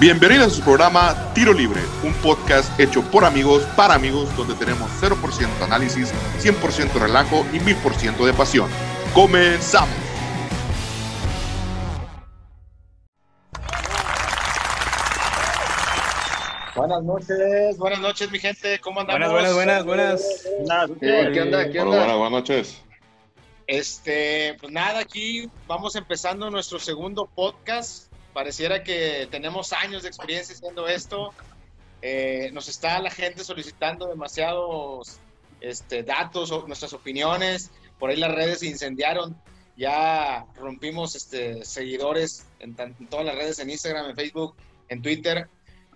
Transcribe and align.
Bienvenidos 0.00 0.46
a 0.46 0.50
su 0.50 0.62
programa 0.62 1.32
Tiro 1.34 1.52
Libre, 1.52 1.80
un 2.04 2.12
podcast 2.22 2.78
hecho 2.78 3.02
por 3.10 3.24
amigos 3.24 3.64
para 3.74 3.94
amigos 3.94 4.28
donde 4.36 4.54
tenemos 4.54 4.88
0% 5.02 5.60
análisis, 5.60 6.14
100% 6.38 6.92
relajo 7.00 7.44
y 7.52 7.58
1000% 7.58 8.24
de 8.24 8.32
pasión. 8.32 8.70
¡Comenzamos! 9.12 9.96
Buenas 16.76 17.02
noches, 17.02 17.76
buenas 17.76 17.98
noches 17.98 18.30
mi 18.30 18.38
gente, 18.38 18.78
¿cómo 18.78 19.00
andamos? 19.00 19.32
Buenas, 19.32 19.52
buenas, 19.52 19.84
buenas, 19.84 20.44
buenas. 20.58 20.90
¿Qué, 21.00 21.30
¿Qué 21.32 21.40
onda? 21.40 21.70
¿Qué 21.72 21.80
onda? 21.80 21.96
buenas, 21.96 22.16
buenas 22.16 22.30
noches. 22.30 22.82
Este, 23.66 24.56
pues 24.60 24.72
nada, 24.72 25.00
aquí 25.00 25.50
vamos 25.66 25.96
empezando 25.96 26.48
nuestro 26.52 26.78
segundo 26.78 27.28
podcast. 27.34 28.07
Pareciera 28.38 28.84
que 28.84 29.26
tenemos 29.32 29.72
años 29.72 30.04
de 30.04 30.08
experiencia 30.10 30.54
haciendo 30.54 30.86
esto. 30.86 31.34
Eh, 32.02 32.50
nos 32.52 32.68
está 32.68 33.00
la 33.00 33.10
gente 33.10 33.42
solicitando 33.42 34.06
demasiados 34.06 35.18
este, 35.60 36.04
datos 36.04 36.52
nuestras 36.68 36.92
opiniones. 36.92 37.72
Por 37.98 38.10
ahí 38.10 38.16
las 38.16 38.32
redes 38.32 38.60
se 38.60 38.66
incendiaron. 38.66 39.36
Ya 39.76 40.46
rompimos 40.54 41.16
este, 41.16 41.64
seguidores 41.64 42.46
en 42.60 42.76
todas 43.10 43.26
las 43.26 43.34
redes, 43.34 43.58
en 43.58 43.70
Instagram, 43.70 44.10
en 44.10 44.14
Facebook, 44.14 44.54
en 44.88 45.02
Twitter. 45.02 45.48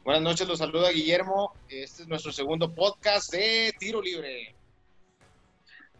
Buenas 0.03 0.25
noches, 0.25 0.49
los 0.49 0.59
saluda 0.59 0.91
Guillermo. 0.91 1.55
Este 1.69 2.03
es 2.03 2.09
nuestro 2.09 2.33
segundo 2.33 2.75
podcast 2.75 3.31
de 3.33 3.73
Tiro 3.79 4.03
Libre. 4.03 4.53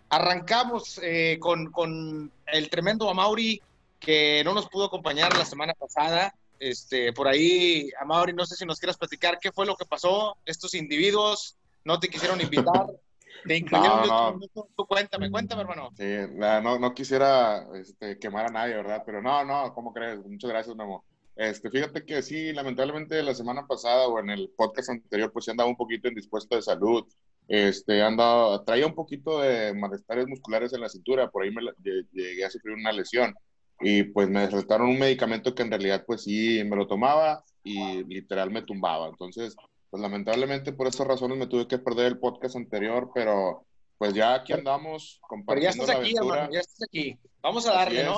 Arrancamos 0.09 0.99
eh, 1.05 1.37
con, 1.39 1.71
con 1.71 2.33
el 2.47 2.69
tremendo 2.69 3.09
Amauri, 3.09 3.63
que 4.05 4.43
no 4.45 4.55
nos 4.55 4.69
pudo 4.69 4.87
acompañar 4.87 5.37
la 5.37 5.45
semana 5.45 5.75
pasada. 5.75 6.35
Este, 6.59 7.13
por 7.13 7.27
ahí, 7.29 7.91
Amauri, 8.01 8.33
no 8.33 8.45
sé 8.47 8.55
si 8.57 8.65
nos 8.65 8.79
quieras 8.79 8.97
platicar 8.97 9.39
qué 9.41 9.51
fue 9.53 9.67
lo 9.67 9.77
que 9.77 9.85
pasó. 9.87 10.37
Estos 10.45 10.75
individuos 10.75 11.57
no 11.85 11.99
te 11.99 12.09
quisieron 12.09 12.41
invitar. 12.41 12.87
Te 13.45 13.57
incluyeron 13.57 14.07
No, 14.07 14.31
no. 14.31 14.33
minuto. 14.35 14.69
Tú 14.77 14.87
cuéntame, 14.87 15.31
cuéntame, 15.31 15.63
hermano. 15.63 15.91
Sí, 15.97 16.05
la- 16.37 16.61
no, 16.61 16.79
no 16.79 16.95
quisiera 16.95 17.67
este, 17.75 18.19
quemar 18.19 18.47
a 18.47 18.53
nadie, 18.53 18.75
¿verdad? 18.75 19.03
Pero 19.05 19.21
no, 19.21 19.45
no, 19.45 19.75
¿cómo 19.75 19.93
crees? 19.93 20.19
Muchas 20.25 20.51
gracias, 20.51 20.77
Memo. 20.77 21.05
Este, 21.35 21.71
fíjate 21.71 22.05
que 22.05 22.23
sí, 22.23 22.53
lamentablemente 22.53 23.21
la 23.23 23.35
semana 23.35 23.67
pasada 23.67 24.07
o 24.07 24.21
en 24.21 24.31
el 24.31 24.51
podcast 24.57 24.91
anterior, 24.91 25.33
pues 25.33 25.47
sí 25.47 25.51
andaba 25.51 25.69
un 25.71 25.77
poquito 25.77 26.07
indispuesto 26.07 26.55
de 26.55 26.63
salud. 26.63 27.05
Este, 27.49 28.03
andaba, 28.03 28.65
traía 28.65 28.87
un 28.87 28.95
poquito 28.95 29.41
de 29.41 29.75
malestares 29.75 30.29
musculares 30.29 30.73
en 30.75 30.81
la 30.83 30.89
cintura, 30.89 31.29
por 31.29 31.43
ahí 31.43 31.51
me 31.51 31.63
llegué 32.13 32.45
a 32.45 32.51
sufrir 32.51 32.75
una 32.75 32.93
lesión 32.93 33.35
y 33.83 34.05
pues 34.05 34.29
me 34.29 34.47
recetaron 34.47 34.89
un 34.89 34.99
medicamento 34.99 35.55
que 35.55 35.63
en 35.63 35.71
realidad 35.71 36.05
pues 36.07 36.23
sí 36.23 36.63
me 36.65 36.77
lo 36.77 36.87
tomaba 36.87 37.45
y 37.65 38.05
literal 38.05 38.51
me 38.51 38.63
tumbaba. 38.63 39.09
Entonces, 39.09 39.57
pues 39.91 40.01
lamentablemente 40.03 40.73
por 40.73 40.87
esas 40.87 41.07
razones 41.07 41.39
me 41.39 41.47
tuve 41.47 41.67
que 41.69 41.79
perder 41.79 42.07
el 42.07 42.19
podcast 42.19 42.57
anterior, 42.57 43.11
pero 43.15 43.67
pues 43.99 44.15
ya 44.15 44.35
aquí 44.35 44.53
andamos 44.53 45.21
Pero 45.21 45.21
ya 45.21 45.29
compartiendo 45.29 45.83
estás 45.83 45.89
la 45.89 46.01
aquí, 46.01 46.11
aventura. 46.17 46.35
hermano, 46.37 46.53
ya 46.53 46.61
estás 46.61 46.83
aquí. 46.89 47.19
Vamos 47.43 47.67
a 47.69 47.73
darle, 47.73 48.05
¿no? 48.05 48.17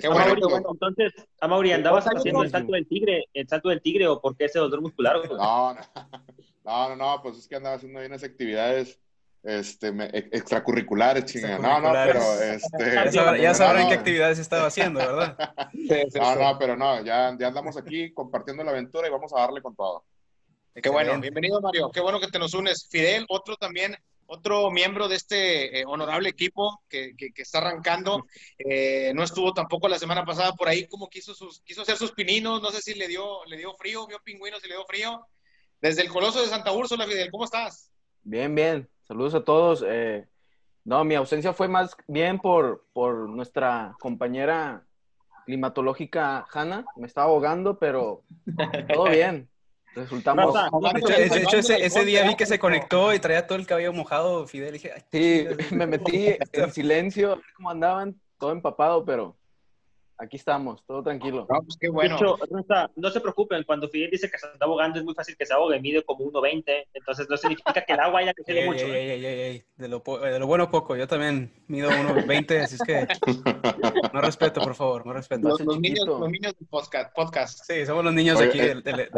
Qué 0.00 0.08
bueno. 0.08 0.48
Bueno, 0.48 0.68
entonces, 0.72 1.12
Amaury, 1.40 1.72
¿andabas 1.72 2.06
haciendo 2.06 2.42
el 2.42 2.50
salto 2.50 2.72
del 2.72 2.86
tigre, 2.88 3.24
el 3.34 3.46
salto 3.46 3.68
del 3.68 3.82
tigre 3.82 4.06
o 4.08 4.20
por 4.20 4.36
qué 4.36 4.46
ese 4.46 4.58
dolor 4.58 4.80
muscular? 4.80 5.16
No, 5.28 5.74
no, 5.74 5.80
no, 6.64 6.88
no, 6.88 6.96
no, 6.96 7.22
pues 7.22 7.36
es 7.36 7.46
que 7.46 7.56
andaba 7.56 7.76
haciendo 7.76 8.00
bien 8.00 8.12
unas 8.12 8.24
actividades 8.24 8.98
este, 9.42 9.92
me- 9.92 10.06
ex- 10.12 10.28
extracurriculares, 10.32 11.24
chinga. 11.24 11.58
No, 11.58 11.80
no, 11.80 11.92
pero 11.92 12.20
este. 12.42 12.94
Ya, 12.94 13.12
sabrán, 13.12 13.40
ya 13.40 13.48
no, 13.48 13.54
sabrán 13.54 13.82
no, 13.82 13.88
qué 13.88 13.94
actividades 13.94 14.38
estaba 14.38 14.66
haciendo, 14.66 15.00
¿verdad? 15.00 15.36
No, 16.14 16.36
no, 16.36 16.58
pero 16.58 16.76
no, 16.76 17.02
ya, 17.04 17.34
ya 17.38 17.48
andamos 17.48 17.76
aquí 17.76 18.12
compartiendo 18.12 18.62
la 18.64 18.70
aventura 18.70 19.08
y 19.08 19.10
vamos 19.10 19.32
a 19.34 19.40
darle 19.40 19.60
con 19.62 19.74
todo. 19.74 20.04
Qué 20.74 20.88
bueno, 20.88 21.20
bienvenido 21.20 21.60
Mario, 21.60 21.90
qué 21.90 22.00
bueno 22.00 22.18
que 22.20 22.28
te 22.28 22.38
nos 22.38 22.54
unes. 22.54 22.88
Fidel, 22.90 23.26
otro 23.28 23.56
también, 23.56 23.94
otro 24.26 24.70
miembro 24.70 25.06
de 25.08 25.16
este 25.16 25.80
eh, 25.80 25.84
honorable 25.86 26.28
equipo 26.30 26.82
que, 26.88 27.14
que- 27.16 27.32
que 27.32 27.42
está 27.42 27.58
arrancando, 27.58 28.24
eh, 28.58 29.12
no 29.14 29.22
estuvo 29.22 29.52
tampoco 29.52 29.88
la 29.88 29.98
semana 29.98 30.24
pasada 30.24 30.52
por 30.54 30.68
ahí, 30.68 30.86
como 30.86 31.08
quiso, 31.10 31.34
sus, 31.34 31.60
quiso 31.62 31.82
hacer 31.82 31.96
sus 31.96 32.12
pininos, 32.12 32.62
no 32.62 32.70
sé 32.70 32.80
si 32.80 32.94
le 32.94 33.06
dio, 33.08 33.44
le 33.46 33.56
dio 33.58 33.74
frío, 33.74 34.06
vio 34.06 34.18
pingüinos 34.24 34.64
y 34.64 34.68
le 34.68 34.74
dio 34.76 34.84
frío. 34.86 35.26
Desde 35.80 36.00
el 36.02 36.08
Coloso 36.08 36.40
de 36.40 36.48
Santa 36.48 36.72
Úrsula, 36.72 37.06
Fidel, 37.06 37.30
¿cómo 37.30 37.44
estás? 37.44 37.90
Bien, 38.22 38.54
bien. 38.54 38.88
Saludos 39.12 39.34
a 39.34 39.44
todos. 39.44 39.84
Eh, 39.86 40.26
no, 40.84 41.04
mi 41.04 41.16
ausencia 41.16 41.52
fue 41.52 41.68
más 41.68 41.94
bien 42.08 42.38
por, 42.38 42.86
por 42.94 43.28
nuestra 43.28 43.94
compañera 44.00 44.86
climatológica 45.44 46.46
Hanna. 46.50 46.86
Me 46.96 47.08
estaba 47.08 47.26
ahogando, 47.26 47.78
pero 47.78 48.22
todo 48.90 49.10
bien. 49.10 49.50
Resultamos. 49.94 50.54
De 50.54 50.98
hecho, 50.98 51.34
de 51.34 51.42
hecho, 51.42 51.56
ese, 51.58 51.84
ese 51.84 52.06
día 52.06 52.26
vi 52.26 52.36
que 52.36 52.46
se 52.46 52.58
conectó 52.58 53.12
y 53.12 53.18
traía 53.18 53.46
todo 53.46 53.58
el 53.58 53.66
cabello 53.66 53.92
mojado, 53.92 54.46
Fidel. 54.46 54.72
dije, 54.72 54.94
Sí, 55.12 55.46
me 55.74 55.86
metí 55.86 56.28
en 56.50 56.72
silencio, 56.72 57.32
a 57.32 57.34
ver 57.34 57.44
cómo 57.54 57.68
andaban, 57.68 58.18
todo 58.38 58.52
empapado, 58.52 59.04
pero 59.04 59.36
aquí 60.18 60.36
estamos, 60.36 60.84
todo 60.86 61.02
tranquilo. 61.02 61.46
No, 61.48 61.62
pues 61.62 61.76
qué 61.80 61.88
bueno. 61.88 62.16
De 62.16 62.22
hecho, 62.22 62.36
no 62.96 63.10
se 63.10 63.20
preocupen, 63.20 63.64
cuando 63.64 63.88
Fidel 63.88 64.10
dice 64.10 64.30
que 64.30 64.38
se 64.38 64.46
está 64.46 64.64
ahogando 64.64 64.98
es 64.98 65.04
muy 65.04 65.14
fácil 65.14 65.36
que 65.36 65.44
se 65.46 65.52
ahogue, 65.54 65.80
mide 65.80 66.02
como 66.04 66.24
1.20, 66.30 66.86
entonces 66.94 67.26
no 67.28 67.36
significa 67.36 67.72
que 67.72 67.92
el 67.92 68.00
agua 68.00 68.20
haya 68.20 68.32
ey, 68.46 68.66
mucho. 68.66 68.84
ey, 68.86 68.90
¿eh? 68.92 69.14
ey, 69.14 69.26
ey, 69.26 69.40
ey, 69.40 69.64
De, 69.76 69.88
lo, 69.88 70.02
po- 70.02 70.18
de 70.20 70.38
lo 70.38 70.46
bueno 70.46 70.70
poco, 70.70 70.96
yo 70.96 71.06
también 71.08 71.52
mido 71.66 71.90
1.20, 71.90 72.62
así 72.62 72.76
es 72.76 72.82
que 72.82 73.06
no 74.12 74.20
respeto, 74.20 74.60
por 74.60 74.74
favor, 74.74 75.04
no 75.06 75.12
respeto. 75.12 75.48
Los, 75.48 75.60
los 75.60 75.80
niños, 75.80 76.06
los 76.06 76.30
niños 76.30 76.54
del 76.58 76.68
podcast. 76.68 77.14
podcast. 77.14 77.64
Sí, 77.66 77.84
somos 77.86 78.04
los 78.04 78.14
niños 78.14 78.38
Oye, 78.38 78.48
aquí 78.48 78.60
eh, 78.60 78.68
del, 78.68 78.82
del, 78.82 78.96
del- 78.96 79.10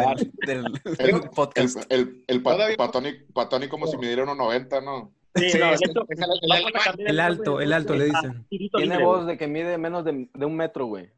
del- 0.47 0.72
del 0.97 1.11
El, 1.11 1.21
podcast. 1.31 1.76
el, 1.91 2.25
el 2.26 2.43
pa- 2.43 2.53
Todavía- 2.53 2.76
patoni, 2.76 3.12
patoni 3.32 3.69
como 3.69 3.87
si 3.87 3.97
midiera 3.97 4.22
unos 4.22 4.37
90, 4.37 4.81
¿no? 4.81 5.12
Sí, 5.37 5.50
Sí, 5.50 5.59
no, 5.59 5.67
de 5.69 5.75
es- 5.75 5.81
hecho, 5.83 6.06
es 6.09 6.19
el- 6.19 7.21
alto, 7.21 7.61
el 7.61 7.72
alto, 7.72 7.95
le 7.95 8.05
dicen. 8.05 8.47
Tirito 8.49 8.78
Tiene 8.78 8.95
Libre, 8.95 9.05
voz 9.05 9.27
de 9.27 9.37
que 9.37 9.49
mide 9.49 9.77
menos 9.78 10.05
de, 10.05 10.28
de 10.33 10.47
un 10.47 10.56
metro, 10.56 10.87
güey. 10.87 11.11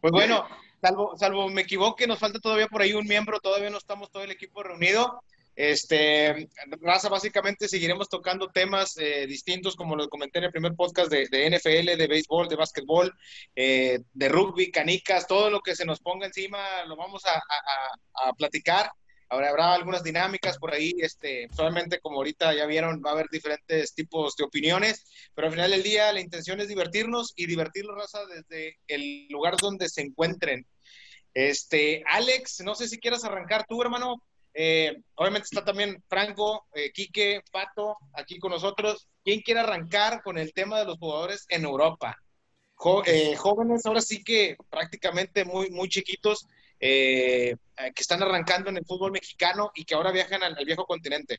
Pues 0.00 0.10
bueno, 0.12 0.46
salvo, 0.80 1.16
salvo 1.16 1.48
me 1.48 1.62
equivoque, 1.62 2.06
nos 2.06 2.18
falta 2.18 2.38
todavía 2.40 2.66
por 2.68 2.82
ahí 2.82 2.92
un 2.92 3.06
miembro, 3.06 3.38
todavía 3.40 3.70
no 3.70 3.78
estamos 3.78 4.10
todo 4.10 4.24
el 4.24 4.30
equipo 4.30 4.62
reunido. 4.62 5.22
Este, 5.54 6.48
Raza, 6.80 7.10
básicamente 7.10 7.68
seguiremos 7.68 8.08
tocando 8.08 8.48
temas 8.48 8.96
eh, 8.96 9.26
distintos, 9.26 9.76
como 9.76 9.94
lo 9.94 10.08
comenté 10.08 10.38
en 10.38 10.44
el 10.46 10.50
primer 10.50 10.74
podcast 10.74 11.10
de, 11.10 11.28
de 11.30 11.46
NFL, 11.50 11.96
de 11.98 12.06
béisbol, 12.08 12.48
de 12.48 12.56
básquetbol, 12.56 13.12
eh, 13.54 13.98
de 14.14 14.28
rugby, 14.30 14.70
canicas, 14.70 15.26
todo 15.26 15.50
lo 15.50 15.60
que 15.60 15.76
se 15.76 15.84
nos 15.84 16.00
ponga 16.00 16.24
encima 16.26 16.58
lo 16.86 16.96
vamos 16.96 17.26
a- 17.26 17.42
a 18.28 18.32
platicar. 18.32 18.90
Ahora 19.32 19.48
habrá 19.48 19.72
algunas 19.72 20.02
dinámicas 20.02 20.58
por 20.58 20.74
ahí, 20.74 20.92
este, 20.98 21.48
solamente 21.56 22.00
como 22.00 22.16
ahorita 22.18 22.52
ya 22.54 22.66
vieron, 22.66 23.00
va 23.04 23.10
a 23.10 23.12
haber 23.14 23.28
diferentes 23.32 23.94
tipos 23.94 24.36
de 24.36 24.44
opiniones, 24.44 25.06
pero 25.34 25.46
al 25.46 25.54
final 25.54 25.70
del 25.70 25.82
día 25.82 26.12
la 26.12 26.20
intención 26.20 26.60
es 26.60 26.68
divertirnos 26.68 27.32
y 27.34 27.46
divertirlos, 27.46 27.96
raza, 27.96 28.26
desde 28.26 28.76
el 28.88 29.28
lugar 29.30 29.56
donde 29.56 29.88
se 29.88 30.02
encuentren. 30.02 30.66
Este, 31.32 32.02
Alex, 32.06 32.60
no 32.62 32.74
sé 32.74 32.88
si 32.88 32.98
quieras 32.98 33.24
arrancar 33.24 33.64
tú, 33.66 33.80
hermano. 33.80 34.22
Eh, 34.54 34.94
obviamente 35.14 35.46
está 35.50 35.64
también 35.64 36.02
Franco, 36.08 36.66
eh, 36.74 36.92
Quique, 36.92 37.40
Pato, 37.50 37.96
aquí 38.12 38.38
con 38.38 38.50
nosotros. 38.52 39.08
¿Quién 39.24 39.40
quiere 39.40 39.60
arrancar 39.60 40.20
con 40.22 40.36
el 40.36 40.52
tema 40.52 40.78
de 40.78 40.84
los 40.84 40.98
jugadores 40.98 41.46
en 41.48 41.64
Europa? 41.64 42.18
Jo- 42.74 43.02
eh, 43.06 43.34
jóvenes, 43.36 43.86
ahora 43.86 44.02
sí 44.02 44.22
que 44.22 44.56
prácticamente 44.68 45.46
muy, 45.46 45.70
muy 45.70 45.88
chiquitos, 45.88 46.46
eh, 46.82 47.56
que 47.76 48.02
están 48.02 48.22
arrancando 48.22 48.68
en 48.68 48.76
el 48.76 48.84
fútbol 48.84 49.12
mexicano 49.12 49.70
y 49.74 49.84
que 49.84 49.94
ahora 49.94 50.10
viajan 50.10 50.42
al, 50.42 50.56
al 50.58 50.64
viejo 50.64 50.84
continente. 50.84 51.38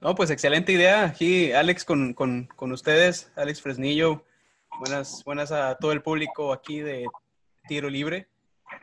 No, 0.00 0.14
pues 0.14 0.30
excelente 0.30 0.72
idea. 0.72 1.04
Aquí, 1.04 1.52
Alex, 1.52 1.84
con, 1.84 2.14
con, 2.14 2.46
con 2.56 2.72
ustedes, 2.72 3.30
Alex 3.36 3.62
Fresnillo. 3.62 4.24
Buenas, 4.80 5.22
buenas 5.24 5.52
a 5.52 5.76
todo 5.76 5.92
el 5.92 6.02
público 6.02 6.52
aquí 6.52 6.80
de 6.80 7.06
Tiro 7.68 7.88
Libre. 7.88 8.28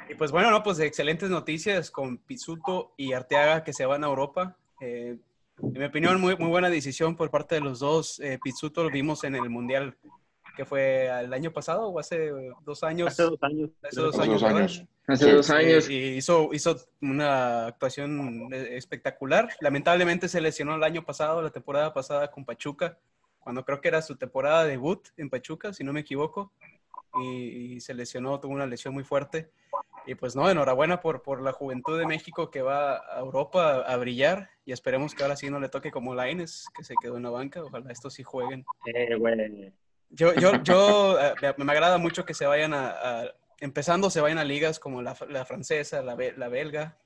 Y 0.09 0.16
pues 0.16 0.31
bueno, 0.31 0.52
no, 0.52 0.64
pues 0.64 0.79
excelentes 0.79 1.29
noticias 1.29 1.91
con 1.91 2.17
Pisuto 2.17 2.93
y 2.97 3.14
Arteaga 3.14 3.64
que 3.64 3.73
se 3.73 3.85
van 3.85 4.03
a 4.03 4.08
Europa. 4.08 4.55
Eh, 4.79 5.17
en 5.61 5.73
mi 5.73 5.85
opinión, 5.85 6.22
muy, 6.22 6.37
muy 6.37 6.49
buena 6.49 6.69
decisión 6.69 7.16
por 7.16 7.29
parte 7.29 7.55
de 7.55 7.61
los 7.61 7.79
dos. 7.79 8.19
Eh, 8.19 8.40
Pizzuto 8.41 8.84
lo 8.84 8.90
vimos 8.90 9.23
en 9.23 9.35
el 9.35 9.49
Mundial 9.49 9.97
que 10.55 10.66
fue 10.66 11.08
el 11.08 11.34
año 11.34 11.52
pasado 11.52 11.87
o 11.87 11.99
hace 11.99 12.31
dos 12.64 12.84
años. 12.84 13.08
Hace 13.09 13.23
dos 13.23 13.40
años. 13.41 13.69
Hace 13.84 14.02
dos 14.02 14.16
Hace 14.16 14.23
años, 14.23 14.41
dos 14.41 14.43
¿verdad? 14.43 14.61
años. 14.61 14.85
Hace 15.07 15.25
Sí. 15.25 15.31
dos 15.31 15.49
años. 15.49 15.89
Y 15.89 16.17
hizo, 16.17 16.49
hizo 16.51 16.75
una 17.01 17.67
actuación 17.67 18.53
eh, 18.53 18.75
espectacular. 18.75 19.49
Lamentablemente 19.61 20.27
se 20.27 20.41
lesionó 20.41 20.75
el 20.75 20.83
año 20.83 21.05
pasado, 21.05 21.41
la 21.41 21.49
temporada 21.49 21.93
pasada 21.93 22.29
con 22.29 22.43
Pachuca, 22.43 22.97
cuando 23.39 23.63
creo 23.63 23.79
que 23.79 23.87
era 23.87 24.01
su 24.01 24.17
temporada 24.17 24.65
de 24.65 24.71
debut 24.71 25.07
en 25.15 25.29
Pachuca, 25.29 25.71
si 25.73 25.83
no 25.85 25.93
me 25.93 26.01
equivoco. 26.01 26.51
Y, 27.13 27.75
y 27.75 27.79
se 27.81 27.93
lesionó, 27.93 28.39
tuvo 28.39 28.53
una 28.53 28.67
lesión 28.67 28.93
muy 28.93 29.05
fuerte. 29.05 29.49
Y 30.05 30.15
pues 30.15 30.35
no, 30.35 30.49
enhorabuena 30.49 31.01
por, 31.01 31.21
por 31.21 31.41
la 31.41 31.51
juventud 31.51 31.97
de 31.97 32.05
México 32.05 32.51
que 32.51 32.61
va 32.61 32.97
a 32.97 33.19
Europa 33.19 33.81
a, 33.81 33.97
brillar 33.97 34.49
y 34.65 34.71
esperemos 34.71 35.13
que 35.13 35.23
ahora 35.23 35.35
sí 35.35 35.49
no 35.49 35.59
le 35.59 35.67
toque 35.67 35.91
como 35.91 36.15
Laines, 36.15 36.71
que 36.73 36.83
se 36.83 36.97
quedó 36.97 37.17
en 37.17 37.23
la 37.23 37.29
banca. 37.29 37.63
Ojalá 37.63 37.91
estos 37.91 38.13
sí 38.13 38.23
jueguen. 38.23 38.65
Eh, 38.85 39.15
güey. 39.15 39.73
Yo, 40.09 40.33
yo, 40.35 40.63
yo, 40.63 41.19
eh, 41.19 41.33
me, 41.57 41.65
me 41.65 41.71
agrada 41.73 41.97
mucho 41.97 42.25
que 42.25 42.33
se 42.33 42.45
vayan 42.45 42.73
a, 42.73 42.89
a- 42.89 43.33
empezando 43.59 44.09
se 44.09 44.21
vayan 44.21 44.37
a 44.37 44.43
ligas 44.43 44.79
como 44.79 45.01
la, 45.01 45.15
la 45.29 45.45
francesa, 45.45 46.01
la, 46.01 46.15
la 46.35 46.47
belga. 46.47 46.97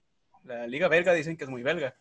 La 0.44 0.66
liga 0.68 0.88
belga 0.88 1.14
dicen 1.14 1.38
que 1.38 1.44
es 1.44 1.50
muy 1.52 1.62
belga, 1.62 1.96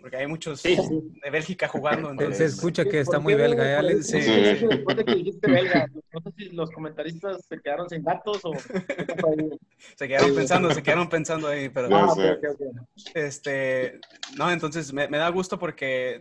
porque 0.00 0.16
hay 0.16 0.26
muchos 0.28 0.60
Sí, 0.60 0.76
sí. 0.76 1.12
de 1.22 1.30
Bélgica 1.30 1.66
jugando. 1.66 2.08
Se 2.08 2.12
Entonces, 2.12 2.54
escucha 2.54 2.84
que 2.84 3.00
está 3.00 3.16
¿Por 3.16 3.22
muy 3.24 3.34
belga, 3.34 3.68
¿eh, 3.68 3.74
Alex? 3.74 4.06
Sí. 4.06 4.18
eso 4.18 4.68
Después 4.68 4.96
de 4.96 5.04
que 5.04 5.14
dijiste 5.16 5.50
belga, 5.50 5.86
no 6.12 6.20
sé 6.20 6.30
si 6.36 6.44
los 6.50 6.70
comentaristas 6.70 7.44
se 7.48 7.60
quedaron 7.60 7.88
sin 7.90 8.04
datos 8.04 8.40
o 8.44 8.52
se 9.96 10.08
quedaron 10.08 10.34
pensando, 10.34 10.70
se 10.72 10.82
quedaron 10.82 11.08
pensando 11.08 11.48
ahí, 11.48 11.68
pero... 11.68 11.88
No, 11.88 12.04
Ah, 12.12 12.14
sí. 12.14 12.20
ok, 12.22 12.44
ok. 12.52 12.86
Este, 13.14 13.98
no, 14.36 14.50
entonces 14.50 14.92
me, 14.92 15.08
me 15.08 15.18
da 15.18 15.28
gusto 15.30 15.58
porque 15.58 16.20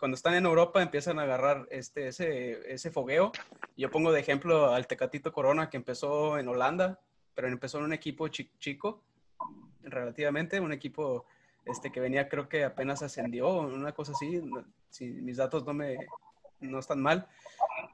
cuando 0.00 0.16
están 0.16 0.34
en 0.34 0.46
Europa 0.46 0.82
empiezan 0.82 1.18
a 1.18 1.22
agarrar 1.22 1.68
este, 1.70 2.08
ese, 2.08 2.72
ese 2.72 2.90
fogueo. 2.90 3.30
Yo 3.76 3.90
pongo 3.90 4.10
de 4.12 4.20
ejemplo 4.20 4.72
al 4.72 4.86
Tecatito 4.86 5.30
Corona 5.32 5.68
que 5.68 5.76
empezó 5.76 6.38
en 6.38 6.48
Holanda, 6.48 6.98
pero 7.34 7.48
empezó 7.48 7.78
en 7.78 7.84
un 7.84 7.92
equipo 7.92 8.26
chi- 8.28 8.50
chico, 8.58 9.02
relativamente, 9.82 10.58
un 10.60 10.72
equipo 10.72 11.26
este, 11.66 11.92
que 11.92 12.00
venía 12.00 12.28
creo 12.28 12.48
que 12.48 12.64
apenas 12.64 13.02
ascendió, 13.02 13.48
una 13.60 13.92
cosa 13.92 14.12
así, 14.12 14.40
si 14.88 15.06
mis 15.06 15.36
datos 15.36 15.64
no 15.66 15.74
me 15.74 15.96
no 16.60 16.78
están 16.78 17.00
mal. 17.00 17.26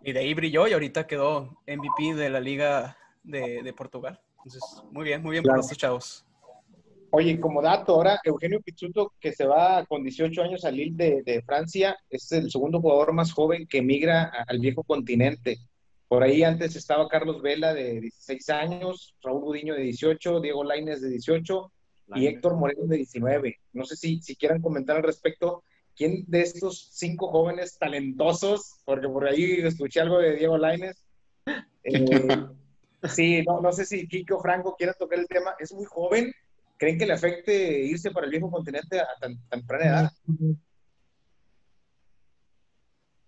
Y 0.02 0.12
de 0.12 0.20
ahí 0.20 0.34
brilló 0.34 0.66
y 0.68 0.72
ahorita 0.72 1.06
quedó 1.06 1.56
MVP 1.66 2.14
de 2.14 2.30
la 2.30 2.40
Liga 2.40 2.96
de, 3.22 3.62
de 3.62 3.72
Portugal. 3.72 4.20
Entonces, 4.38 4.62
muy 4.90 5.04
bien, 5.04 5.22
muy 5.22 5.32
bien 5.32 5.42
Claro. 5.44 5.56
por 5.56 5.64
estos 5.64 5.78
chavos. 5.78 6.25
Oye, 7.18 7.40
como 7.40 7.62
dato, 7.62 7.94
ahora 7.94 8.20
Eugenio 8.24 8.60
Pizzuto, 8.60 9.14
que 9.18 9.32
se 9.32 9.46
va 9.46 9.86
con 9.86 10.02
18 10.02 10.42
años 10.42 10.66
al 10.66 10.76
Lille 10.76 10.96
de, 10.96 11.22
de 11.22 11.40
Francia, 11.40 11.96
es 12.10 12.30
el 12.32 12.50
segundo 12.50 12.78
jugador 12.78 13.14
más 13.14 13.32
joven 13.32 13.66
que 13.66 13.80
migra 13.80 14.24
a- 14.24 14.44
al 14.46 14.58
viejo 14.58 14.82
continente. 14.84 15.56
Por 16.08 16.22
ahí 16.22 16.42
antes 16.42 16.76
estaba 16.76 17.08
Carlos 17.08 17.40
Vela 17.40 17.72
de 17.72 18.00
16 18.02 18.50
años, 18.50 19.14
Raúl 19.22 19.40
Gudiño 19.44 19.74
de 19.74 19.80
18, 19.84 20.40
Diego 20.40 20.62
Lainez 20.62 21.00
de 21.00 21.08
18 21.08 21.72
y 22.16 22.26
Héctor 22.26 22.56
Moreno 22.56 22.84
de 22.86 22.98
19. 22.98 23.56
No 23.72 23.86
sé 23.86 23.96
si, 23.96 24.20
si 24.20 24.36
quieran 24.36 24.60
comentar 24.60 24.96
al 24.96 25.02
respecto, 25.02 25.64
¿quién 25.96 26.22
de 26.26 26.42
estos 26.42 26.90
cinco 26.92 27.28
jóvenes 27.30 27.78
talentosos, 27.78 28.76
porque 28.84 29.08
por 29.08 29.26
ahí 29.26 29.60
escuché 29.62 30.00
algo 30.00 30.18
de 30.18 30.36
Diego 30.36 30.58
Lainez, 30.58 31.02
eh, 31.82 32.44
sí, 33.08 33.42
no, 33.46 33.62
no 33.62 33.72
sé 33.72 33.86
si 33.86 34.06
Kike 34.06 34.34
o 34.34 34.40
Franco 34.40 34.76
quieran 34.76 34.96
tocar 34.98 35.18
el 35.18 35.26
tema, 35.26 35.54
es 35.58 35.72
muy 35.72 35.86
joven, 35.86 36.30
¿creen 36.76 36.98
que 36.98 37.06
le 37.06 37.12
afecte 37.12 37.80
irse 37.84 38.10
para 38.10 38.26
el 38.26 38.32
viejo 38.32 38.50
continente 38.50 39.00
a 39.00 39.08
tan 39.20 39.38
temprana 39.48 39.84
edad? 39.84 40.12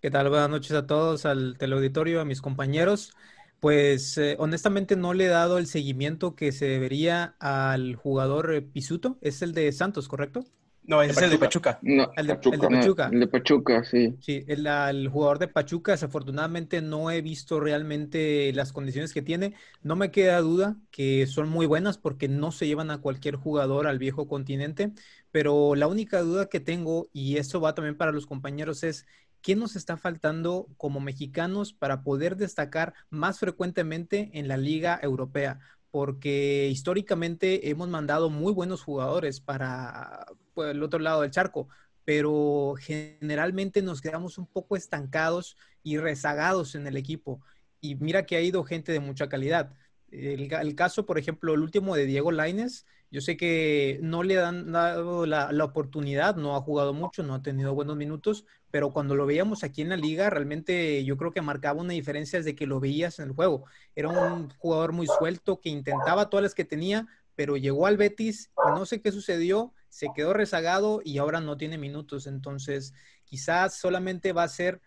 ¿Qué 0.01 0.11
tal? 0.11 0.29
Buenas 0.29 0.51
noches 0.51 0.73
a 0.73 0.87
todos, 0.87 1.27
al 1.27 1.57
teleauditorio, 1.59 2.21
a 2.21 2.25
mis 2.25 2.41
compañeros. 2.41 3.15
Pues 3.61 4.17
eh, 4.19 4.37
honestamente 4.39 4.95
no 4.95 5.15
le 5.15 5.25
he 5.25 5.29
dado 5.29 5.59
el 5.59 5.67
seguimiento 5.67 6.37
que 6.37 6.53
se 6.53 6.67
debería 6.67 7.35
al 7.41 7.97
jugador 7.97 8.55
eh, 8.55 8.63
Pisuto. 8.63 9.19
Es 9.21 9.43
el 9.43 9.53
de 9.53 9.73
Santos, 9.73 10.07
¿correcto? 10.07 10.45
No, 10.89 11.03
ese 11.03 11.13
es 11.13 11.23
el 11.23 11.31
de 11.31 11.39
Pachuca. 11.39 11.79
No, 11.83 12.11
El 12.17 12.27
de, 12.29 12.35
Pachuca. 12.37 12.57
el 12.57 12.61
de 12.61 12.69
no, 12.69 12.71
Pachuca. 12.71 13.09
el 13.11 13.21
de 13.21 13.29
Pachuca, 13.29 13.85
sí. 13.85 14.19
Sí, 14.21 14.45
el, 14.49 14.67
al 14.67 15.09
jugador 15.09 15.39
de 15.39 15.49
Pachuca, 15.49 15.93
desafortunadamente 15.93 16.83
no 16.83 17.11
he 17.11 17.23
visto 17.23 17.61
realmente 17.61 18.53
las 18.53 18.73
condiciones 18.73 19.13
que 19.15 19.23
tiene. 19.23 19.55
No 19.83 19.97
me 19.97 20.11
queda 20.11 20.41
duda 20.41 20.77
que 20.91 21.27
son 21.29 21.49
muy 21.49 21.67
buenas 21.67 21.99
porque 21.99 22.29
no 22.29 22.51
se 22.53 22.67
llevan 22.67 22.91
a 22.91 22.99
cualquier 23.01 23.37
jugador 23.37 23.87
al 23.87 23.99
viejo 23.99 24.27
continente, 24.29 24.93
pero 25.31 25.77
la 25.77 25.87
única 25.89 26.21
duda 26.23 26.49
que 26.49 26.61
tengo, 26.61 27.09
y 27.13 27.37
eso 27.37 27.61
va 27.61 27.75
también 27.75 27.97
para 27.97 28.13
los 28.13 28.27
compañeros, 28.27 28.83
es 28.83 29.07
¿qué 29.41 29.55
nos 29.57 29.77
está 29.77 29.97
faltando 29.97 30.69
como 30.77 31.01
mexicanos 31.01 31.73
para 31.73 32.03
poder 32.03 32.37
destacar 32.37 32.95
más 33.11 33.39
frecuentemente 33.39 34.31
en 34.35 34.49
la 34.49 34.57
Liga 34.57 34.99
Europea? 35.03 35.61
Porque 35.91 36.69
históricamente 36.71 37.71
hemos 37.71 37.89
mandado 37.89 38.31
muy 38.31 38.53
buenos 38.53 38.83
jugadores 38.83 39.41
para 39.41 40.27
pues, 40.59 40.73
el 40.73 40.83
otro 40.83 40.99
lado 40.99 41.23
del 41.23 41.31
charco, 41.31 41.69
pero 42.05 42.75
generalmente 42.81 43.81
nos 43.81 44.01
quedamos 44.01 44.39
un 44.39 44.47
poco 44.47 44.75
estancados 44.77 45.57
y 45.85 45.99
rezagados 45.99 46.75
en 46.75 46.89
el 46.89 46.97
equipo. 46.97 47.41
Y 47.81 47.95
mira 47.95 48.27
que 48.27 48.35
ha 48.35 48.41
ido 48.41 48.65
gente 48.65 48.91
de 48.91 48.99
mucha 48.99 49.29
calidad. 49.29 49.73
El, 50.11 50.75
caso, 50.75 51.07
por 51.07 51.17
ejemplo, 51.17 51.55
el 51.55 51.61
último 51.61 51.95
de 51.95 52.07
Diego 52.07 52.33
Lainez, 52.33 52.87
yo 53.13 53.21
sé 53.21 53.37
que 53.37 54.01
no 54.03 54.25
le 54.25 54.41
han 54.41 54.73
dado 54.73 55.27
la, 55.27 55.53
la, 55.53 55.65
oportunidad, 55.65 56.35
no 56.35 56.57
ha 56.57 56.61
jugado 56.61 56.93
mucho, 56.93 57.23
no 57.23 57.37
ha 57.37 57.43
tenido 57.45 57.73
buenos 57.73 57.97
minutos, 57.97 58.45
pero 58.73 58.93
cuando 58.93 59.15
lo 59.15 59.25
veíamos 59.25 59.63
aquí 59.63 59.83
en 59.83 59.91
la 59.91 59.97
liga, 59.97 60.29
realmente 60.29 61.05
yo 61.05 61.17
creo 61.17 61.31
que 61.31 61.41
marcaba 61.41 61.81
una 61.81 61.93
diferencia 61.93 62.41
desde 62.41 62.57
que 62.57 62.67
lo 62.67 62.81
veías 62.81 63.21
en 63.21 63.27
el 63.27 63.33
juego. 63.33 63.65
Era 63.95 64.09
un 64.09 64.51
jugador 64.59 64.91
muy 64.91 65.07
suelto 65.07 65.61
que 65.61 65.69
intentaba 65.69 66.29
todas 66.29 66.43
las 66.43 66.55
que 66.57 66.65
tenía, 66.65 67.07
pero 67.37 67.57
llegó 67.57 67.87
al 67.87 67.97
Betis 67.97 68.51
no 68.57 68.87
sé 68.87 69.01
qué 69.01 69.13
sucedió, 69.13 69.73
se 69.89 70.09
quedó 70.15 70.33
rezagado 70.33 71.01
y 71.05 71.19
ahora 71.19 71.41
no 71.41 71.57
tiene 71.57 71.79
minutos. 71.79 72.27
Entonces, 72.27 72.95
quizás 73.25 73.79
solamente 73.79 74.33
va 74.33 74.45
a 74.45 74.49
ser 74.49 74.81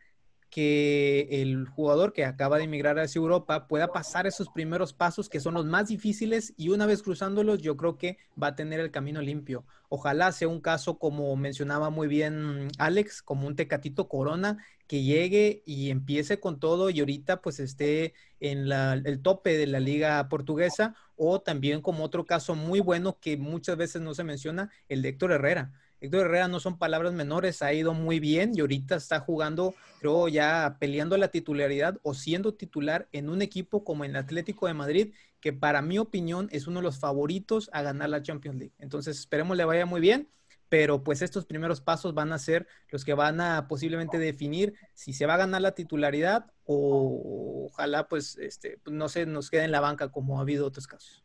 que 0.52 1.30
el 1.32 1.66
jugador 1.66 2.12
que 2.12 2.26
acaba 2.26 2.58
de 2.58 2.66
emigrar 2.66 3.00
hacia 3.00 3.20
Europa 3.20 3.68
pueda 3.68 3.94
pasar 3.94 4.28
esos 4.28 4.50
primeros 4.50 4.92
pasos 4.92 5.30
que 5.30 5.40
son 5.40 5.54
los 5.54 5.66
más 5.66 5.88
difíciles 5.88 6.54
y 6.58 6.70
una 6.70 6.86
vez 6.86 7.02
cruzándolos 7.02 7.62
yo 7.62 7.78
creo 7.78 7.98
que 7.98 8.18
va 8.42 8.48
a 8.48 8.56
tener 8.56 8.82
el 8.82 8.92
camino 8.92 9.22
limpio. 9.22 9.66
Ojalá 9.88 10.32
sea 10.34 10.50
un 10.50 10.60
caso 10.60 11.00
como 11.00 11.34
mencionaba 11.38 11.90
muy 11.90 12.10
bien 12.10 12.68
Alex, 12.78 13.22
como 13.22 13.48
un 13.48 13.56
Tecatito 13.56 14.10
Corona 14.10 14.58
que 14.88 15.04
llegue 15.04 15.64
y 15.66 15.90
empiece 15.90 16.42
con 16.42 16.60
todo 16.60 16.90
y 16.90 17.00
ahorita 17.00 17.42
pues 17.42 17.62
esté 17.62 18.14
en 18.42 18.68
la, 18.68 18.94
el 18.94 19.22
tope 19.22 19.58
de 19.58 19.68
la 19.68 19.80
liga 19.80 20.28
portuguesa 20.28 20.96
o 21.16 21.40
también 21.40 21.82
como 21.82 22.04
otro 22.04 22.26
caso 22.26 22.56
muy 22.56 22.82
bueno 22.82 23.20
que 23.22 23.38
muchas 23.38 23.78
veces 23.78 24.02
no 24.02 24.14
se 24.14 24.26
menciona, 24.26 24.70
el 24.90 25.02
de 25.02 25.10
Héctor 25.10 25.32
Herrera. 25.32 25.72
Héctor 26.02 26.26
Herrera 26.26 26.48
no 26.48 26.60
son 26.60 26.80
palabras 26.80 27.14
menores, 27.14 27.62
ha 27.62 27.72
ido 27.74 27.94
muy 27.94 28.20
bien 28.20 28.54
y 28.56 28.62
ahorita 28.62 28.96
está 28.96 29.20
jugando, 29.20 29.76
creo, 30.00 30.28
ya 30.28 30.78
peleando 30.80 31.16
la 31.16 31.28
titularidad 31.28 32.00
o 32.02 32.16
siendo 32.16 32.56
titular 32.56 33.08
en 33.12 33.30
un 33.30 33.44
equipo 33.44 33.84
como 33.84 34.04
el 34.04 34.16
Atlético 34.16 34.66
de 34.66 34.74
Madrid, 34.74 35.14
que 35.40 35.54
para 35.54 35.84
mi 35.84 36.00
opinión 36.00 36.50
es 36.52 36.66
uno 36.66 36.80
de 36.80 36.86
los 36.86 36.98
favoritos 36.98 37.70
a 37.72 37.84
ganar 37.84 38.10
la 38.10 38.24
Champions 38.24 38.58
League. 38.58 38.74
Entonces, 38.80 39.20
esperemos 39.20 39.56
le 39.56 39.64
vaya 39.64 39.86
muy 39.86 40.02
bien, 40.02 40.28
pero 40.70 41.04
pues 41.04 41.22
estos 41.22 41.46
primeros 41.46 41.82
pasos 41.82 42.16
van 42.16 42.34
a 42.34 42.40
ser 42.40 42.66
los 42.90 43.06
que 43.06 43.14
van 43.14 43.40
a 43.40 43.68
posiblemente 43.68 44.18
definir 44.18 44.74
si 44.96 45.14
se 45.14 45.28
va 45.28 45.36
a 45.36 45.38
ganar 45.38 45.62
la 45.62 45.76
titularidad 45.76 46.52
o 46.64 47.68
ojalá 47.68 48.08
pues 48.08 48.38
este, 48.40 48.80
no 48.90 49.08
se 49.08 49.28
nos 49.28 49.52
quede 49.52 49.66
en 49.66 49.72
la 49.72 49.82
banca 49.82 50.10
como 50.10 50.40
ha 50.40 50.42
habido 50.42 50.66
otros 50.66 50.88
casos. 50.88 51.24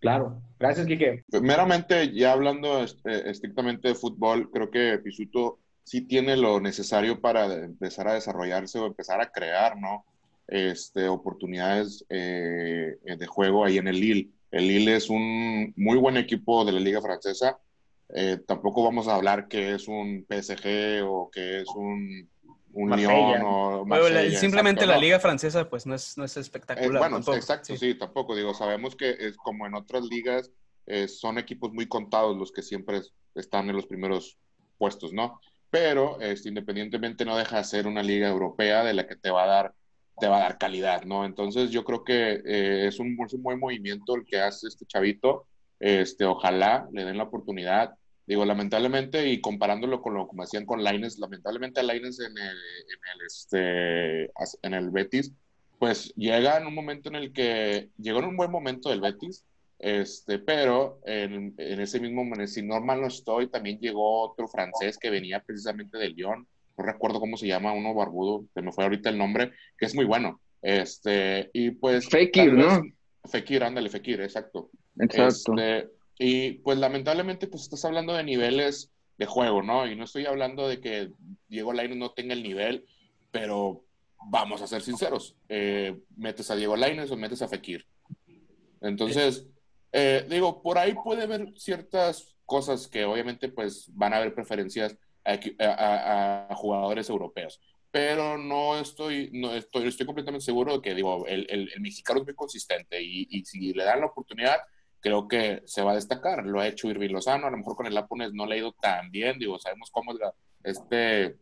Claro, 0.00 0.40
gracias, 0.58 0.86
Quique. 0.86 1.24
Meramente, 1.42 2.12
ya 2.12 2.32
hablando 2.32 2.82
este, 2.82 3.28
estrictamente 3.30 3.88
de 3.88 3.94
fútbol, 3.94 4.50
creo 4.50 4.70
que 4.70 4.98
Pisuto 4.98 5.58
sí 5.82 6.02
tiene 6.02 6.36
lo 6.36 6.60
necesario 6.60 7.20
para 7.20 7.52
empezar 7.52 8.08
a 8.08 8.14
desarrollarse 8.14 8.78
o 8.78 8.86
empezar 8.86 9.20
a 9.20 9.30
crear, 9.30 9.78
¿no? 9.78 10.04
Este, 10.46 11.08
oportunidades 11.08 12.04
eh, 12.08 12.96
de 13.04 13.26
juego 13.26 13.64
ahí 13.64 13.78
en 13.78 13.88
el 13.88 14.00
Lille. 14.00 14.30
El 14.50 14.68
Lille 14.68 14.96
es 14.96 15.10
un 15.10 15.74
muy 15.76 15.98
buen 15.98 16.16
equipo 16.16 16.64
de 16.64 16.72
la 16.72 16.80
Liga 16.80 17.02
Francesa. 17.02 17.58
Eh, 18.14 18.38
tampoco 18.46 18.82
vamos 18.82 19.08
a 19.08 19.16
hablar 19.16 19.48
que 19.48 19.74
es 19.74 19.88
un 19.88 20.26
PSG 20.28 21.02
o 21.04 21.30
que 21.30 21.60
es 21.60 21.68
un, 21.74 22.28
un 22.78 22.96
Lyon 22.96 23.42
o 23.44 23.84
Marsella, 23.84 24.20
bueno, 24.20 24.38
simplemente 24.38 24.84
exacto, 24.84 24.94
la 24.94 24.98
liga 24.98 25.18
francesa 25.18 25.68
pues 25.68 25.86
no 25.86 25.94
es, 25.94 26.16
no 26.16 26.24
es 26.24 26.36
espectacular. 26.36 26.94
Eh, 26.94 26.98
bueno, 26.98 27.16
tampoco, 27.16 27.36
exacto, 27.36 27.66
sí. 27.66 27.76
sí. 27.76 27.94
tampoco 27.94 28.36
digo, 28.36 28.54
sabemos 28.54 28.94
que 28.94 29.10
es 29.18 29.36
como 29.36 29.66
en 29.66 29.74
otras 29.74 30.04
ligas 30.04 30.52
eh, 30.86 31.08
son 31.08 31.38
equipos 31.38 31.72
muy 31.72 31.86
contados 31.86 32.36
los 32.36 32.52
que 32.52 32.62
siempre 32.62 33.02
están 33.34 33.68
en 33.68 33.76
los 33.76 33.86
primeros 33.86 34.38
puestos, 34.78 35.12
¿no? 35.12 35.40
Pero 35.70 36.20
este, 36.20 36.48
independientemente 36.48 37.24
no 37.24 37.36
deja 37.36 37.58
de 37.58 37.64
ser 37.64 37.86
una 37.86 38.02
liga 38.02 38.28
europea 38.28 38.84
de 38.84 38.94
la 38.94 39.06
que 39.06 39.16
te 39.16 39.30
va 39.30 39.44
a 39.44 39.46
dar 39.46 39.74
te 40.20 40.26
va 40.26 40.38
a 40.38 40.40
dar 40.40 40.58
calidad, 40.58 41.04
¿no? 41.04 41.24
Entonces 41.24 41.70
yo 41.70 41.84
creo 41.84 42.04
que 42.04 42.42
eh, 42.44 42.86
es, 42.88 42.98
un, 42.98 43.16
es, 43.24 43.32
un, 43.34 43.42
buen 43.42 43.60
movimiento 43.60 44.16
el 44.16 44.24
que 44.24 44.40
hace 44.40 44.66
este 44.66 44.84
chavito, 44.84 45.46
este, 45.78 46.24
ojalá 46.24 46.88
le 46.92 47.04
den 47.04 47.18
la 47.18 47.24
oportunidad, 47.24 47.94
Digo, 48.28 48.44
lamentablemente, 48.44 49.26
y 49.26 49.40
comparándolo 49.40 50.02
con 50.02 50.12
lo 50.12 50.28
como 50.28 50.42
hacían 50.42 50.66
con 50.66 50.84
Laines, 50.84 51.18
lamentablemente 51.18 51.82
Laines 51.82 52.20
en 52.20 52.36
el, 52.36 52.36
en, 52.36 53.00
el, 53.14 53.26
este, 53.26 54.24
en 54.66 54.74
el 54.74 54.90
Betis, 54.90 55.32
pues 55.78 56.12
llega 56.14 56.58
en 56.58 56.66
un 56.66 56.74
momento 56.74 57.08
en 57.08 57.14
el 57.14 57.32
que 57.32 57.88
llegó 57.96 58.18
en 58.18 58.26
un 58.26 58.36
buen 58.36 58.50
momento 58.50 58.90
del 58.90 59.00
Betis, 59.00 59.46
este, 59.78 60.38
pero 60.40 61.00
en, 61.06 61.54
en 61.56 61.80
ese 61.80 62.00
mismo 62.00 62.22
momento, 62.22 62.52
si 62.52 62.60
no 62.60 62.78
mal 62.82 63.00
no 63.00 63.06
estoy, 63.06 63.46
también 63.46 63.78
llegó 63.78 64.24
otro 64.24 64.46
francés 64.46 64.98
que 64.98 65.08
venía 65.08 65.40
precisamente 65.40 65.96
del 65.96 66.12
Lyon, 66.12 66.46
no 66.76 66.84
recuerdo 66.84 67.20
cómo 67.20 67.38
se 67.38 67.46
llama, 67.46 67.72
uno 67.72 67.94
barbudo, 67.94 68.44
se 68.52 68.60
me 68.60 68.72
fue 68.72 68.84
ahorita 68.84 69.08
el 69.08 69.16
nombre, 69.16 69.52
que 69.78 69.86
es 69.86 69.94
muy 69.94 70.04
bueno. 70.04 70.38
Este, 70.60 71.48
y 71.54 71.70
pues. 71.70 72.06
Fekir, 72.10 72.52
¿no? 72.52 72.82
Fekir, 73.24 73.64
ándale, 73.64 73.88
Fekir, 73.88 74.20
exacto. 74.20 74.68
Exacto. 75.00 75.54
Este, 75.56 75.88
y 76.18 76.52
pues 76.54 76.78
lamentablemente 76.78 77.46
pues 77.46 77.62
estás 77.62 77.84
hablando 77.84 78.12
de 78.14 78.24
niveles 78.24 78.90
de 79.18 79.26
juego, 79.26 79.62
¿no? 79.62 79.86
Y 79.86 79.96
no 79.96 80.04
estoy 80.04 80.26
hablando 80.26 80.68
de 80.68 80.80
que 80.80 81.10
Diego 81.48 81.72
Lainez 81.72 81.96
no 81.96 82.10
tenga 82.12 82.34
el 82.34 82.42
nivel, 82.42 82.86
pero 83.30 83.84
vamos 84.30 84.62
a 84.62 84.66
ser 84.66 84.82
sinceros, 84.82 85.36
eh, 85.48 85.96
metes 86.16 86.50
a 86.50 86.56
Diego 86.56 86.76
Lainez 86.76 87.10
o 87.10 87.16
metes 87.16 87.42
a 87.42 87.48
Fekir. 87.48 87.86
Entonces, 88.80 89.46
eh, 89.92 90.26
digo, 90.28 90.62
por 90.62 90.78
ahí 90.78 90.94
puede 90.94 91.22
haber 91.24 91.52
ciertas 91.56 92.36
cosas 92.44 92.86
que 92.88 93.04
obviamente 93.04 93.48
pues 93.48 93.90
van 93.94 94.12
a 94.14 94.18
haber 94.18 94.34
preferencias 94.34 94.96
a, 95.24 95.38
a- 95.64 96.46
a 96.50 96.54
jugadores 96.54 97.08
europeos. 97.10 97.60
Pero 97.90 98.38
no 98.38 98.78
estoy, 98.78 99.30
no 99.32 99.54
estoy, 99.54 99.88
estoy 99.88 100.06
completamente 100.06 100.44
seguro 100.44 100.74
de 100.74 100.82
que, 100.82 100.94
digo, 100.94 101.26
el, 101.26 101.46
el- 101.50 101.70
el 101.74 101.80
mexicano 101.80 102.20
es 102.20 102.26
muy 102.26 102.34
consistente 102.34 103.02
y, 103.02 103.26
y 103.30 103.44
si 103.44 103.72
le 103.72 103.84
dan 103.84 104.00
la 104.00 104.06
oportunidad, 104.06 104.58
creo 105.00 105.28
que 105.28 105.62
se 105.66 105.82
va 105.82 105.92
a 105.92 105.96
destacar. 105.96 106.44
Lo 106.44 106.60
ha 106.60 106.66
hecho 106.68 106.88
Irving 106.88 107.10
Lozano, 107.10 107.46
a 107.46 107.50
lo 107.50 107.56
mejor 107.58 107.76
con 107.76 107.86
el 107.86 107.94
Lapones 107.94 108.32
no 108.32 108.46
le 108.46 108.54
ha 108.56 108.58
ido 108.58 108.72
tan 108.72 109.10
bien, 109.10 109.38
digo, 109.38 109.58
sabemos 109.58 109.90
cómo 109.90 110.12
es 110.12 110.18
la- 110.18 110.34
este 110.64 111.36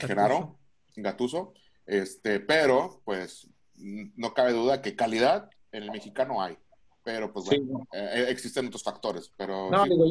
Genaro 0.00 0.58
Gatuso, 0.96 1.52
este, 1.86 2.40
pero 2.40 3.00
pues 3.04 3.48
no 3.76 4.34
cabe 4.34 4.52
duda 4.52 4.82
que 4.82 4.96
calidad 4.96 5.48
en 5.72 5.84
el 5.84 5.90
mexicano 5.90 6.42
hay, 6.42 6.56
pero 7.04 7.32
pues 7.32 7.46
Sí. 7.46 7.58
bueno, 7.58 7.86
eh, 7.92 8.26
existen 8.28 8.66
otros 8.66 8.82
factores, 8.82 9.30
pero 9.36 9.70
No, 9.70 9.84
sí. 9.84 9.90
digo, 9.90 10.04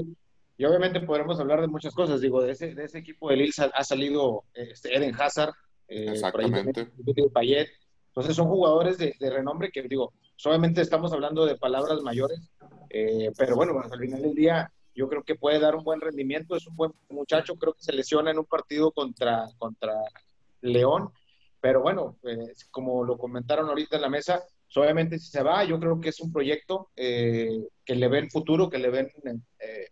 y 0.57 0.65
obviamente 0.65 0.99
podremos 1.01 1.39
hablar 1.39 1.61
de 1.61 1.67
muchas 1.67 1.93
cosas. 1.93 2.21
Digo, 2.21 2.41
de 2.41 2.51
ese, 2.51 2.73
de 2.73 2.85
ese 2.85 2.99
equipo 2.99 3.29
de 3.29 3.35
Lille 3.37 3.51
ha 3.73 3.83
salido 3.83 4.43
este, 4.53 4.95
Eden 4.95 5.13
Hazard, 5.19 5.53
eh, 5.87 6.05
por 6.05 6.09
ahí 6.41 6.47
Exactamente. 6.47 6.85
también 6.85 7.29
Payet. 7.31 7.69
Entonces 8.07 8.35
son 8.35 8.47
jugadores 8.47 8.97
de, 8.97 9.13
de 9.19 9.29
renombre 9.29 9.69
que, 9.71 9.83
digo, 9.83 10.13
solamente 10.35 10.81
estamos 10.81 11.13
hablando 11.13 11.45
de 11.45 11.55
palabras 11.57 12.01
mayores, 12.01 12.49
eh, 12.89 13.31
pero 13.37 13.55
bueno, 13.55 13.79
al 13.79 13.99
final 13.99 14.21
del 14.21 14.33
día 14.33 14.71
yo 14.95 15.07
creo 15.07 15.23
que 15.23 15.35
puede 15.35 15.59
dar 15.59 15.75
un 15.75 15.83
buen 15.83 16.01
rendimiento. 16.01 16.55
Es 16.55 16.65
un 16.67 16.75
buen 16.75 16.91
muchacho, 17.09 17.55
creo 17.55 17.73
que 17.73 17.83
se 17.83 17.93
lesiona 17.93 18.31
en 18.31 18.39
un 18.39 18.45
partido 18.45 18.91
contra, 18.91 19.45
contra 19.57 19.93
León, 20.61 21.09
pero 21.61 21.81
bueno, 21.81 22.17
pues, 22.21 22.67
como 22.71 23.03
lo 23.03 23.17
comentaron 23.17 23.69
ahorita 23.69 23.95
en 23.97 24.01
la 24.01 24.09
mesa, 24.09 24.43
pues, 24.65 24.77
obviamente 24.77 25.19
si 25.19 25.29
se 25.29 25.43
va, 25.43 25.63
yo 25.63 25.79
creo 25.79 25.99
que 25.99 26.09
es 26.09 26.19
un 26.19 26.31
proyecto 26.31 26.89
eh, 26.95 27.67
que 27.85 27.95
le 27.95 28.07
ven 28.07 28.29
futuro, 28.29 28.69
que 28.69 28.79
le 28.79 28.89
ven 28.89 29.09
eh, 29.59 29.87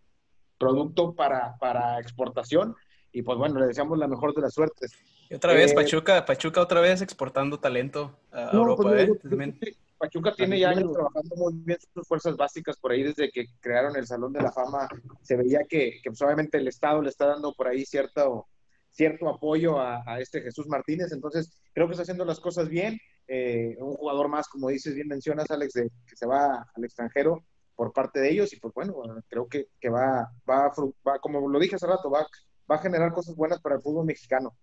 producto 0.57 1.13
para, 1.13 1.55
para 1.59 1.99
exportación. 1.99 2.75
Y 3.11 3.21
pues 3.21 3.37
bueno, 3.37 3.59
le 3.59 3.67
deseamos 3.67 3.97
la 3.97 4.07
mejor 4.07 4.33
de 4.35 4.41
las 4.41 4.53
suertes. 4.53 4.91
Y 5.29 5.35
otra 5.35 5.53
vez, 5.53 5.71
Eh, 5.71 5.75
Pachuca, 5.75 6.25
Pachuca 6.25 6.61
otra 6.61 6.81
vez 6.81 7.01
exportando 7.01 7.59
talento 7.59 8.19
a 8.31 8.51
No, 8.51 8.59
Europa, 8.59 8.83
pues, 8.83 9.01
¿eh? 9.01 9.03
digo, 9.05 9.15
También. 9.23 9.59
Pachuca 10.05 10.33
tiene 10.35 10.59
ya 10.59 10.69
años 10.69 10.91
trabajando 10.91 11.35
muy 11.35 11.53
bien 11.55 11.77
sus 11.93 12.07
fuerzas 12.07 12.35
básicas 12.35 12.77
por 12.77 12.91
ahí 12.91 13.03
desde 13.03 13.31
que 13.31 13.45
crearon 13.59 13.95
el 13.95 14.05
Salón 14.05 14.33
de 14.33 14.41
la 14.41 14.51
Fama. 14.51 14.87
Se 15.21 15.35
veía 15.35 15.61
que, 15.67 15.99
que 16.03 16.09
pues, 16.11 16.21
obviamente 16.21 16.57
el 16.57 16.67
Estado 16.67 17.01
le 17.01 17.09
está 17.09 17.25
dando 17.27 17.53
por 17.53 17.67
ahí 17.67 17.85
cierto, 17.85 18.47
cierto 18.91 19.27
apoyo 19.27 19.79
a, 19.79 20.03
a 20.05 20.19
este 20.19 20.41
Jesús 20.41 20.67
Martínez. 20.67 21.11
Entonces, 21.11 21.59
creo 21.73 21.87
que 21.87 21.93
está 21.93 22.03
haciendo 22.03 22.25
las 22.25 22.39
cosas 22.39 22.69
bien. 22.69 22.99
Eh, 23.27 23.75
un 23.79 23.95
jugador 23.95 24.27
más, 24.27 24.47
como 24.47 24.69
dices, 24.69 24.93
bien 24.93 25.07
mencionas, 25.07 25.49
Alex, 25.49 25.73
de, 25.73 25.89
que 26.07 26.15
se 26.15 26.27
va 26.27 26.67
al 26.75 26.83
extranjero 26.83 27.43
por 27.75 27.91
parte 27.91 28.19
de 28.19 28.31
ellos. 28.31 28.53
Y 28.53 28.59
pues 28.59 28.73
bueno, 28.73 28.95
creo 29.27 29.47
que, 29.47 29.69
que 29.79 29.89
va, 29.89 30.29
va, 30.47 30.71
como 31.19 31.49
lo 31.49 31.59
dije 31.59 31.75
hace 31.75 31.87
rato, 31.87 32.11
va, 32.11 32.27
va 32.69 32.75
a 32.75 32.79
generar 32.79 33.11
cosas 33.11 33.35
buenas 33.35 33.59
para 33.59 33.75
el 33.75 33.81
fútbol 33.81 34.05
mexicano. 34.05 34.55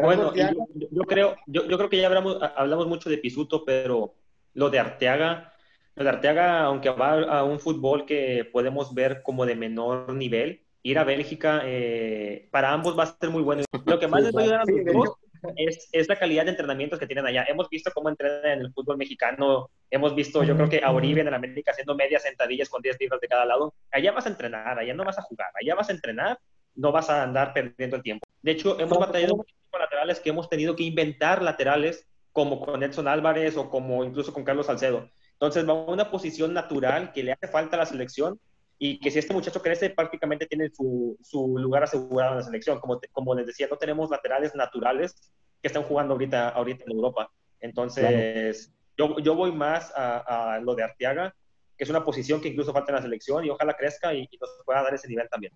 Bueno, 0.00 0.32
yo, 0.32 0.46
yo 0.92 1.02
creo, 1.02 1.34
yo, 1.48 1.66
yo 1.66 1.76
creo 1.76 1.90
que 1.90 2.00
ya 2.00 2.06
hablamos, 2.06 2.38
hablamos 2.56 2.86
mucho 2.86 3.10
de 3.10 3.18
Pisuto, 3.18 3.64
pero 3.64 4.14
lo 4.54 4.70
de 4.70 4.78
Arteaga, 4.78 5.52
lo 5.94 6.04
de 6.04 6.10
Arteaga, 6.10 6.60
aunque 6.64 6.90
va 6.90 7.22
a 7.22 7.44
un 7.44 7.58
fútbol 7.60 8.06
que 8.06 8.48
podemos 8.52 8.94
ver 8.94 9.22
como 9.22 9.46
de 9.46 9.56
menor 9.56 10.12
nivel, 10.14 10.62
ir 10.82 10.98
a 10.98 11.04
Bélgica 11.04 11.62
eh, 11.64 12.48
para 12.50 12.72
ambos 12.72 12.98
va 12.98 13.04
a 13.04 13.16
ser 13.18 13.30
muy 13.30 13.42
bueno. 13.42 13.64
Lo 13.84 13.98
que 13.98 14.08
más 14.08 14.22
les 14.22 14.34
va 14.34 14.40
a 14.40 14.44
ayudar 14.44 14.60
a 14.60 14.64
los 14.64 14.84
dos 14.94 15.16
es, 15.56 15.88
es 15.92 16.08
la 16.08 16.16
calidad 16.16 16.44
de 16.44 16.50
entrenamientos 16.50 16.98
que 16.98 17.06
tienen 17.06 17.26
allá. 17.26 17.44
Hemos 17.48 17.68
visto 17.68 17.90
cómo 17.94 18.08
entrenan 18.08 18.58
en 18.58 18.60
el 18.60 18.72
fútbol 18.72 18.96
mexicano, 18.96 19.70
hemos 19.90 20.14
visto, 20.14 20.42
yo 20.44 20.56
creo 20.56 20.68
que 20.68 20.80
a 20.82 20.90
Oribe 20.90 21.20
en 21.20 21.28
el 21.28 21.34
América 21.34 21.72
haciendo 21.72 21.94
medias 21.94 22.22
sentadillas 22.22 22.68
con 22.68 22.82
10 22.82 22.96
libras 23.00 23.20
de 23.20 23.28
cada 23.28 23.44
lado. 23.44 23.74
Allá 23.90 24.12
vas 24.12 24.26
a 24.26 24.30
entrenar, 24.30 24.78
allá 24.78 24.94
no 24.94 25.04
vas 25.04 25.18
a 25.18 25.22
jugar, 25.22 25.48
allá 25.60 25.74
vas 25.74 25.88
a 25.88 25.92
entrenar, 25.92 26.38
no 26.74 26.92
vas 26.92 27.10
a 27.10 27.22
andar 27.22 27.52
perdiendo 27.52 27.96
el 27.96 28.02
tiempo. 28.02 28.26
De 28.42 28.52
hecho, 28.52 28.78
hemos 28.78 28.96
¿Cómo- 28.98 29.06
batallado 29.06 29.36
con 29.36 29.80
laterales 29.80 30.20
que 30.20 30.30
hemos 30.30 30.48
tenido 30.48 30.74
que 30.76 30.84
inventar 30.84 31.42
laterales 31.42 32.06
como 32.38 32.60
con 32.64 32.80
Edson 32.84 33.08
Álvarez 33.08 33.56
o 33.56 33.68
como 33.68 34.04
incluso 34.04 34.32
con 34.32 34.44
Carlos 34.44 34.66
Salcedo. 34.66 35.08
Entonces 35.32 35.68
va 35.68 35.72
a 35.72 35.90
una 35.90 36.08
posición 36.08 36.54
natural 36.54 37.10
que 37.12 37.24
le 37.24 37.32
hace 37.32 37.48
falta 37.48 37.74
a 37.74 37.80
la 37.80 37.86
selección 37.86 38.38
y 38.78 39.00
que 39.00 39.10
si 39.10 39.18
este 39.18 39.34
muchacho 39.34 39.60
crece 39.60 39.90
prácticamente 39.90 40.46
tiene 40.46 40.70
su, 40.70 41.18
su 41.20 41.58
lugar 41.58 41.82
asegurado 41.82 42.30
en 42.34 42.38
la 42.38 42.44
selección. 42.44 42.78
Como, 42.78 43.00
te- 43.00 43.08
como 43.08 43.34
les 43.34 43.44
decía, 43.44 43.66
no 43.68 43.76
tenemos 43.76 44.08
laterales 44.08 44.54
naturales 44.54 45.16
que 45.60 45.66
están 45.66 45.82
jugando 45.82 46.12
ahorita, 46.14 46.50
ahorita 46.50 46.84
en 46.86 46.92
Europa. 46.92 47.28
Entonces 47.58 48.72
yo, 48.96 49.18
yo 49.18 49.34
voy 49.34 49.50
más 49.50 49.92
a, 49.96 50.54
a 50.54 50.60
lo 50.60 50.76
de 50.76 50.84
Arteaga, 50.84 51.34
que 51.76 51.82
es 51.82 51.90
una 51.90 52.04
posición 52.04 52.40
que 52.40 52.48
incluso 52.50 52.72
falta 52.72 52.92
en 52.92 52.96
la 52.96 53.02
selección 53.02 53.44
y 53.44 53.50
ojalá 53.50 53.74
crezca 53.74 54.14
y, 54.14 54.28
y 54.30 54.38
nos 54.40 54.50
pueda 54.64 54.84
dar 54.84 54.94
ese 54.94 55.08
nivel 55.08 55.28
también. 55.28 55.52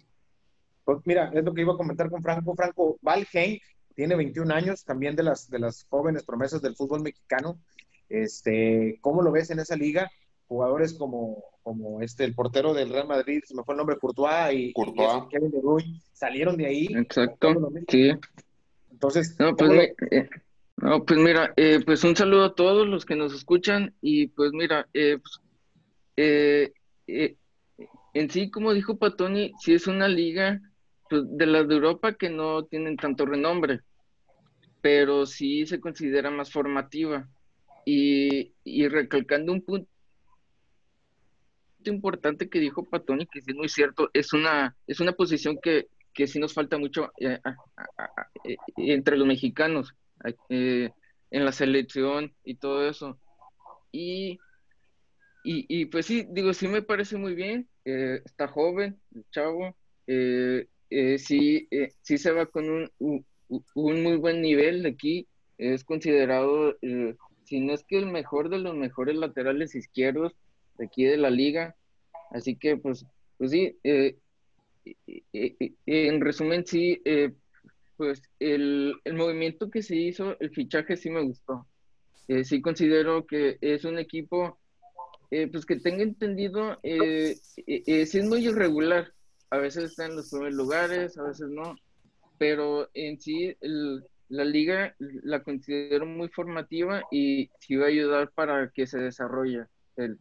Pues 0.85 0.99
mira, 1.05 1.31
es 1.33 1.45
lo 1.45 1.55
que 1.55 1.61
iba 1.61 1.75
a 1.75 1.77
comentar 1.77 2.11
con 2.11 2.21
Franco. 2.25 2.57
Franco, 2.57 2.99
Val 3.03 3.25
Henk 3.33 3.63
tiene 3.95 4.17
21 4.17 4.51
años, 4.53 4.85
también 4.85 5.17
de 5.17 5.23
las, 5.23 5.49
de 5.51 5.59
las 5.59 5.85
jóvenes 5.89 6.25
promesas 6.25 6.61
del 6.63 6.77
fútbol 6.77 7.03
mexicano. 7.03 7.59
Este, 8.09 8.99
¿Cómo 9.01 9.23
lo 9.23 9.33
ves 9.33 9.51
en 9.51 9.59
esa 9.61 9.77
liga? 9.77 10.11
Jugadores 10.47 10.93
como, 10.95 11.43
como 11.63 12.03
este, 12.03 12.25
el 12.25 12.35
portero 12.35 12.75
del 12.75 12.91
Real 12.91 13.09
Madrid, 13.09 13.41
se 13.47 13.55
me 13.55 13.63
fue 13.65 13.75
el 13.75 13.79
nombre, 13.79 13.97
Courtois 13.99 14.53
y, 14.53 14.73
Courtois. 14.73 15.25
y 15.25 15.29
Kevin 15.31 15.51
De 15.51 15.59
Bruyne, 15.61 16.01
salieron 16.13 16.57
de 16.57 16.67
ahí. 16.67 16.87
Exacto, 16.95 17.71
sí. 17.89 18.11
Entonces, 18.91 19.37
No, 19.39 19.57
pues, 19.57 19.69
¿cómo 19.71 19.81
lo- 19.81 20.17
eh, 20.17 20.29
no, 20.77 21.05
pues 21.05 21.19
mira, 21.19 21.53
eh, 21.57 21.81
pues 21.85 22.05
un 22.05 22.17
saludo 22.17 22.45
a 22.45 22.55
todos 22.55 22.87
los 22.87 23.05
que 23.07 23.17
nos 23.17 23.33
escuchan 23.35 23.95
y 24.03 24.27
pues 24.29 24.53
mira, 24.53 24.89
eh, 24.93 25.19
pues, 25.23 25.41
eh, 26.17 26.73
eh, 27.07 27.37
en 28.15 28.31
sí, 28.31 28.51
como 28.51 28.75
dijo 28.75 28.97
Patoni, 28.99 29.53
sí 29.61 29.73
es 29.75 29.87
una 29.87 30.09
liga 30.09 30.61
de 31.13 31.47
las 31.47 31.69
de 31.69 31.75
Europa 31.75 32.15
que 32.15 32.31
no 32.31 32.65
tienen 32.65 32.97
tanto 32.97 33.27
renombre, 33.27 33.81
pero 34.81 35.27
sí 35.27 35.67
se 35.67 35.81
considera 35.81 36.31
más 36.31 36.51
formativa. 36.51 37.29
Y, 37.85 38.55
y 38.63 38.87
recalcando 38.87 39.53
un 39.53 39.63
punto 39.63 39.89
importante 41.85 42.49
que 42.49 42.61
dijo 42.61 42.85
Patoni, 42.85 43.27
que 43.27 43.41
es 43.41 43.55
muy 43.55 43.69
cierto, 43.69 44.09
es 44.13 44.33
una, 44.33 44.77
es 44.87 45.01
una 45.01 45.13
posición 45.13 45.59
que, 45.61 45.89
que 46.15 46.27
sí 46.27 46.39
nos 46.39 46.55
falta 46.55 46.79
mucho 46.79 47.13
eh, 47.19 47.41
eh, 48.45 48.57
entre 48.77 49.17
los 49.17 49.27
mexicanos, 49.27 49.95
eh, 50.49 50.91
en 51.31 51.45
la 51.45 51.53
selección 51.53 52.33
y 52.45 52.55
todo 52.55 52.89
eso. 52.89 53.19
Y, 53.91 54.39
y, 55.45 55.67
y, 55.69 55.87
pues 55.87 56.07
sí, 56.07 56.27
digo, 56.31 56.53
sí 56.55 56.69
me 56.69 56.83
parece 56.83 57.17
muy 57.17 57.35
bien, 57.35 57.69
está 57.85 58.47
joven, 58.47 59.01
el 59.15 59.25
chavo, 59.33 59.77
eh, 60.93 61.19
sí, 61.19 61.67
eh, 61.71 61.93
sí 62.03 62.19
se 62.19 62.33
va 62.33 62.47
con 62.47 62.69
un, 62.69 62.91
un, 62.99 63.25
un 63.75 64.03
muy 64.03 64.17
buen 64.17 64.43
nivel 64.43 64.85
aquí, 64.87 65.27
es 65.59 65.85
considerado, 65.85 66.77
eh, 66.83 67.15
si 67.45 67.61
no 67.61 67.73
es 67.73 67.85
que 67.85 67.99
el 67.99 68.07
mejor 68.07 68.49
de 68.49 68.59
los 68.59 68.75
mejores 68.75 69.17
laterales 69.17 69.75
izquierdos 69.75 70.35
de 70.79 70.87
aquí 70.87 71.05
de 71.05 71.17
la 71.17 71.31
liga, 71.31 71.75
así 72.31 72.57
que 72.57 72.77
pues, 72.77 73.05
pues 73.39 73.51
sí, 73.51 73.77
eh, 73.85 74.17
en 75.87 76.21
resumen, 76.21 76.67
sí, 76.67 77.01
eh, 77.05 77.33
pues 77.97 78.23
el, 78.39 78.95
el 79.05 79.15
movimiento 79.15 79.71
que 79.71 79.83
se 79.83 79.97
hizo, 79.97 80.37
el 80.41 80.51
fichaje 80.51 80.97
sí 80.97 81.11
me 81.11 81.23
gustó. 81.23 81.67
Eh, 82.29 82.45
sí 82.45 82.61
considero 82.61 83.27
que 83.27 83.59
es 83.61 83.85
un 83.85 83.99
equipo, 83.99 84.59
pues 85.29 85.65
que 85.67 85.77
tenga 85.77 86.03
entendido, 86.03 86.79
eh, 86.83 87.37
eh, 87.67 87.83
eh, 87.87 88.07
sí 88.07 88.19
es 88.19 88.25
muy 88.27 88.47
irregular. 88.47 89.13
A 89.53 89.59
veces 89.59 89.91
está 89.91 90.07
en 90.07 90.17
los 90.17 90.31
primeros 90.31 90.55
lugares, 90.55 91.19
a 91.19 91.25
veces 91.25 91.47
no, 91.51 91.77
pero 92.39 92.89
en 92.95 93.21
sí 93.21 93.55
la 94.31 94.45
liga 94.45 94.97
la 94.99 95.43
considero 95.43 96.07
muy 96.07 96.29
formativa 96.29 97.03
y 97.11 97.51
sí 97.61 97.77
va 97.77 97.85
a 97.85 97.89
ayudar 97.89 98.31
para 98.33 98.71
que 98.71 98.87
se 98.87 98.99
desarrolle 98.99 99.67
el, 99.97 100.19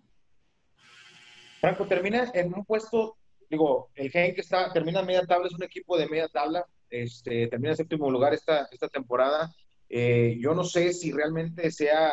Franco 1.61 1.87
termina 1.87 2.29
en 2.33 2.53
un 2.53 2.65
puesto, 2.65 3.15
digo, 3.49 3.89
el 3.95 4.11
Genk 4.11 4.37
está, 4.37 4.73
termina 4.73 4.99
en 4.99 5.05
media 5.05 5.25
tabla, 5.25 5.47
es 5.47 5.53
un 5.53 5.63
equipo 5.63 5.97
de 5.97 6.09
media 6.09 6.27
tabla, 6.27 6.65
este, 6.89 7.47
termina 7.47 7.69
en 7.69 7.77
séptimo 7.77 8.11
lugar 8.11 8.33
esta, 8.33 8.67
esta 8.69 8.89
temporada. 8.89 9.49
Eh, 9.87 10.37
yo 10.41 10.53
no 10.53 10.65
sé 10.65 10.91
si 10.91 11.13
realmente 11.13 11.71
sea, 11.71 12.11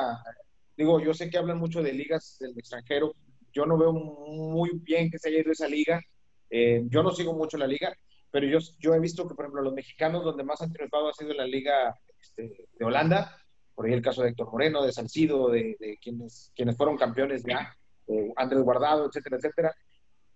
digo, 0.77 1.01
yo 1.01 1.15
sé 1.15 1.31
que 1.31 1.39
hablan 1.39 1.59
mucho 1.59 1.83
de 1.83 1.95
ligas 1.95 2.37
del 2.39 2.57
extranjero, 2.57 3.13
yo 3.53 3.67
no 3.67 3.77
veo 3.77 3.93
muy 3.93 4.71
bien 4.85 5.11
que 5.11 5.19
se 5.19 5.31
haya 5.31 5.41
ido 5.41 5.51
esa 5.51 5.67
liga, 5.67 6.01
Eh, 6.51 6.83
yo 6.89 7.03
no 7.03 7.11
sigo 7.11 7.33
mucho 7.35 7.57
la 7.59 7.67
liga, 7.67 7.93
pero 8.31 8.47
yo, 8.47 8.59
yo 8.79 8.95
he 8.95 9.01
visto 9.01 9.27
que, 9.27 9.35
por 9.35 9.45
ejemplo, 9.45 9.63
los 9.63 9.75
mexicanos 9.75 10.25
donde 10.25 10.45
más 10.45 10.61
han 10.61 10.73
triunfado 10.73 11.09
ha 11.09 11.13
sido 11.13 11.31
en 11.33 11.37
la 11.39 11.47
liga 11.47 11.95
este, 12.21 12.67
de 12.79 12.85
Holanda, 12.85 13.37
por 13.75 13.87
ahí 13.87 13.93
el 13.93 14.03
caso 14.03 14.23
de 14.23 14.31
Héctor 14.31 14.51
Moreno, 14.51 14.83
de 14.83 14.93
Salcido, 14.93 15.49
de, 15.51 15.77
de 15.79 15.99
quienes, 16.03 16.53
quienes 16.55 16.77
fueron 16.77 16.97
campeones 16.97 17.45
ya, 17.45 17.75
eh, 18.09 18.33
Andrés 18.37 18.63
Guardado, 18.63 19.07
etcétera, 19.07 19.37
etcétera. 19.37 19.75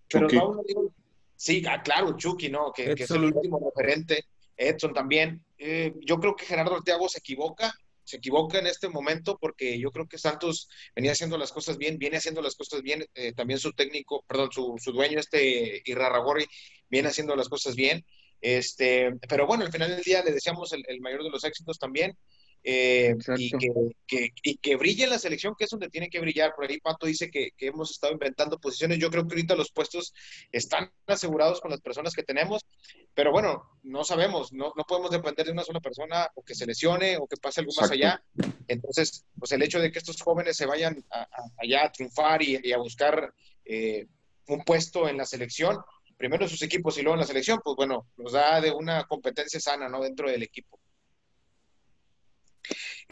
Pero 0.09 0.27
no, 0.27 0.63
digo- 0.63 0.93
sí, 1.35 1.63
ah, 1.67 1.81
claro, 1.83 2.15
Chucky, 2.15 2.49
¿no? 2.49 2.71
Que, 2.71 2.93
que 2.95 3.03
es 3.03 3.11
el 3.11 3.23
último 3.25 3.59
referente. 3.75 4.25
Edson 4.55 4.93
también. 4.93 5.43
Eh, 5.57 5.93
yo 6.01 6.19
creo 6.19 6.35
que 6.35 6.45
Gerardo 6.45 6.75
Arteago 6.75 7.09
se 7.09 7.19
equivoca 7.19 7.73
se 8.03 8.17
equivoca 8.17 8.59
en 8.59 8.67
este 8.67 8.89
momento 8.89 9.37
porque 9.39 9.79
yo 9.79 9.91
creo 9.91 10.07
que 10.07 10.17
Santos 10.17 10.69
venía 10.95 11.11
haciendo 11.11 11.37
las 11.37 11.51
cosas 11.51 11.77
bien, 11.77 11.97
viene 11.97 12.17
haciendo 12.17 12.41
las 12.41 12.55
cosas 12.55 12.81
bien, 12.81 13.05
eh, 13.13 13.33
también 13.33 13.59
su 13.59 13.73
técnico, 13.73 14.23
perdón, 14.27 14.51
su, 14.51 14.75
su 14.77 14.91
dueño, 14.91 15.19
este 15.19 15.81
Irarragorri, 15.85 16.45
viene 16.89 17.09
haciendo 17.09 17.35
las 17.35 17.49
cosas 17.49 17.75
bien. 17.75 18.05
Este, 18.41 19.11
pero 19.29 19.47
bueno, 19.47 19.63
al 19.63 19.71
final 19.71 19.89
del 19.89 20.03
día 20.03 20.23
le 20.23 20.31
deseamos 20.31 20.73
el, 20.73 20.83
el 20.87 20.99
mayor 20.99 21.23
de 21.23 21.29
los 21.29 21.43
éxitos 21.43 21.79
también. 21.79 22.17
Eh, 22.65 23.15
y, 23.35 23.51
que, 23.51 23.69
que, 24.07 24.33
y, 24.41 24.55
que, 24.55 24.75
brille 24.77 25.03
en 25.03 25.09
la 25.09 25.19
selección, 25.19 25.53
que 25.57 25.65
es 25.65 25.69
donde 25.69 25.89
tiene 25.89 26.09
que 26.09 26.21
brillar. 26.21 26.55
Por 26.55 26.69
ahí 26.69 26.79
Pato 26.79 27.05
dice 27.05 27.29
que, 27.29 27.51
que, 27.57 27.67
hemos 27.67 27.91
estado 27.91 28.13
inventando 28.13 28.57
posiciones. 28.57 28.99
Yo 28.99 29.09
creo 29.09 29.27
que 29.27 29.33
ahorita 29.35 29.55
los 29.55 29.71
puestos 29.71 30.13
están 30.51 30.89
asegurados 31.07 31.59
con 31.59 31.71
las 31.71 31.81
personas 31.81 32.13
que 32.13 32.23
tenemos, 32.23 32.65
pero 33.13 33.31
bueno, 33.31 33.69
no 33.83 34.05
sabemos, 34.05 34.53
no, 34.53 34.71
no 34.77 34.83
podemos 34.85 35.11
depender 35.11 35.45
de 35.45 35.51
una 35.51 35.63
sola 35.63 35.81
persona 35.81 36.29
o 36.35 36.43
que 36.43 36.55
se 36.55 36.65
lesione 36.65 37.17
o 37.17 37.27
que 37.27 37.37
pase 37.37 37.59
algo 37.59 37.73
más 37.79 37.91
allá. 37.91 38.23
Entonces, 38.67 39.25
pues 39.37 39.51
el 39.51 39.61
hecho 39.61 39.79
de 39.79 39.91
que 39.91 39.99
estos 39.99 40.21
jóvenes 40.21 40.55
se 40.55 40.65
vayan 40.65 41.03
a, 41.11 41.21
a, 41.21 41.27
allá 41.57 41.85
a 41.85 41.91
triunfar 41.91 42.41
y, 42.41 42.59
y 42.63 42.71
a 42.71 42.77
buscar 42.77 43.33
eh, 43.65 44.07
un 44.47 44.63
puesto 44.63 45.07
en 45.07 45.17
la 45.17 45.25
selección, 45.25 45.79
primero 46.17 46.43
en 46.43 46.49
sus 46.49 46.61
equipos 46.61 46.97
y 46.97 47.01
luego 47.01 47.15
en 47.15 47.21
la 47.21 47.27
selección, 47.27 47.59
pues 47.63 47.75
bueno, 47.75 48.07
nos 48.17 48.33
da 48.33 48.61
de 48.61 48.71
una 48.71 49.03
competencia 49.05 49.59
sana, 49.59 49.89
¿no? 49.89 50.01
Dentro 50.01 50.29
del 50.29 50.43
equipo. 50.43 50.79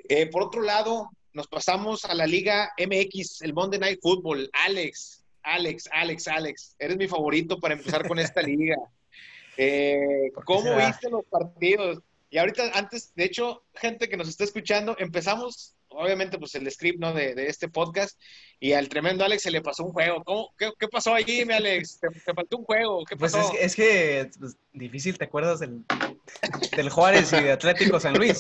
Eh, 0.10 0.28
por 0.28 0.44
otro 0.44 0.62
lado, 0.62 1.10
nos 1.34 1.48
pasamos 1.48 2.06
a 2.06 2.14
la 2.14 2.28
Liga 2.28 2.72
MX, 2.78 3.42
el 3.42 3.54
Monday 3.54 3.80
Night 3.80 4.00
Football. 4.02 4.50
Alex, 4.66 5.24
Alex, 5.44 5.90
Alex, 5.92 6.28
Alex, 6.28 6.76
eres 6.80 6.98
mi 6.98 7.08
favorito 7.08 7.60
para 7.60 7.74
empezar 7.74 8.08
con 8.08 8.20
esta 8.20 8.42
liga. 8.42 8.76
Eh, 9.58 10.32
¿Cómo 10.46 10.76
viste 10.78 11.10
los 11.10 11.26
partidos? 11.26 12.00
Y 12.32 12.38
ahorita, 12.38 12.72
antes, 12.74 13.14
de 13.14 13.26
hecho, 13.26 13.64
gente 13.76 14.08
que 14.08 14.16
nos 14.16 14.30
está 14.30 14.46
escuchando, 14.46 14.96
empezamos, 14.98 15.76
obviamente, 15.90 16.40
pues 16.40 16.56
el 16.56 16.72
script 16.72 17.00
¿no? 17.00 17.14
de, 17.14 17.36
de 17.36 17.48
este 17.48 17.68
podcast, 17.68 18.18
y 18.62 18.72
al 18.72 18.88
tremendo 18.88 19.26
Alex 19.26 19.44
se 19.44 19.52
le 19.52 19.62
pasó 19.62 19.84
un 19.84 19.92
juego. 19.92 20.24
¿Cómo, 20.24 20.54
qué, 20.58 20.72
qué, 20.80 20.88
pasó 20.88 21.14
allí, 21.14 21.44
mi 21.44 21.54
Alex? 21.54 22.00
¿Te, 22.00 22.08
¿Te, 22.08 22.34
faltó 22.34 22.58
un 22.58 22.64
juego? 22.64 23.04
¿Qué 23.04 23.18
pasó? 23.18 23.38
Pues 23.40 23.60
es, 23.60 23.66
es 23.66 23.76
que 23.76 24.30
pues, 24.40 24.56
difícil, 24.72 25.18
¿te 25.18 25.26
acuerdas 25.26 25.60
del, 25.60 25.84
del 26.76 26.90
Juárez 26.90 27.34
y 27.34 27.44
de 27.44 27.52
Atlético 27.52 28.00
San 28.00 28.14
Luis? 28.14 28.40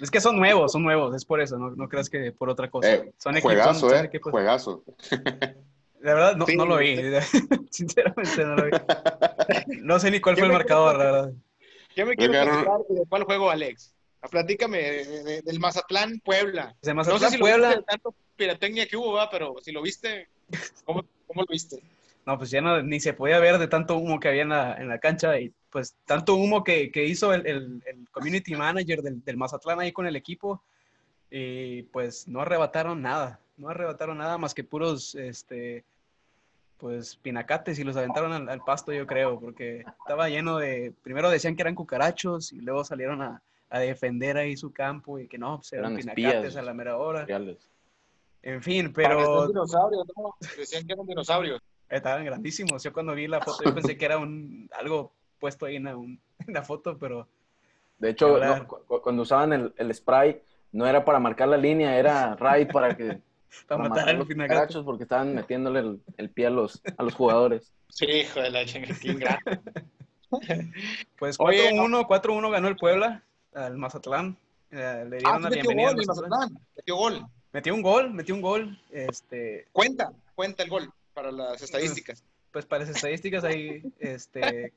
Es 0.00 0.10
que 0.10 0.20
son 0.20 0.36
nuevos, 0.36 0.72
son 0.72 0.82
nuevos, 0.82 1.14
es 1.14 1.24
por 1.24 1.40
eso, 1.40 1.58
no, 1.58 1.70
no 1.70 1.88
creas 1.88 2.08
que 2.08 2.32
por 2.32 2.48
otra 2.48 2.70
cosa. 2.70 2.94
Eh, 2.94 3.12
son 3.18 3.40
juegazo, 3.40 3.70
equipos, 3.70 3.90
son, 3.90 4.04
eh, 4.04 4.06
equipos. 4.06 4.30
juegazo. 4.30 4.84
La 6.00 6.14
verdad, 6.14 6.36
no, 6.36 6.46
sí, 6.46 6.56
no 6.56 6.66
lo 6.66 6.76
vi. 6.78 6.96
Sinceramente, 7.70 8.44
no 8.44 8.56
lo 8.56 8.64
vi. 8.66 8.70
No 9.80 9.98
sé 9.98 10.10
ni 10.10 10.20
cuál 10.20 10.36
fue 10.36 10.46
el 10.46 10.52
marcador, 10.52 10.96
la 10.96 11.04
verdad. 11.04 11.32
Yo 11.96 12.06
me 12.06 12.14
quiero 12.14 12.32
platicar 12.32 12.78
de 12.88 13.04
cuál 13.08 13.24
juego, 13.24 13.50
Alex. 13.50 13.94
Platícame 14.30 14.78
de, 14.78 15.22
de, 15.24 15.42
del 15.42 15.60
Mazatlán 15.60 16.20
Puebla. 16.20 16.76
De 16.82 16.94
Mazatlán, 16.94 17.22
no 17.22 17.28
sé 17.28 17.34
si 17.34 17.40
Puebla. 17.40 17.70
Lo 17.70 17.76
viste, 17.76 17.84
tanto 17.84 18.14
pirotecnia 18.36 18.86
que 18.86 18.96
hubo, 18.96 19.12
¿va? 19.12 19.28
pero 19.28 19.56
si 19.62 19.72
lo 19.72 19.82
viste, 19.82 20.28
¿cómo, 20.84 21.04
¿cómo, 21.26 21.42
lo 21.42 21.46
viste? 21.48 21.82
No, 22.24 22.38
pues 22.38 22.50
ya 22.50 22.60
no, 22.60 22.82
ni 22.82 23.00
se 23.00 23.12
podía 23.12 23.38
ver 23.40 23.58
de 23.58 23.68
tanto 23.68 23.96
humo 23.96 24.20
que 24.20 24.28
había 24.28 24.42
en 24.42 24.48
la, 24.50 24.74
en 24.74 24.88
la 24.88 24.98
cancha 24.98 25.38
y 25.38 25.52
pues 25.70 25.94
tanto 26.04 26.34
humo 26.34 26.64
que, 26.64 26.90
que 26.90 27.04
hizo 27.04 27.32
el, 27.34 27.46
el, 27.46 27.82
el, 27.86 28.08
community 28.10 28.54
manager 28.54 29.02
del, 29.02 29.22
del, 29.24 29.36
Mazatlán 29.36 29.80
ahí 29.80 29.92
con 29.92 30.06
el 30.06 30.16
equipo 30.16 30.62
y 31.30 31.82
pues 31.84 32.26
no 32.26 32.40
arrebataron 32.40 33.02
nada, 33.02 33.40
no 33.56 33.68
arrebataron 33.68 34.18
nada 34.18 34.38
más 34.38 34.54
que 34.54 34.64
puros, 34.64 35.14
este, 35.14 35.84
pues 36.78 37.16
pinacates 37.16 37.78
y 37.78 37.84
los 37.84 37.96
aventaron 37.96 38.32
al, 38.32 38.48
al 38.48 38.60
pasto 38.64 38.92
yo 38.92 39.06
creo, 39.06 39.38
porque 39.38 39.84
estaba 40.00 40.28
lleno 40.28 40.58
de, 40.58 40.94
primero 41.02 41.28
decían 41.28 41.54
que 41.54 41.62
eran 41.62 41.74
cucarachos 41.74 42.52
y 42.52 42.60
luego 42.60 42.84
salieron 42.84 43.20
a, 43.20 43.42
a 43.70 43.78
defender 43.78 44.38
ahí 44.38 44.56
su 44.56 44.72
campo 44.72 45.18
y 45.18 45.28
que 45.28 45.38
no, 45.38 45.58
pues 45.58 45.72
eran, 45.72 45.98
eran 45.98 46.14
pinacates 46.14 46.44
espías, 46.44 46.56
a 46.56 46.62
la 46.62 46.72
mera 46.72 46.96
hora. 46.96 47.24
Reales. 47.26 47.68
En 48.42 48.62
fin, 48.62 48.92
pero... 48.92 49.48
Dinosaurios, 49.48 50.06
¿no? 50.16 50.34
Decían 50.56 50.86
que 50.86 50.92
eran 50.92 51.06
dinosaurios. 51.06 51.60
Estaban 51.88 52.24
grandísimos. 52.24 52.82
Yo 52.82 52.92
cuando 52.92 53.14
vi 53.14 53.26
la 53.26 53.40
foto 53.40 53.64
yo 53.64 53.74
pensé 53.74 53.96
que 53.96 54.04
era 54.04 54.18
un 54.18 54.68
algo 54.78 55.12
puesto 55.38 55.66
ahí 55.66 55.76
en 55.76 55.84
la, 55.84 55.96
un, 55.96 56.20
en 56.46 56.54
la 56.54 56.62
foto, 56.62 56.98
pero... 56.98 57.28
De 57.98 58.10
hecho, 58.10 58.38
no, 58.38 58.68
cuando 59.02 59.22
usaban 59.22 59.52
el, 59.52 59.74
el, 59.76 59.92
spray, 59.92 60.40
no 60.70 60.86
era 60.86 61.04
para 61.04 61.18
marcar 61.18 61.48
la 61.48 61.56
línea, 61.56 61.98
era 61.98 62.36
raid 62.36 62.68
para 62.68 62.96
que... 62.96 63.04
para, 63.66 63.82
para, 63.82 63.88
matar 63.88 64.08
a 64.08 64.12
los 64.12 64.28
pinagachos. 64.28 64.84
porque 64.84 65.02
estaban 65.02 65.34
metiéndole 65.34 65.80
el, 65.80 66.00
el, 66.16 66.30
pie 66.30 66.46
a 66.46 66.50
los, 66.50 66.80
a 66.96 67.02
los 67.02 67.14
jugadores. 67.14 67.72
Sí, 67.88 68.06
hijo 68.06 68.40
de 68.40 68.50
la 68.50 68.64
chingada. 68.64 69.40
pues 71.18 71.38
4-1, 71.38 72.06
4-1 72.06 72.50
ganó 72.50 72.68
el 72.68 72.76
Puebla 72.76 73.24
al 73.54 73.76
Mazatlán. 73.78 74.36
Eh, 74.70 75.06
le 75.08 75.16
dieron 75.16 75.36
ah, 75.36 75.40
la 75.40 75.48
bienvenida 75.48 75.90
gol, 75.90 76.00
al 76.00 76.06
Mazatlán. 76.06 76.58
Metió 76.76 76.96
gol. 76.96 77.26
Metió 77.52 77.74
un 77.74 77.82
gol, 77.82 78.12
metió 78.12 78.34
un 78.34 78.42
gol. 78.42 78.78
Este... 78.90 79.66
Cuenta, 79.72 80.12
cuenta 80.34 80.62
el 80.62 80.68
gol 80.68 80.92
para 81.14 81.32
las 81.32 81.62
estadísticas. 81.62 82.22
Pues 82.52 82.66
para 82.66 82.84
las 82.84 82.94
estadísticas 82.94 83.44
ahí, 83.44 83.82
este, 83.98 84.72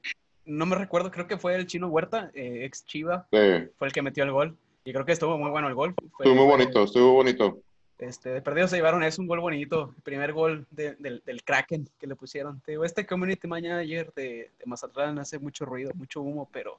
no 0.51 0.65
me 0.65 0.75
recuerdo, 0.75 1.11
creo 1.11 1.27
que 1.27 1.37
fue 1.37 1.55
el 1.55 1.67
chino 1.67 1.87
Huerta, 1.87 2.31
eh, 2.33 2.65
ex 2.65 2.85
Chiva, 2.85 3.27
sí. 3.31 3.69
fue 3.77 3.87
el 3.87 3.93
que 3.93 4.01
metió 4.01 4.23
el 4.23 4.31
gol. 4.31 4.57
Y 4.83 4.93
creo 4.93 5.05
que 5.05 5.11
estuvo 5.11 5.37
muy 5.37 5.51
bueno 5.51 5.67
el 5.67 5.75
gol. 5.75 5.93
Fue, 6.15 6.25
estuvo 6.25 6.35
muy 6.35 6.51
bonito, 6.51 6.83
estuvo 6.83 7.13
bonito. 7.13 7.61
Este, 7.99 8.29
de 8.29 8.41
perdido 8.41 8.67
se 8.67 8.77
llevaron, 8.77 9.03
es 9.03 9.19
un 9.19 9.27
gol 9.27 9.41
bonito, 9.41 9.93
el 9.95 10.01
primer 10.01 10.33
gol 10.33 10.65
de, 10.71 10.95
de, 10.95 11.21
del 11.23 11.43
Kraken 11.43 11.87
que 11.99 12.07
le 12.07 12.15
pusieron. 12.15 12.59
Te 12.61 12.71
digo, 12.71 12.83
este 12.83 13.05
community 13.05 13.47
manager 13.47 14.11
de, 14.15 14.49
de 14.57 14.65
Mazatlán 14.65 15.19
hace 15.19 15.37
mucho 15.37 15.65
ruido, 15.65 15.91
mucho 15.93 16.21
humo, 16.21 16.49
pero 16.51 16.77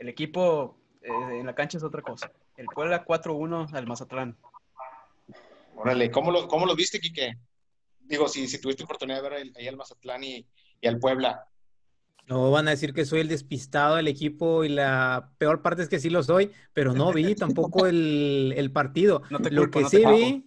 el 0.00 0.08
equipo 0.08 0.76
eh, 1.00 1.38
en 1.38 1.46
la 1.46 1.54
cancha 1.54 1.78
es 1.78 1.84
otra 1.84 2.02
cosa. 2.02 2.32
El 2.56 2.66
Puebla 2.66 3.04
4-1 3.04 3.72
al 3.72 3.86
Mazatlán. 3.86 4.36
Órale, 5.76 6.10
¿cómo 6.10 6.32
lo, 6.32 6.48
cómo 6.48 6.66
lo 6.66 6.74
viste, 6.74 6.98
Quique? 6.98 7.34
Digo, 8.00 8.26
si, 8.28 8.48
si 8.48 8.60
tuviste 8.60 8.82
oportunidad 8.82 9.22
de 9.22 9.28
ver 9.28 9.52
ahí 9.56 9.68
al 9.68 9.76
Mazatlán 9.76 10.24
y, 10.24 10.44
y, 10.80 10.88
al 10.88 10.98
Puebla. 10.98 11.46
No 12.28 12.50
van 12.50 12.68
a 12.68 12.70
decir 12.70 12.94
que 12.94 13.04
soy 13.04 13.20
el 13.20 13.28
despistado 13.28 13.96
del 13.96 14.08
equipo 14.08 14.64
y 14.64 14.68
la 14.68 15.30
peor 15.38 15.60
parte 15.60 15.82
es 15.82 15.88
que 15.88 15.98
sí 15.98 16.08
lo 16.08 16.22
soy, 16.22 16.50
pero 16.72 16.94
no 16.94 17.12
vi 17.12 17.34
tampoco 17.34 17.86
el, 17.86 18.54
el 18.56 18.70
partido. 18.70 19.22
No 19.30 19.40
te 19.40 19.50
lo 19.50 19.70
que 19.70 19.80
no 19.80 19.88
sí 19.88 20.04
vi, 20.06 20.46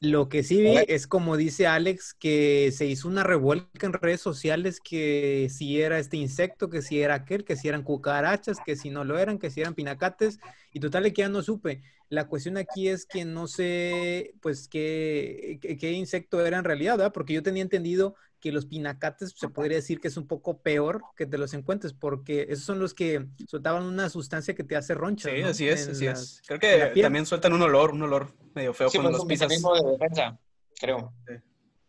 lo 0.00 0.28
que 0.28 0.42
sí 0.42 0.62
vi 0.62 0.76
es 0.86 1.06
como 1.06 1.36
dice 1.36 1.66
Alex, 1.66 2.14
que 2.14 2.72
se 2.72 2.86
hizo 2.86 3.08
una 3.08 3.24
revuelca 3.24 3.86
en 3.86 3.92
redes 3.92 4.20
sociales 4.20 4.80
que 4.80 5.48
si 5.50 5.80
era 5.80 5.98
este 5.98 6.16
insecto, 6.16 6.70
que 6.70 6.82
si 6.82 7.02
era 7.02 7.14
aquel, 7.14 7.44
que 7.44 7.56
si 7.56 7.68
eran 7.68 7.82
cucarachas, 7.82 8.58
que 8.64 8.76
si 8.76 8.90
no 8.90 9.04
lo 9.04 9.18
eran, 9.18 9.38
que 9.38 9.50
si 9.50 9.60
eran 9.60 9.74
pinacates, 9.74 10.38
y 10.72 10.80
total 10.80 11.12
que 11.12 11.22
ya 11.22 11.28
no 11.28 11.42
supe. 11.42 11.82
La 12.08 12.26
cuestión 12.26 12.56
aquí 12.56 12.88
es 12.88 13.04
que 13.04 13.24
no 13.24 13.46
sé, 13.46 14.34
pues, 14.40 14.68
qué, 14.68 15.58
qué, 15.60 15.76
qué 15.76 15.92
insecto 15.92 16.44
era 16.44 16.58
en 16.58 16.64
realidad, 16.64 16.96
¿verdad? 16.96 17.12
Porque 17.12 17.34
yo 17.34 17.42
tenía 17.42 17.62
entendido 17.62 18.14
que 18.40 18.52
los 18.52 18.66
pinacates 18.66 19.34
se 19.36 19.48
podría 19.48 19.76
decir 19.76 20.00
que 20.00 20.08
es 20.08 20.16
un 20.16 20.26
poco 20.26 20.60
peor 20.62 21.02
que 21.16 21.26
te 21.26 21.38
los 21.38 21.54
encuentres, 21.54 21.92
porque 21.92 22.46
esos 22.48 22.64
son 22.64 22.78
los 22.78 22.94
que 22.94 23.26
soltaban 23.48 23.84
una 23.84 24.08
sustancia 24.08 24.54
que 24.54 24.64
te 24.64 24.76
hace 24.76 24.94
roncha. 24.94 25.30
Sí, 25.30 25.42
¿no? 25.42 25.48
así 25.48 25.68
es, 25.68 25.86
en 25.86 25.90
así 25.92 26.04
las, 26.06 26.22
es. 26.22 26.42
Creo 26.46 26.58
que 26.60 27.02
también 27.02 27.26
sueltan 27.26 27.52
un 27.52 27.62
olor, 27.62 27.92
un 27.92 28.02
olor 28.02 28.32
medio 28.54 28.72
feo 28.72 28.88
sí, 28.88 28.98
cuando 28.98 29.18
los 29.18 29.26
pisas. 29.26 29.48
De 29.48 29.90
defensa, 29.90 30.38
creo. 30.78 31.12
Sí. 31.26 31.34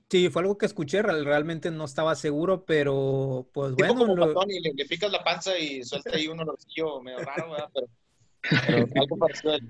sí. 0.10 0.30
fue 0.30 0.42
algo 0.42 0.58
que 0.58 0.66
escuché, 0.66 1.02
realmente 1.02 1.70
no 1.72 1.86
estaba 1.86 2.16
seguro, 2.16 2.66
pero 2.66 3.50
pues 3.54 3.76
tipo 3.76 3.94
bueno. 3.94 4.02
Como 4.02 4.16
lo... 4.16 4.34
patón 4.34 4.50
y 4.52 4.60
le, 4.60 4.74
le, 4.74 4.86
picas 4.86 5.12
la 5.12 5.24
panza 5.24 5.58
y 5.58 5.84
suelta 5.84 6.16
ahí 6.16 6.28
un 6.28 6.40
olorcillo 6.40 7.02
medio 7.02 7.20
raro, 7.20 7.52
¿verdad? 7.52 7.70
Pero, 7.74 7.88
pero 8.42 8.88
algo 8.96 9.18
parecido 9.18 9.54
al. 9.54 9.62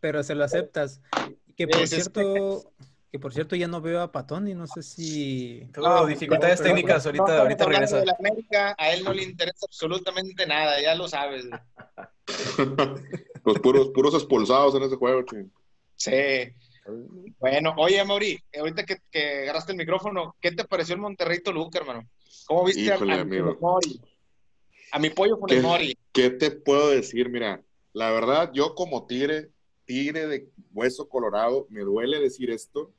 Pero 0.00 0.22
se 0.22 0.34
lo 0.34 0.44
aceptas. 0.44 1.00
Que 1.56 1.66
por 1.66 1.86
cierto... 1.86 2.72
Que 3.10 3.18
por 3.18 3.34
cierto 3.34 3.56
ya 3.56 3.66
no 3.66 3.80
veo 3.80 4.02
a 4.02 4.12
Patón 4.12 4.46
y 4.46 4.54
no 4.54 4.68
sé 4.68 4.84
si... 4.84 5.68
No, 5.76 6.06
dificultades 6.06 6.60
pero, 6.60 6.70
técnicas, 6.70 7.02
pero, 7.02 7.24
ahorita, 7.24 7.36
no, 7.36 7.42
ahorita 7.42 7.64
regresa. 7.64 7.98
De 7.98 8.06
la 8.06 8.16
América, 8.16 8.76
a 8.78 8.92
él 8.92 9.02
no 9.02 9.12
le 9.12 9.24
interesa 9.24 9.66
absolutamente 9.66 10.46
nada, 10.46 10.80
ya 10.80 10.94
lo 10.94 11.08
sabes. 11.08 11.44
Los 13.44 13.58
puros, 13.58 13.88
puros 13.88 14.14
expulsados 14.14 14.76
en 14.76 14.84
ese 14.84 14.94
juego, 14.94 15.22
chico. 15.22 15.50
Sí. 15.96 16.12
Bueno, 17.40 17.74
oye, 17.78 18.04
Mauri, 18.04 18.40
ahorita 18.56 18.84
que, 18.84 18.98
que, 19.10 19.42
agarraste 19.42 19.72
el 19.72 19.78
micrófono, 19.78 20.36
¿qué 20.40 20.52
te 20.52 20.64
pareció 20.64 20.94
el 20.94 21.00
Monterrey 21.00 21.42
Toluca, 21.42 21.80
hermano? 21.80 22.08
¿Cómo 22.46 22.64
viste 22.64 22.82
Híjole, 22.82 23.14
a. 23.14 23.24
Mori? 23.24 24.00
A 24.92 24.98
mi 24.98 25.10
pollo 25.10 25.38
con 25.38 25.50
el 25.50 25.62
Mori. 25.62 25.96
¿Qué 26.12 26.30
te 26.30 26.50
puedo 26.50 26.90
decir? 26.90 27.28
Mira, 27.28 27.62
la 27.92 28.10
verdad, 28.10 28.50
yo 28.52 28.74
como 28.74 29.06
tigre, 29.06 29.50
tigre 29.84 30.26
de 30.26 30.48
hueso 30.72 31.08
colorado, 31.08 31.66
me 31.70 31.80
duele 31.80 32.20
decir 32.20 32.50
esto, 32.50 32.92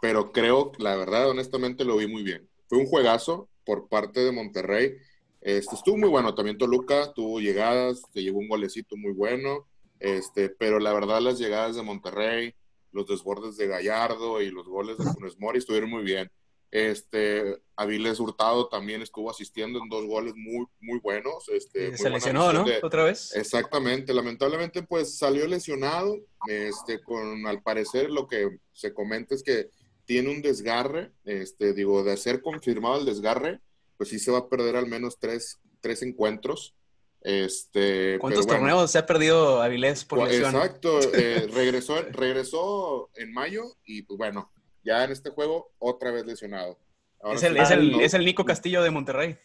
pero 0.00 0.32
creo, 0.32 0.72
la 0.78 0.96
verdad, 0.96 1.30
honestamente 1.30 1.84
lo 1.84 1.96
vi 1.96 2.06
muy 2.06 2.22
bien. 2.22 2.48
Fue 2.66 2.78
un 2.78 2.86
juegazo 2.86 3.48
por 3.64 3.88
parte 3.88 4.20
de 4.20 4.32
Monterrey. 4.32 4.94
Este, 5.40 5.74
estuvo 5.74 5.96
muy 5.96 6.08
bueno 6.08 6.34
también 6.34 6.58
Toluca, 6.58 7.12
tuvo 7.12 7.40
llegadas, 7.40 8.02
se 8.12 8.22
llevó 8.22 8.38
un 8.38 8.48
golecito 8.48 8.96
muy 8.96 9.12
bueno, 9.12 9.66
este, 10.00 10.48
pero 10.48 10.78
la 10.78 10.92
verdad 10.92 11.20
las 11.20 11.38
llegadas 11.38 11.76
de 11.76 11.82
Monterrey, 11.82 12.54
los 12.92 13.06
desbordes 13.06 13.56
de 13.56 13.66
Gallardo 13.66 14.40
y 14.40 14.50
los 14.50 14.66
goles 14.66 14.98
de 14.98 15.04
Funes 15.04 15.38
Mori 15.38 15.58
estuvieron 15.58 15.90
muy 15.90 16.02
bien. 16.02 16.30
Este, 16.72 17.58
Avilés 17.76 18.18
Hurtado 18.18 18.66
también 18.68 19.02
estuvo 19.02 19.30
asistiendo 19.30 19.78
en 19.78 19.90
dos 19.90 20.06
goles 20.06 20.32
muy, 20.34 20.66
muy 20.80 20.98
buenos. 21.00 21.46
Este, 21.50 21.96
Se 21.98 22.08
lesionó, 22.08 22.50
¿no? 22.52 22.64
de- 22.64 22.80
Otra 22.82 23.04
vez. 23.04 23.36
Exactamente, 23.36 24.14
lamentablemente 24.14 24.82
pues 24.82 25.18
salió 25.18 25.46
lesionado, 25.46 26.16
este, 26.48 27.00
con 27.02 27.46
al 27.46 27.62
parecer 27.62 28.10
lo 28.10 28.26
que 28.26 28.48
se 28.72 28.94
comenta 28.94 29.34
es 29.34 29.42
que 29.42 29.68
tiene 30.06 30.30
un 30.30 30.40
desgarre, 30.40 31.12
este, 31.24 31.74
digo, 31.74 32.02
de 32.02 32.16
ser 32.16 32.40
confirmado 32.40 32.98
el 32.98 33.04
desgarre, 33.06 33.60
pues 33.98 34.08
sí 34.08 34.18
se 34.18 34.32
va 34.32 34.38
a 34.38 34.48
perder 34.48 34.74
al 34.76 34.86
menos 34.86 35.18
tres, 35.18 35.60
tres 35.82 36.02
encuentros, 36.02 36.74
este, 37.20 38.18
¿Cuántos 38.18 38.46
bueno, 38.46 38.60
torneos 38.60 38.90
se 38.90 38.98
ha 38.98 39.06
perdido 39.06 39.60
Avilés 39.62 40.04
por 40.04 40.18
Gua- 40.20 40.26
lesión? 40.28 40.54
Exacto, 40.56 40.98
eh, 41.14 41.46
regresó, 41.54 42.00
regresó 42.10 43.10
en 43.14 43.32
mayo 43.32 43.62
y 43.84 44.02
pues 44.02 44.16
bueno, 44.18 44.50
ya 44.82 45.04
en 45.04 45.12
este 45.12 45.30
juego 45.30 45.72
otra 45.78 46.10
vez 46.10 46.26
lesionado. 46.26 46.78
Ahora 47.20 47.36
Es 47.36 47.42
el, 47.44 47.56
es, 47.56 47.70
el, 47.70 47.92
no, 47.92 48.00
es 48.00 48.14
el 48.14 48.24
Nico 48.24 48.44
Castillo 48.44 48.82
de 48.82 48.90
Monterrey. 48.90 49.38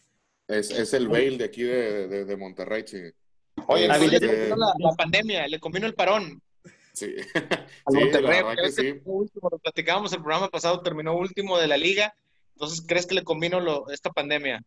es- 0.48 0.70
es 0.70 0.92
el 0.94 1.08
Bale 1.08 1.36
de 1.38 1.44
aquí 1.44 1.62
de, 1.62 2.08
de- 2.08 2.24
de 2.24 2.36
Monterrey, 2.36 2.84
sí. 2.86 2.98
Oye, 3.66 3.86
Este, 3.86 4.08
le 4.08 4.20
convino 4.20 4.56
la, 4.56 4.72
la 4.78 4.90
pandemia, 4.96 5.46
le 5.48 5.60
convino 5.60 5.86
el 5.86 5.94
parón 5.94 6.40
sí. 6.92 7.14
al 7.34 7.34
Sí, 7.92 7.98
Monterrey. 7.98 8.22
la 8.22 8.28
verdad 8.30 8.50
que 8.50 8.56
¿Crees 8.56 8.76
que 8.76 8.82
sí. 8.82 8.88
terminó 8.94 9.12
último? 9.16 9.48
Lo 9.50 9.58
platicábamos 9.58 10.12
el 10.12 10.20
programa 10.22 10.48
pasado, 10.48 10.80
terminó 10.80 11.16
último 11.16 11.58
de 11.58 11.66
la 11.68 11.76
liga. 11.76 12.14
Entonces, 12.54 12.84
¿crees 12.86 13.06
que 13.06 13.14
le 13.14 13.22
convino 13.24 13.60
lo, 13.60 13.88
esta 13.90 14.10
pandemia? 14.10 14.62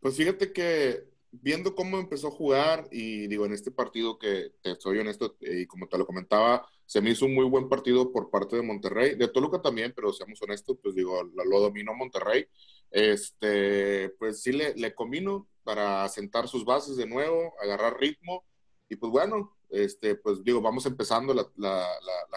Pues 0.00 0.16
fíjate 0.16 0.52
que 0.52 1.04
viendo 1.32 1.74
cómo 1.74 1.98
empezó 1.98 2.28
a 2.28 2.30
jugar 2.30 2.88
y 2.90 3.26
digo, 3.26 3.46
en 3.46 3.52
este 3.52 3.70
partido 3.70 4.18
que 4.18 4.52
te 4.62 4.76
soy 4.80 4.98
honesto 4.98 5.36
eh, 5.40 5.60
y 5.62 5.66
como 5.66 5.88
te 5.88 5.98
lo 5.98 6.06
comentaba, 6.06 6.66
se 6.86 7.00
me 7.00 7.10
hizo 7.10 7.26
un 7.26 7.34
muy 7.34 7.46
buen 7.46 7.68
partido 7.68 8.12
por 8.12 8.30
parte 8.30 8.56
de 8.56 8.62
Monterrey, 8.62 9.14
de 9.16 9.28
Toluca 9.28 9.62
también, 9.62 9.92
pero 9.96 10.12
seamos 10.12 10.40
honestos, 10.42 10.76
pues 10.82 10.94
digo, 10.94 11.22
lo, 11.24 11.44
lo 11.44 11.60
dominó 11.60 11.94
Monterrey. 11.94 12.46
Este, 12.90 14.10
pues 14.18 14.42
sí 14.42 14.52
le, 14.52 14.74
le 14.74 14.94
combino 14.94 15.48
para 15.64 16.08
sentar 16.08 16.48
sus 16.48 16.64
bases 16.64 16.96
de 16.96 17.06
nuevo, 17.06 17.54
agarrar 17.62 17.98
ritmo 17.98 18.44
y 18.88 18.96
pues 18.96 19.10
bueno, 19.10 19.56
este, 19.70 20.14
pues 20.16 20.44
digo, 20.44 20.60
vamos 20.60 20.84
empezando 20.86 21.32
la, 21.34 21.46
la, 21.56 21.86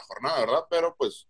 jornada, 0.08 0.40
¿verdad? 0.40 0.66
Pero 0.70 0.96
pues 0.98 1.28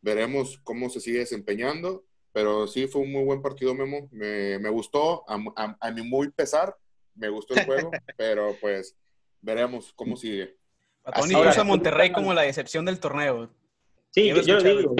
veremos 0.00 0.58
cómo 0.64 0.88
se 0.90 1.00
sigue 1.00 1.20
desempeñando. 1.20 2.04
Pero 2.32 2.66
sí 2.66 2.86
fue 2.86 3.02
un 3.02 3.12
muy 3.12 3.24
buen 3.24 3.42
partido, 3.42 3.74
Memo. 3.74 4.08
Me, 4.12 4.58
me 4.58 4.68
gustó, 4.70 5.24
a, 5.28 5.36
a- 5.56 5.76
a 5.80 5.90
mi 5.92 6.02
muy 6.02 6.30
pesar, 6.30 6.76
me 7.18 7.28
gustó 7.28 7.54
el 7.54 7.64
juego, 7.64 7.90
pero 8.16 8.56
pues 8.60 8.96
veremos 9.40 9.92
cómo 9.94 10.16
sigue. 10.16 10.56
Tony 11.14 11.34
puso 11.34 11.60
a 11.60 11.64
Monterrey 11.64 12.12
como 12.12 12.34
la 12.34 12.42
decepción 12.42 12.84
del 12.84 13.00
torneo. 13.00 13.50
Sí, 14.10 14.28
yo 14.28 14.54
lo 14.56 14.62
digo. 14.62 14.94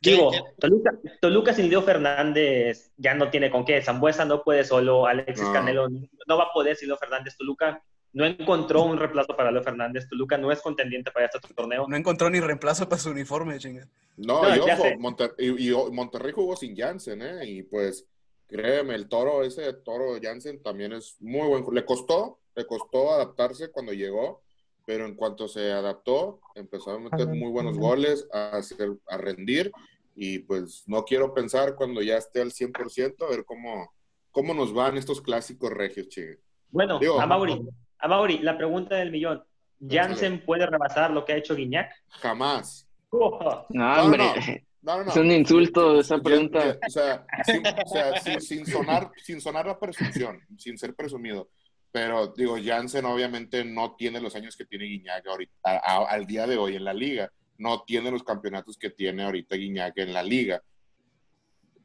¿Quién- 0.00 0.16
Digo? 0.16 0.30
Toluca, 0.58 0.90
Toluca 1.20 1.54
sin 1.54 1.70
Leo 1.70 1.80
Fernández 1.82 2.92
ya 2.98 3.14
no 3.14 3.30
tiene 3.30 3.50
con 3.50 3.64
qué. 3.64 3.80
Zambuesa 3.80 4.24
no 4.26 4.42
puede 4.44 4.62
solo, 4.64 5.06
Alexis 5.06 5.46
No. 5.46 5.52
Canelo 5.52 5.88
no, 5.88 6.36
va 6.36 6.44
a 6.44 6.52
poder 6.52 6.76
sin 6.76 6.88
Leo 6.88 6.98
Fernández. 6.98 7.34
Toluca 7.38 7.82
no 8.12 8.26
encontró 8.26 8.82
un 8.82 8.98
reemplazo 8.98 9.34
para 9.34 9.50
Leo 9.50 9.62
Fernández. 9.62 10.06
Toluca 10.08 10.36
no 10.36 10.52
es 10.52 10.60
contendiente 10.60 11.10
para 11.10 11.26
este 11.26 11.40
torneo. 11.54 11.86
No 11.88 11.96
encontró 11.96 12.28
ni 12.28 12.38
reemplazo 12.38 12.86
para 12.88 13.00
su 13.00 13.10
uniforme, 13.10 13.58
chinga. 13.58 13.88
No, 14.18 14.42
No, 14.42 14.54
y 14.54 14.58
ojo. 14.58 14.84
Monter- 14.98 15.34
y, 15.38 15.70
Monterrey 15.90 16.32
jugó 16.32 16.54
sin 16.54 16.76
Jansen, 16.76 17.22
¿eh? 17.22 17.46
Y 17.46 17.62
pues, 17.62 18.06
créeme, 18.54 18.94
el 18.94 19.08
toro, 19.08 19.42
ese 19.42 19.72
toro 19.72 20.16
Jansen 20.22 20.62
también 20.62 20.92
es 20.92 21.16
muy 21.20 21.48
buen. 21.48 21.64
Le 21.72 21.84
costó, 21.84 22.38
le 22.54 22.64
costó 22.64 23.12
adaptarse 23.12 23.72
cuando 23.72 23.92
llegó, 23.92 24.42
pero 24.86 25.06
en 25.06 25.16
cuanto 25.16 25.48
se 25.48 25.72
adaptó, 25.72 26.40
empezó 26.54 26.92
a 26.92 27.00
meter 27.00 27.26
muy 27.26 27.50
buenos 27.50 27.76
goles, 27.76 28.28
a, 28.32 28.50
hacer, 28.50 28.92
a 29.08 29.16
rendir. 29.16 29.72
Y 30.14 30.38
pues 30.38 30.84
no 30.86 31.04
quiero 31.04 31.34
pensar 31.34 31.74
cuando 31.74 32.00
ya 32.00 32.16
esté 32.16 32.42
al 32.42 32.52
100%, 32.52 33.24
a 33.26 33.30
ver 33.30 33.44
cómo, 33.44 33.92
cómo 34.30 34.54
nos 34.54 34.72
van 34.72 34.96
estos 34.96 35.20
clásicos 35.20 35.70
regios, 35.70 36.06
che. 36.08 36.38
Bueno, 36.70 37.00
Digo, 37.00 37.20
a 37.20 37.26
Mauri, 37.26 37.60
a 37.98 38.06
Mauri, 38.06 38.38
la 38.38 38.56
pregunta 38.56 38.94
del 38.94 39.10
millón. 39.10 39.42
¿Jansen 39.80 40.44
puede 40.44 40.66
rebasar 40.66 41.10
lo 41.10 41.24
que 41.24 41.32
ha 41.32 41.36
hecho 41.36 41.56
Guiñac? 41.56 41.90
Jamás. 42.08 42.88
Oh, 43.10 43.66
No, 43.70 44.02
hombre. 44.04 44.22
no. 44.24 44.34
No, 44.34 44.42
no, 44.84 45.04
no. 45.04 45.10
Es 45.10 45.16
un 45.16 45.30
insulto 45.32 45.98
esa 46.00 46.16
Ya- 46.16 46.22
pregunta. 46.22 46.64
ya, 46.64 46.78
o 46.86 46.90
sea, 46.90 47.26
sin, 47.44 47.62
o 47.66 47.88
sea, 47.88 48.20
sin- 48.20 48.40
sin 48.40 48.66
sonar, 48.66 49.10
sin 49.22 49.40
sonar 49.40 49.66
la 49.66 49.78
presunción, 49.78 50.40
sin 50.58 50.78
ser 50.78 50.94
presumido. 50.94 51.48
Pero 51.90 52.28
digo, 52.28 52.56
Jansen 52.62 53.04
obviamente 53.04 53.64
no 53.64 53.94
tiene 53.96 54.20
los 54.20 54.34
años 54.34 54.56
que 54.56 54.64
tiene 54.64 54.84
Guiñac 54.86 55.26
ahorita, 55.26 55.52
a- 55.62 55.76
a- 56.02 56.06
al 56.10 56.26
día 56.26 56.46
de 56.46 56.56
hoy 56.56 56.76
en 56.76 56.84
la 56.84 56.92
liga. 56.94 57.30
No 57.56 57.82
tiene 57.84 58.10
los 58.10 58.24
campeonatos 58.24 58.76
que 58.76 58.90
tiene 58.90 59.22
ahorita 59.24 59.54
Guiñac 59.56 59.96
en 59.98 60.12
la 60.12 60.22
liga. 60.22 60.60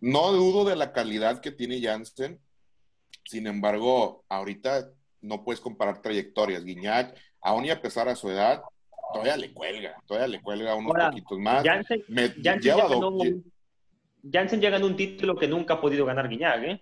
No 0.02 0.32
dudo 0.32 0.66
de 0.66 0.76
la 0.76 0.92
calidad 0.94 1.42
que 1.42 1.52
tiene 1.52 1.82
Jansen. 1.82 2.40
Sin 3.26 3.46
embargo, 3.48 4.24
ahorita 4.30 4.90
no 5.22 5.44
puedes 5.44 5.60
comparar 5.60 6.02
trayectorias. 6.02 6.64
Guiñac, 6.64 7.16
aún 7.42 7.66
y 7.66 7.70
a 7.70 7.82
pesar 7.82 8.08
de 8.08 8.16
su 8.16 8.30
edad, 8.32 8.62
todavía 9.12 9.38
le 9.38 9.54
cuelga, 9.54 10.02
todavía 10.06 10.28
le 10.28 10.42
cuelga 10.42 10.76
unos 10.76 10.92
Ahora, 10.94 11.10
poquitos 11.10 11.40
más. 11.40 11.64
Jansen, 11.64 12.04
Me- 12.08 12.30
Jansen 12.30 12.62
lleva 12.62 12.78
ya 12.78 12.88
do- 12.88 12.96
ganó, 12.96 13.12
lle- 13.18 13.44
Jansen 14.32 14.62
ya 14.62 14.70
ganó 14.70 14.86
un 14.88 14.96
título 14.96 15.36
que 15.36 15.48
nunca 15.48 15.76
ha 15.76 15.82
podido 15.82 16.06
ganar 16.06 16.28
Guiñac, 16.30 16.64
¿eh? 16.64 16.82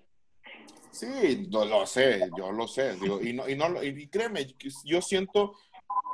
Sí, 0.91 1.47
lo, 1.51 1.63
lo 1.65 1.85
sé, 1.85 2.29
yo 2.35 2.51
lo 2.51 2.67
sé. 2.67 2.95
Digo, 2.95 3.21
y, 3.21 3.33
no, 3.33 3.47
y, 3.47 3.55
no, 3.55 3.83
y 3.83 4.07
créeme, 4.07 4.47
yo 4.83 5.01
siento 5.01 5.53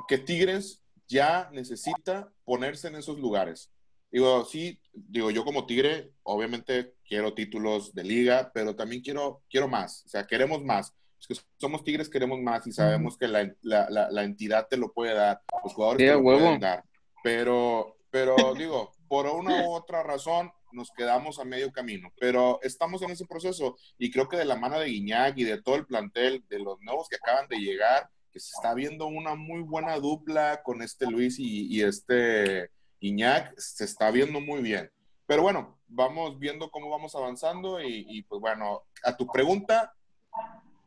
que 0.07 0.17
Tigres 0.17 0.81
ya 1.07 1.49
necesita 1.53 2.31
ponerse 2.43 2.89
en 2.89 2.95
esos 2.95 3.17
lugares. 3.19 3.71
Digo, 4.11 4.43
sí, 4.45 4.79
digo, 4.91 5.31
yo 5.31 5.43
como 5.45 5.65
Tigre, 5.65 6.11
obviamente 6.23 6.95
quiero 7.07 7.33
títulos 7.33 7.93
de 7.93 8.03
liga, 8.03 8.51
pero 8.53 8.75
también 8.75 9.01
quiero, 9.01 9.41
quiero 9.49 9.67
más. 9.67 10.03
O 10.05 10.09
sea, 10.09 10.27
queremos 10.27 10.61
más. 10.63 10.93
Que 11.27 11.35
somos 11.57 11.83
Tigres, 11.83 12.09
queremos 12.09 12.39
más 12.39 12.65
y 12.67 12.71
sabemos 12.71 13.17
que 13.17 13.27
la, 13.27 13.51
la, 13.61 13.89
la, 13.89 14.11
la 14.11 14.23
entidad 14.23 14.67
te 14.67 14.77
lo 14.77 14.91
puede 14.91 15.13
dar, 15.13 15.41
los 15.63 15.73
jugadores 15.73 15.99
Sí, 16.01 16.05
te 16.07 16.13
lo 16.13 16.19
huevo. 16.19 16.39
pueden 16.39 16.59
dar. 16.59 16.83
Pero, 17.23 17.97
pero 18.09 18.35
digo, 18.55 18.91
por 19.07 19.27
una 19.27 19.65
u 19.67 19.71
otra 19.71 20.03
razón 20.03 20.51
nos 20.71 20.89
quedamos 20.91 21.39
a 21.39 21.45
medio 21.45 21.71
camino. 21.71 22.11
Pero 22.19 22.59
estamos 22.63 23.01
en 23.03 23.11
ese 23.11 23.25
proceso 23.25 23.77
y 23.97 24.11
creo 24.11 24.27
que 24.27 24.37
de 24.37 24.45
la 24.45 24.55
mano 24.55 24.79
de 24.79 24.87
Guiñac 24.87 25.37
y 25.37 25.43
de 25.43 25.61
todo 25.61 25.75
el 25.75 25.85
plantel, 25.85 26.43
de 26.49 26.59
los 26.59 26.79
nuevos 26.81 27.07
que 27.07 27.15
acaban 27.17 27.47
de 27.47 27.57
llegar, 27.57 28.09
que 28.31 28.39
se 28.39 28.49
está 28.55 28.73
viendo 28.73 29.05
una 29.05 29.35
muy 29.35 29.61
buena 29.61 29.97
dupla 29.97 30.61
con 30.63 30.81
este 30.81 31.05
Luis 31.05 31.37
y, 31.37 31.67
y 31.67 31.83
este 31.83 32.71
Guiñac, 32.99 33.53
se 33.57 33.85
está 33.85 34.09
viendo 34.09 34.41
muy 34.41 34.61
bien. 34.63 34.89
Pero 35.27 35.43
bueno, 35.43 35.79
vamos 35.87 36.39
viendo 36.39 36.71
cómo 36.71 36.89
vamos 36.89 37.15
avanzando 37.15 37.79
y, 37.81 38.05
y, 38.09 38.23
pues 38.23 38.41
bueno, 38.41 38.81
a 39.03 39.15
tu 39.15 39.27
pregunta, 39.27 39.93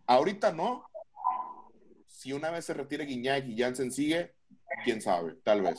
ahorita 0.07 0.53
no. 0.53 0.85
Si 2.07 2.33
una 2.33 2.51
vez 2.51 2.64
se 2.64 2.75
retire 2.75 3.05
Guiñac 3.05 3.45
y 3.47 3.59
Jansen 3.59 3.92
sigue, 3.92 4.35
quién 4.85 5.01
sabe, 5.01 5.35
tal 5.45 5.62
vez. 5.62 5.79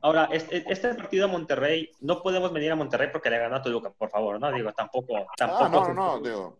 Ahora, 0.00 0.28
este, 0.32 0.64
este 0.72 0.94
partido 0.94 1.26
a 1.26 1.28
Monterrey, 1.28 1.90
no 2.00 2.22
podemos 2.22 2.52
venir 2.52 2.72
a 2.72 2.76
Monterrey 2.76 3.08
porque 3.12 3.30
le 3.30 3.38
ganó 3.38 3.56
a 3.56 3.62
Toluca, 3.62 3.90
por 3.92 4.10
favor, 4.10 4.40
¿no? 4.40 4.50
Digo, 4.50 4.72
tampoco. 4.72 5.26
tampoco 5.36 5.64
Ah, 5.64 5.68
no, 5.68 5.88
no, 5.88 5.94
no, 5.94 6.20
digo, 6.20 6.58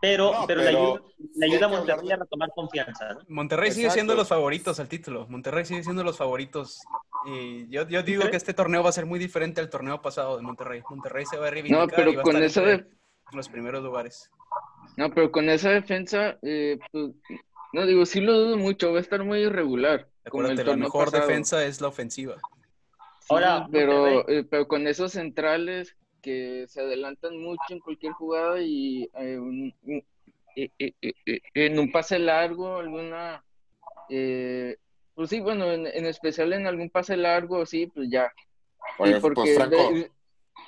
Pero, 0.00 0.32
no, 0.32 0.46
pero, 0.46 0.60
pero 0.62 1.12
le 1.34 1.46
ayuda, 1.46 1.58
le 1.58 1.64
a 1.64 1.68
Monterrey 1.68 2.06
de- 2.06 2.14
a 2.14 2.16
retomar 2.18 2.50
confianza, 2.54 3.14
¿no? 3.14 3.20
Monterrey 3.28 3.70
sigue 3.72 3.86
Exacto. 3.86 3.94
siendo 3.94 4.14
los 4.14 4.28
favoritos 4.28 4.78
al 4.78 4.88
título. 4.88 5.26
Monterrey 5.28 5.64
sigue 5.64 5.82
siendo 5.82 6.04
los 6.04 6.16
favoritos. 6.16 6.80
Y 7.26 7.66
yo, 7.68 7.88
yo 7.88 8.04
digo 8.04 8.30
que 8.30 8.36
este 8.36 8.54
torneo 8.54 8.84
va 8.84 8.90
a 8.90 8.92
ser 8.92 9.06
muy 9.06 9.18
diferente 9.18 9.60
al 9.60 9.68
torneo 9.70 10.00
pasado 10.00 10.36
de 10.36 10.42
Monterrey. 10.42 10.82
Monterrey 10.88 11.24
se 11.26 11.38
va 11.38 11.48
a 11.48 11.50
reivindicar 11.50 11.88
No, 11.88 11.92
pero 11.92 12.10
y 12.12 12.14
va 12.14 12.20
a 12.20 12.24
con 12.24 12.36
estar 12.36 12.44
eso 12.44 12.62
de, 12.62 12.86
los 13.32 13.48
primeros 13.48 13.82
lugares. 13.82 14.30
No, 14.96 15.10
pero 15.14 15.30
con 15.30 15.48
esa 15.50 15.70
defensa, 15.70 16.38
eh, 16.42 16.78
pues, 16.90 17.12
no 17.72 17.86
digo, 17.86 18.06
sí 18.06 18.20
lo 18.20 18.32
dudo 18.38 18.56
mucho, 18.56 18.92
va 18.92 18.98
a 18.98 19.02
estar 19.02 19.22
muy 19.24 19.40
irregular. 19.40 20.08
como 20.28 20.44
el 20.44 20.50
Acuérdate, 20.52 20.64
la 20.64 20.76
mejor 20.76 21.04
pasado. 21.06 21.28
defensa 21.28 21.64
es 21.64 21.80
la 21.80 21.88
ofensiva. 21.88 22.36
Sí, 23.20 23.26
Ahora, 23.34 23.68
pero, 23.70 24.28
eh, 24.28 24.44
pero 24.44 24.66
con 24.68 24.86
esos 24.86 25.12
centrales 25.12 25.96
que 26.22 26.64
se 26.68 26.80
adelantan 26.80 27.38
mucho 27.38 27.62
en 27.70 27.80
cualquier 27.80 28.12
jugada 28.12 28.60
y 28.60 29.08
eh, 29.14 29.38
un- 29.38 29.74
un- 29.82 30.04
eh, 30.56 30.70
eh, 30.78 30.92
eh, 31.02 31.12
eh, 31.26 31.40
en 31.54 31.78
un 31.78 31.92
pase 31.92 32.18
largo, 32.18 32.78
alguna, 32.78 33.44
eh, 34.08 34.76
pues 35.14 35.30
sí, 35.30 35.40
bueno, 35.40 35.70
en, 35.70 35.86
en 35.86 36.06
especial 36.06 36.52
en 36.52 36.66
algún 36.66 36.88
pase 36.90 37.16
largo, 37.16 37.66
sí, 37.66 37.86
pues 37.88 38.08
ya. 38.10 38.32
Oye, 38.98 39.14
Sí, 39.16 39.20
porque 39.20 39.34
pues 39.34 39.54
Franco, 39.54 39.90
de- 39.92 40.10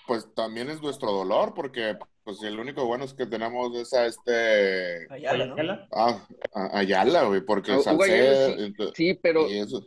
pues 0.06 0.34
también 0.34 0.68
es 0.70 0.82
nuestro 0.82 1.10
dolor, 1.12 1.54
porque 1.54 1.96
pues 2.28 2.42
el 2.42 2.60
único 2.60 2.84
bueno 2.84 3.06
es 3.06 3.14
que 3.14 3.24
tenemos 3.24 3.74
es 3.74 3.94
a 3.94 4.04
este 4.04 5.06
Ayala, 5.10 5.46
¿no? 5.46 5.54
Ayala. 5.54 5.88
ah, 5.92 6.20
Ayala, 6.74 7.22
güey, 7.22 7.40
porque 7.40 7.72
Ah, 7.72 7.80
Salcedo, 7.80 8.04
Ayala, 8.52 8.56
ento- 8.66 8.92
sí, 8.94 9.14
pero, 9.14 9.48
y 9.48 9.58
eso. 9.60 9.82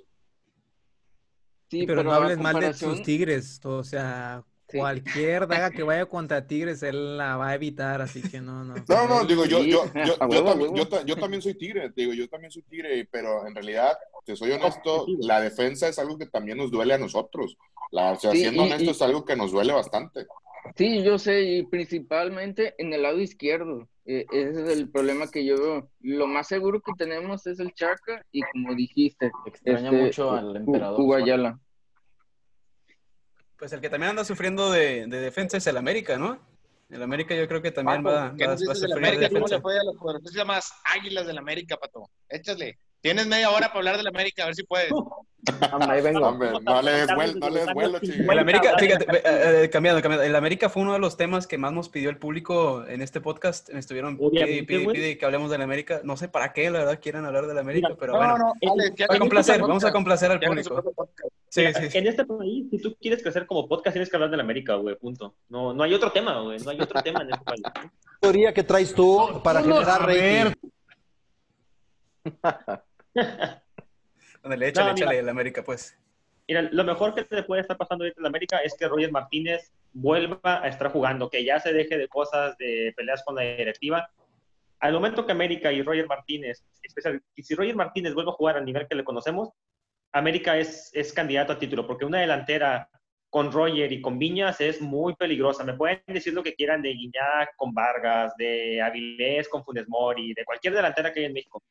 sí, 1.69 1.85
pero, 1.85 2.01
no 2.03 2.11
hables 2.11 2.39
mal 2.39 2.59
de 2.59 2.73
sus 2.73 3.03
Tigres. 3.03 3.61
O 3.63 3.83
sea, 3.83 4.43
Sí. 4.69 4.79
cualquier 4.79 5.47
daga 5.47 5.69
que 5.69 5.83
vaya 5.83 6.07
contra 6.07 6.47
Tigres, 6.47 6.81
él 6.81 7.15
la 7.19 7.35
va 7.37 7.49
a 7.49 7.55
evitar, 7.55 8.01
así 8.01 8.23
que 8.23 8.41
no, 8.41 8.63
no. 8.63 8.73
No, 8.87 9.07
no, 9.07 9.23
digo, 9.25 9.45
yo, 9.45 9.59
Sí, 9.61 9.69
yo, 9.69 9.83
yo, 10.05 10.15
yo 10.27 10.43
también, 10.43 10.75
yo 10.75 10.87
ta- 10.87 11.03
yo 11.05 11.15
también 11.17 11.43
soy 11.43 11.53
tigre, 11.53 11.91
digo, 11.95 12.11
yo 12.13 12.27
también 12.27 12.51
soy 12.51 12.63
tigre, 12.63 13.07
pero 13.11 13.45
en 13.45 13.53
realidad, 13.53 13.95
te 14.25 14.35
soy 14.35 14.49
honesto, 14.49 15.05
la 15.19 15.41
defensa 15.41 15.87
es 15.89 15.99
algo 15.99 16.17
que 16.17 16.25
también 16.25 16.57
nos 16.57 16.71
duele 16.71 16.95
a 16.95 16.97
nosotros. 16.97 17.55
La, 17.91 18.13
o 18.13 18.15
sea, 18.19 18.31
Sí, 18.31 18.39
siendo 18.39 18.63
y- 18.63 18.65
honesto, 18.65 18.83
y- 18.85 18.89
es 18.89 19.01
algo 19.03 19.23
que 19.25 19.35
nos 19.35 19.51
duele 19.51 19.73
bastante. 19.73 20.25
Sí, 20.75 21.03
yo 21.03 21.17
sé, 21.17 21.41
y 21.41 21.63
principalmente 21.63 22.75
en 22.77 22.93
el 22.93 23.01
lado 23.03 23.19
izquierdo. 23.19 23.87
Eh, 24.05 24.25
ese 24.31 24.63
es 24.63 24.69
el 24.77 24.89
problema 24.89 25.29
que 25.29 25.45
yo 25.45 25.55
veo. 25.61 25.91
Lo 26.01 26.27
más 26.27 26.47
seguro 26.47 26.81
que 26.81 26.91
tenemos 26.97 27.45
es 27.47 27.59
el 27.59 27.73
Chaca 27.73 28.25
y 28.31 28.41
como 28.41 28.73
dijiste, 28.75 29.31
Extraña 29.45 29.89
este, 29.89 30.01
mucho 30.03 30.31
al 30.31 30.55
emperador. 30.55 30.95
Pues 33.57 33.73
el 33.73 33.81
que 33.81 33.89
también 33.89 34.11
anda 34.11 34.25
sufriendo 34.25 34.71
de, 34.71 35.05
de 35.07 35.19
defensa 35.19 35.57
es 35.57 35.67
el 35.67 35.77
América, 35.77 36.17
¿no? 36.17 36.39
El 36.89 37.03
América 37.03 37.35
yo 37.35 37.47
creo 37.47 37.61
que 37.61 37.71
también 37.71 38.03
Pato, 38.03 38.15
va, 38.15 38.35
¿qué 38.35 38.45
va- 38.45 38.51
nos 38.53 38.67
va 38.67 38.71
a 38.71 38.75
sufrir 38.75 38.89
de 38.89 39.07
América? 39.07 39.29
¿Cómo 39.29 39.39
le 39.39 39.43
defensa. 39.43 39.61
fue 39.61 39.79
a 39.79 39.83
las 39.83 39.95
poderosas 39.95 40.33
llamadas 40.33 40.73
Águilas 40.83 41.27
del 41.27 41.37
América, 41.37 41.77
Pato? 41.77 42.09
Échale. 42.27 42.79
Tienes 43.01 43.27
media 43.27 43.49
hora 43.51 43.67
para 43.67 43.79
hablar 43.79 43.97
del 43.97 44.07
América, 44.07 44.43
a 44.43 44.45
ver 44.47 44.55
si 44.55 44.63
puedes. 44.63 44.91
Ahí 45.89 46.01
vengo. 46.01 46.27
Hombre, 46.27 46.51
no 46.61 46.81
le 46.81 46.91
des 46.91 47.15
vuelo, 47.15 47.33
no 47.39 47.49
le 47.49 47.59
des 47.61 47.73
vuelo. 47.73 47.99
El 48.01 48.39
América, 48.39 48.75
fíjate, 48.77 49.05
eh, 49.11 49.63
eh, 49.63 49.69
cambiando, 49.69 50.01
cambiando. 50.01 50.23
El 50.23 50.35
América 50.35 50.69
fue 50.69 50.83
uno 50.83 50.93
de 50.93 50.99
los 50.99 51.17
temas 51.17 51.47
que 51.47 51.57
más 51.57 51.73
nos 51.73 51.89
pidió 51.89 52.09
el 52.09 52.17
público 52.17 52.85
en 52.87 53.01
este 53.01 53.21
podcast. 53.21 53.71
Me 53.71 53.79
estuvieron 53.79 54.17
pide, 54.17 55.17
que 55.17 55.25
hablemos 55.25 55.49
del 55.49 55.61
América. 55.61 56.01
No 56.03 56.15
sé 56.15 56.27
para 56.27 56.53
qué, 56.53 56.69
la 56.69 56.79
verdad, 56.79 56.99
quieran 57.01 57.25
hablar 57.25 57.47
del 57.47 57.57
América, 57.57 57.87
Mira, 57.89 57.99
pero 57.99 58.13
no, 58.13 58.19
bueno. 58.19 58.37
no, 58.37 58.53
ya 58.95 59.07
Para 59.07 59.07
tenemos 59.07 59.19
complacer, 59.19 59.55
otro 59.55 59.67
vamos 59.67 59.83
a 59.83 59.87
podcast. 59.87 59.93
complacer 59.95 60.31
al 60.31 60.39
público. 60.39 60.75
otro 60.75 60.91
podcast. 60.91 61.29
Sí, 61.49 61.61
Mira, 61.61 61.73
sí, 61.81 61.89
sí. 61.89 61.97
En 61.97 62.07
este 62.07 62.25
país, 62.25 62.67
si 62.69 62.77
tú 62.77 62.95
quieres 63.01 63.23
crecer 63.23 63.47
como 63.47 63.67
podcast, 63.67 63.93
tienes 63.95 64.09
que 64.09 64.15
hablar 64.15 64.29
del 64.29 64.39
América, 64.39 64.75
güey, 64.75 64.95
punto. 64.95 65.33
No, 65.49 65.73
no 65.73 65.83
hay 65.83 65.93
otro 65.93 66.11
tema, 66.11 66.39
güey. 66.41 66.59
No 66.59 66.69
hay 66.69 66.79
otro 66.79 67.01
tema 67.01 67.23
en 67.23 67.31
este 67.31 67.43
país. 67.43 67.61
teoría 68.19 68.53
que 68.53 68.63
traes 68.63 68.93
tú 68.93 69.41
para 69.43 69.61
generar 69.61 70.05
rating. 70.05 70.53
No, 74.43 74.53
el 74.53 75.29
América, 75.29 75.63
pues. 75.63 75.97
Mira, 76.47 76.63
lo 76.63 76.83
mejor 76.83 77.13
que 77.13 77.23
te 77.23 77.43
puede 77.43 77.61
estar 77.61 77.77
pasando 77.77 78.03
ahorita 78.03 78.19
en 78.19 78.27
América 78.27 78.57
es 78.59 78.75
que 78.77 78.87
Roger 78.87 79.11
Martínez 79.11 79.71
vuelva 79.93 80.63
a 80.63 80.67
estar 80.67 80.91
jugando, 80.91 81.29
que 81.29 81.43
ya 81.43 81.59
se 81.59 81.73
deje 81.73 81.97
de 81.97 82.07
cosas 82.07 82.57
de 82.57 82.93
peleas 82.95 83.23
con 83.23 83.35
la 83.35 83.43
directiva. 83.43 84.09
Al 84.79 84.93
momento 84.93 85.25
que 85.25 85.31
América 85.31 85.71
y 85.71 85.81
Roger 85.83 86.07
Martínez, 86.07 86.65
especial, 86.81 87.21
y 87.35 87.43
si 87.43 87.55
Roger 87.55 87.75
Martínez 87.75 88.13
vuelve 88.13 88.31
a 88.31 88.35
jugar 88.35 88.57
al 88.57 88.65
nivel 88.65 88.87
que 88.87 88.95
le 88.95 89.03
conocemos, 89.03 89.49
América 90.11 90.57
es, 90.57 90.91
es 90.93 91.13
candidato 91.13 91.53
a 91.53 91.59
título, 91.59 91.85
porque 91.85 92.05
una 92.05 92.19
delantera 92.19 92.89
con 93.31 93.49
Roger 93.49 93.89
y 93.91 94.01
con 94.01 94.19
Viñas 94.19 94.59
es 94.59 94.81
muy 94.81 95.15
peligrosa. 95.15 95.63
Me 95.63 95.73
pueden 95.73 96.01
decir 96.07 96.33
lo 96.33 96.43
que 96.43 96.53
quieran 96.53 96.81
de 96.81 96.89
Guiñac 96.89 97.55
con 97.55 97.73
Vargas, 97.73 98.33
de 98.37 98.81
Avilés 98.81 99.47
con 99.47 99.63
Funes 99.63 99.87
Mori, 99.87 100.33
de 100.33 100.43
cualquier 100.43 100.73
delantera 100.73 101.13
que 101.13 101.21
hay 101.21 101.25
en 101.27 101.33
México. 101.33 101.63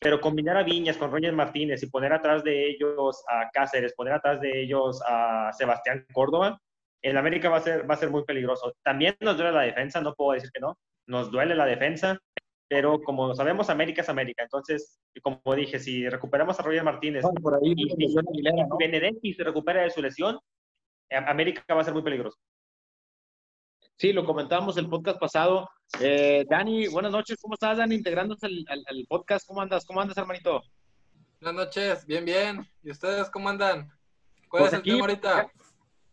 Pero 0.00 0.20
combinar 0.20 0.56
a 0.56 0.62
Viñas 0.62 0.96
con 0.96 1.10
Roger 1.10 1.32
Martínez 1.32 1.82
y 1.82 1.90
poner 1.90 2.12
atrás 2.12 2.44
de 2.44 2.70
ellos 2.70 3.24
a 3.28 3.50
Cáceres, 3.52 3.94
poner 3.94 4.14
atrás 4.14 4.40
de 4.40 4.62
ellos 4.62 5.00
a 5.06 5.50
Sebastián 5.52 6.06
Córdoba, 6.12 6.60
el 7.02 7.16
América 7.16 7.48
va 7.48 7.58
a 7.58 7.60
ser, 7.60 7.88
va 7.88 7.94
a 7.94 7.98
ser 7.98 8.10
muy 8.10 8.24
peligroso. 8.24 8.72
También 8.84 9.16
nos 9.20 9.36
duele 9.36 9.52
la 9.52 9.62
defensa, 9.62 10.00
no 10.00 10.14
puedo 10.14 10.32
decir 10.32 10.50
que 10.52 10.60
no. 10.60 10.76
Nos 11.06 11.30
duele 11.30 11.54
la 11.54 11.64
defensa, 11.64 12.18
pero 12.68 13.00
como 13.00 13.34
sabemos, 13.34 13.70
América 13.70 14.02
es 14.02 14.08
América. 14.08 14.42
Entonces, 14.42 15.00
como 15.22 15.40
dije, 15.54 15.78
si 15.78 16.08
recuperamos 16.08 16.58
a 16.58 16.62
Roger 16.62 16.84
Martínez 16.84 17.22
No, 17.22 17.32
por 17.34 17.54
ahí, 17.54 17.72
y, 17.76 17.96
lesión 17.96 18.24
Aguilera, 18.28 18.66
¿no? 18.66 18.76
y 18.78 18.84
Benedetti 18.84 19.34
se 19.34 19.44
recupera 19.44 19.82
de 19.82 19.90
su 19.90 20.02
lesión, 20.02 20.38
eh, 21.10 21.16
América 21.16 21.62
va 21.74 21.80
a 21.80 21.84
ser 21.84 21.94
muy 21.94 22.02
peligroso. 22.02 22.38
Sí, 23.98 24.12
lo 24.12 24.24
comentábamos 24.24 24.76
el 24.76 24.88
podcast 24.88 25.18
pasado. 25.18 25.68
Eh, 26.00 26.46
Dani, 26.48 26.86
buenas 26.86 27.10
noches. 27.10 27.36
¿Cómo 27.40 27.54
estás, 27.54 27.78
Dani? 27.78 27.96
Integrándose 27.96 28.46
al, 28.46 28.64
al- 28.68 28.84
al 28.86 29.06
podcast. 29.08 29.44
¿Cómo 29.46 29.60
andas? 29.60 29.84
¿Cómo 29.84 30.00
andas, 30.00 30.16
hermanito? 30.16 30.62
Buenas 31.40 31.66
noches, 31.66 32.06
bien, 32.06 32.24
bien. 32.24 32.68
¿Y 32.84 32.92
ustedes 32.92 33.28
cómo 33.30 33.48
andan? 33.48 33.90
¿Cuál 34.48 34.62
Pues 34.62 34.72
es 34.72 34.78
el 34.78 34.82
tema 34.84 35.00
ahorita? 35.00 35.48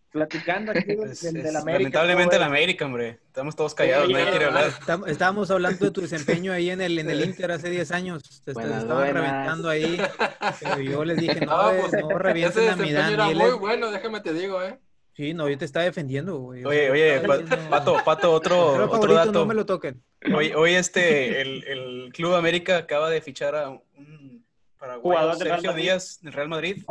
Platicando 0.09 0.71
aquí 0.71 0.83
Es- 1.03 1.21
del 1.31 1.55
América. 1.55 1.77
lamentablemente 1.79 2.35
el 2.37 2.41
todo, 2.41 2.49
América, 2.49 2.85
hombre. 2.85 3.19
Estamos 3.27 3.55
todos 3.55 3.75
callados, 3.75 4.05
Oye, 4.05 4.13
nadie 4.13 4.29
quiere 4.31 4.45
hablar. 4.45 4.71
Estábamos 5.07 5.51
hablando 5.51 5.85
de 5.85 5.91
tu 5.91 6.01
desempeño 6.01 6.53
ahí 6.53 6.71
en 6.71 6.81
el, 6.81 6.97
en 6.97 7.09
el 7.09 7.23
Inter 7.23 7.51
hace 7.51 7.69
10 7.69 7.91
años. 7.91 8.41
Te, 8.43 8.53
Buenas, 8.53 8.81
estaban 8.81 9.03
buenas. 9.03 9.13
reventando 9.23 9.69
ahí. 9.69 9.97
Pero 10.61 10.79
yo 10.79 11.05
les 11.05 11.17
dije, 11.17 11.45
no, 11.45 11.71
No, 11.71 11.81
pues, 11.81 11.91
no 12.01 12.09
Ese 12.09 12.17
revienten 12.19 12.69
a 12.69 12.75
mi 12.77 12.91
Dani. 12.93 13.13
era 13.13 13.25
muy 13.27 13.51
bueno, 13.59 13.91
déjame 13.91 14.21
te 14.21 14.33
digo, 14.33 14.63
¿eh? 14.63 14.79
Sí, 15.15 15.33
no, 15.33 15.47
yo 15.49 15.57
te 15.57 15.65
estaba 15.65 15.85
defendiendo, 15.85 16.37
güey. 16.39 16.65
Oye, 16.65 16.91
oye, 16.91 17.15
estaba 17.15 17.35
Pa- 17.35 17.41
diciendo, 17.41 17.69
Pato, 17.69 17.97
Pato, 18.03 18.31
otro, 18.33 18.71
"Pero 18.73 18.83
otro 18.85 18.89
favorito, 18.95 19.15
dato. 19.15 19.31
no 19.31 19.45
me 19.45 19.53
lo 19.53 19.65
toquen. 19.65 20.03
Hoy, 20.35 20.51
hoy 20.53 20.73
este, 20.73 21.41
el, 21.41 21.63
el 21.65 22.11
Club 22.13 22.33
América 22.35 22.77
acaba 22.77 23.09
de 23.09 23.21
fichar 23.21 23.55
a 23.55 23.69
un 23.69 24.45
paraguayo, 24.77 25.29
del 25.29 25.37
Sergio. 25.37 25.73
Díaz, 25.73 26.19
del 26.21 26.33
Real 26.33 26.49
Madrid. 26.49 26.83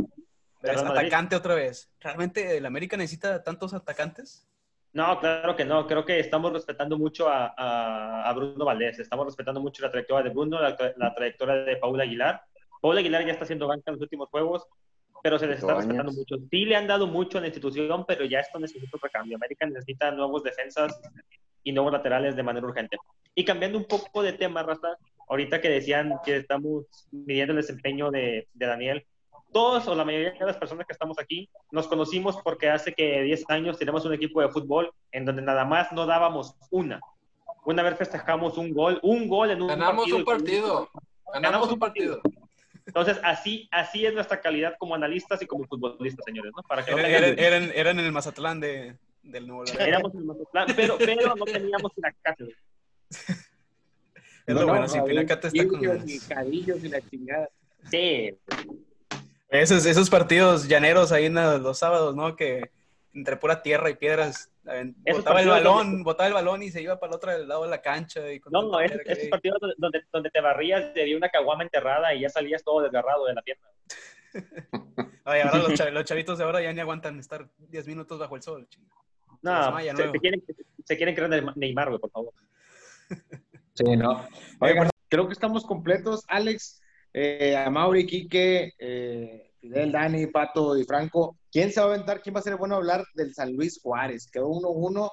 Del 0.63 0.71
Es 0.71 0.81
Real 0.81 0.85
Madrid. 0.87 1.01
atacante 1.09 1.37
otra 1.37 1.55
vez. 1.55 1.91
¿Realmente 2.01 2.57
el 2.57 2.65
América 2.65 2.97
necesita 2.97 3.43
tantos 3.43 3.75
atacantes? 3.75 4.47
No, 4.95 5.19
claro 5.21 5.55
que 5.57 5.65
no. 5.65 5.87
Creo 5.87 6.05
que 6.07 6.19
estamos 6.21 6.53
respetando 6.53 6.97
mucho 6.97 7.29
a, 7.29 7.53
a- 7.57 8.29
a 8.29 8.33
Bruno 8.33 8.65
Valdés. 8.65 8.99
Estamos 9.01 9.27
respetando 9.27 9.61
mucho 9.61 9.83
la 9.83 9.91
trayectoria 9.91 10.23
de 10.25 10.31
Bruno, 10.31 10.61
la, 10.63 10.77
tra- 10.79 10.95
la 10.97 11.13
trayectoria 11.15 11.57
de 11.57 11.77
Paul 11.77 12.01
Aguilar. 12.01 12.43
Paul 12.81 12.97
Aguilar 12.97 13.27
ya 13.27 13.33
está 13.33 13.45
haciendo 13.45 13.67
banca 13.67 13.91
en 13.91 13.95
los 13.95 14.03
últimos 14.03 14.29
juegos, 14.31 14.67
pero 15.25 15.39
se 15.39 15.47
les 15.47 15.59
está 15.59 15.73
respetando 15.73 16.11
años. 16.11 16.17
mucho. 16.19 16.37
Sí 16.51 16.67
le 16.67 16.77
han 16.77 16.87
dado 16.87 17.07
mucho 17.07 17.39
a 17.39 17.41
la 17.41 17.47
institución, 17.47 18.05
pero 18.07 18.27
ya 18.27 18.41
esto 18.41 18.59
necesita 18.59 18.95
otro 18.95 19.09
cambio. 19.11 19.37
América 19.39 19.65
necesita 19.65 20.11
nuevos 20.11 20.43
defensas 20.43 21.01
y 21.63 21.73
nuevos 21.73 21.95
laterales 21.95 22.37
de 22.37 22.43
manera 22.43 22.67
urgente. 22.67 22.99
Y 23.35 23.43
cambiando 23.43 23.79
un 23.79 23.87
poco 23.87 24.23
de 24.23 24.35
tema, 24.35 24.63
Rafa, 24.63 24.99
ahorita 25.27 25.63
que 25.63 25.71
decían 25.71 26.13
que 26.23 26.37
estamos 26.37 26.85
midiendo 27.11 27.53
el 27.55 27.57
desempeño 27.57 28.11
de, 28.11 28.49
de 28.53 28.67
Daniel, 28.67 29.07
todos 29.51 29.89
o 29.89 29.95
la 29.95 30.05
mayoría 30.05 30.33
de 30.33 30.45
las 30.45 30.59
personas 30.59 30.87
que 30.87 30.93
estamos 30.93 31.19
aquí 31.19 31.49
nos 31.73 31.89
conocimos 31.89 32.37
porque 32.45 32.69
hace 32.69 32.93
que 32.93 33.23
10 33.23 33.45
años 33.49 33.79
tenemos 33.79 34.05
un 34.05 34.13
equipo 34.13 34.43
de 34.43 34.51
fútbol 34.51 34.93
en 35.11 35.25
donde 35.25 35.41
nada 35.41 35.65
más 35.65 35.91
no 35.93 36.05
dábamos 36.05 36.55
una. 36.71 37.01
Una 37.65 37.83
vez 37.83 37.97
festejamos 37.97 38.59
un 38.59 38.75
gol, 38.75 39.01
un 39.03 39.27
gol 39.27 39.53
en 39.53 39.63
un 39.63 39.69
Ganamos 39.69 40.03
partido. 40.05 40.19
un 40.19 40.25
partido. 40.27 40.91
Ganamos 41.33 41.73
un 41.73 41.79
partido. 41.79 42.21
Entonces, 42.87 43.19
así, 43.23 43.69
así 43.73 44.05
es 44.05 44.13
nuestra 44.13 44.41
calidad 44.41 44.75
como 44.79 44.95
analistas 44.95 45.41
y 45.43 45.47
como 45.47 45.65
futbolistas, 45.67 46.25
señores, 46.25 46.53
¿no? 46.55 46.63
Para 46.63 46.85
que 46.85 46.91
no 46.93 46.99
Eran, 46.99 47.11
eran, 47.11 47.35
duda. 47.35 47.47
eran- 47.47 47.71
eran 47.75 47.99
en 47.99 48.05
el 48.05 48.13
Mazatlán 48.13 48.61
de, 48.61 48.97
del 49.23 49.47
Nuevo 49.47 49.65
Laredo. 49.65 49.87
Éramos 49.87 50.15
el 50.15 50.25
Mazatlán, 50.25 50.67
pero, 50.77 50.99
pero 50.99 51.35
no 51.35 51.45
teníamos 51.47 51.93
casa. 52.23 52.37
Es 54.47 54.55
lo 54.55 54.67
bueno, 54.67 54.87
si 54.89 55.01
Pinacate 55.01 55.49
está 55.49 55.67
con... 55.67 55.81
Y 56.09 56.19
cadillos 56.21 56.85
y 56.85 56.89
la 56.89 57.01
chingada. 57.09 57.49
Sí, 57.91 58.37
Esos, 59.49 59.87
esos 59.87 60.11
partidos 60.11 60.69
llaneros 60.69 61.13
ahí 61.13 61.27
en 61.27 61.35
los 61.35 61.79
sábados, 61.79 62.15
¿no? 62.15 62.37
Que 62.37 62.71
entre 63.15 63.37
pura 63.37 63.63
tierra 63.63 63.89
y 63.91 63.95
piedras, 63.95 64.51
botaba 65.13 65.41
el 65.41 65.49
balón, 65.49 65.87
donde- 65.89 66.03
botaba 66.05 66.27
el 66.29 66.35
balón 66.35 66.63
y 66.63 66.71
se 66.71 66.83
iba 66.83 66.99
para 66.99 67.11
el 67.13 67.17
otro 67.17 67.39
lado 67.47 67.65
de 67.65 67.71
la 67.71 67.81
cancha. 67.83 68.33
Y 68.33 68.41
con 68.41 68.53
no, 68.53 68.63
no, 68.63 68.81
esos, 68.81 69.01
que 69.03 69.13
esos 69.13 69.29
partidos 69.29 69.59
donde- 69.79 70.03
donde, 70.13 70.31
te 70.31 70.41
barrías, 70.41 70.93
te 70.95 71.05
dio 71.05 71.17
una 71.17 71.29
caguama 71.29 71.63
enterrada 71.63 72.15
y 72.15 72.21
ya 72.21 72.29
salías 72.29 72.63
todo 72.65 72.83
desgarrado 72.83 73.27
de 73.27 73.35
la 73.35 73.43
pierna. 73.43 73.69
Ay, 75.25 75.41
ahora 75.43 75.59
los, 75.59 75.69
chav- 75.81 75.91
los 75.93 76.05
chavitos 76.05 76.39
de 76.39 76.45
ahora 76.45 76.61
ya 76.63 76.73
ni 76.73 76.81
aguantan 76.81 77.19
estar 77.19 77.49
10 77.59 77.87
minutos 77.87 78.19
bajo 78.19 78.37
el 78.37 78.43
sol. 78.43 78.67
chinga. 78.69 78.89
Se 79.29 79.39
No, 79.43 79.79
se, 80.13 80.19
quieren, 80.21 80.43
se 80.85 80.97
quieren 80.97 81.15
creer 81.15 81.45
Neymar, 81.57 81.89
güey, 81.89 82.01
por 82.01 82.11
favor. 82.11 82.33
Sí, 83.77 83.97
no. 83.97 84.25
Oigan, 84.61 84.89
creo 85.09 85.27
que 85.27 85.33
estamos 85.33 85.67
completos. 85.67 86.23
Alex, 86.29 86.81
eh, 87.13 87.57
a 87.57 87.69
Mauri, 87.71 88.07
Quique, 88.07 88.73
eh, 88.79 89.44
Fidel, 89.65 89.93
Dani, 89.93 90.27
Pato 90.27 90.77
y 90.77 90.85
Franco. 90.85 91.39
¿Quién 91.51 91.73
se 91.73 91.81
va 91.81 91.87
a 91.87 91.95
aventar? 91.95 92.21
¿Quién 92.21 92.35
va 92.37 92.41
a 92.41 92.43
ser 92.43 92.57
bueno 92.57 92.77
hablar 92.77 93.03
del 93.15 93.33
San 93.35 93.55
Luis 93.55 93.81
Juárez? 93.83 94.29
Quedó 94.31 94.49
1-1 94.51 95.11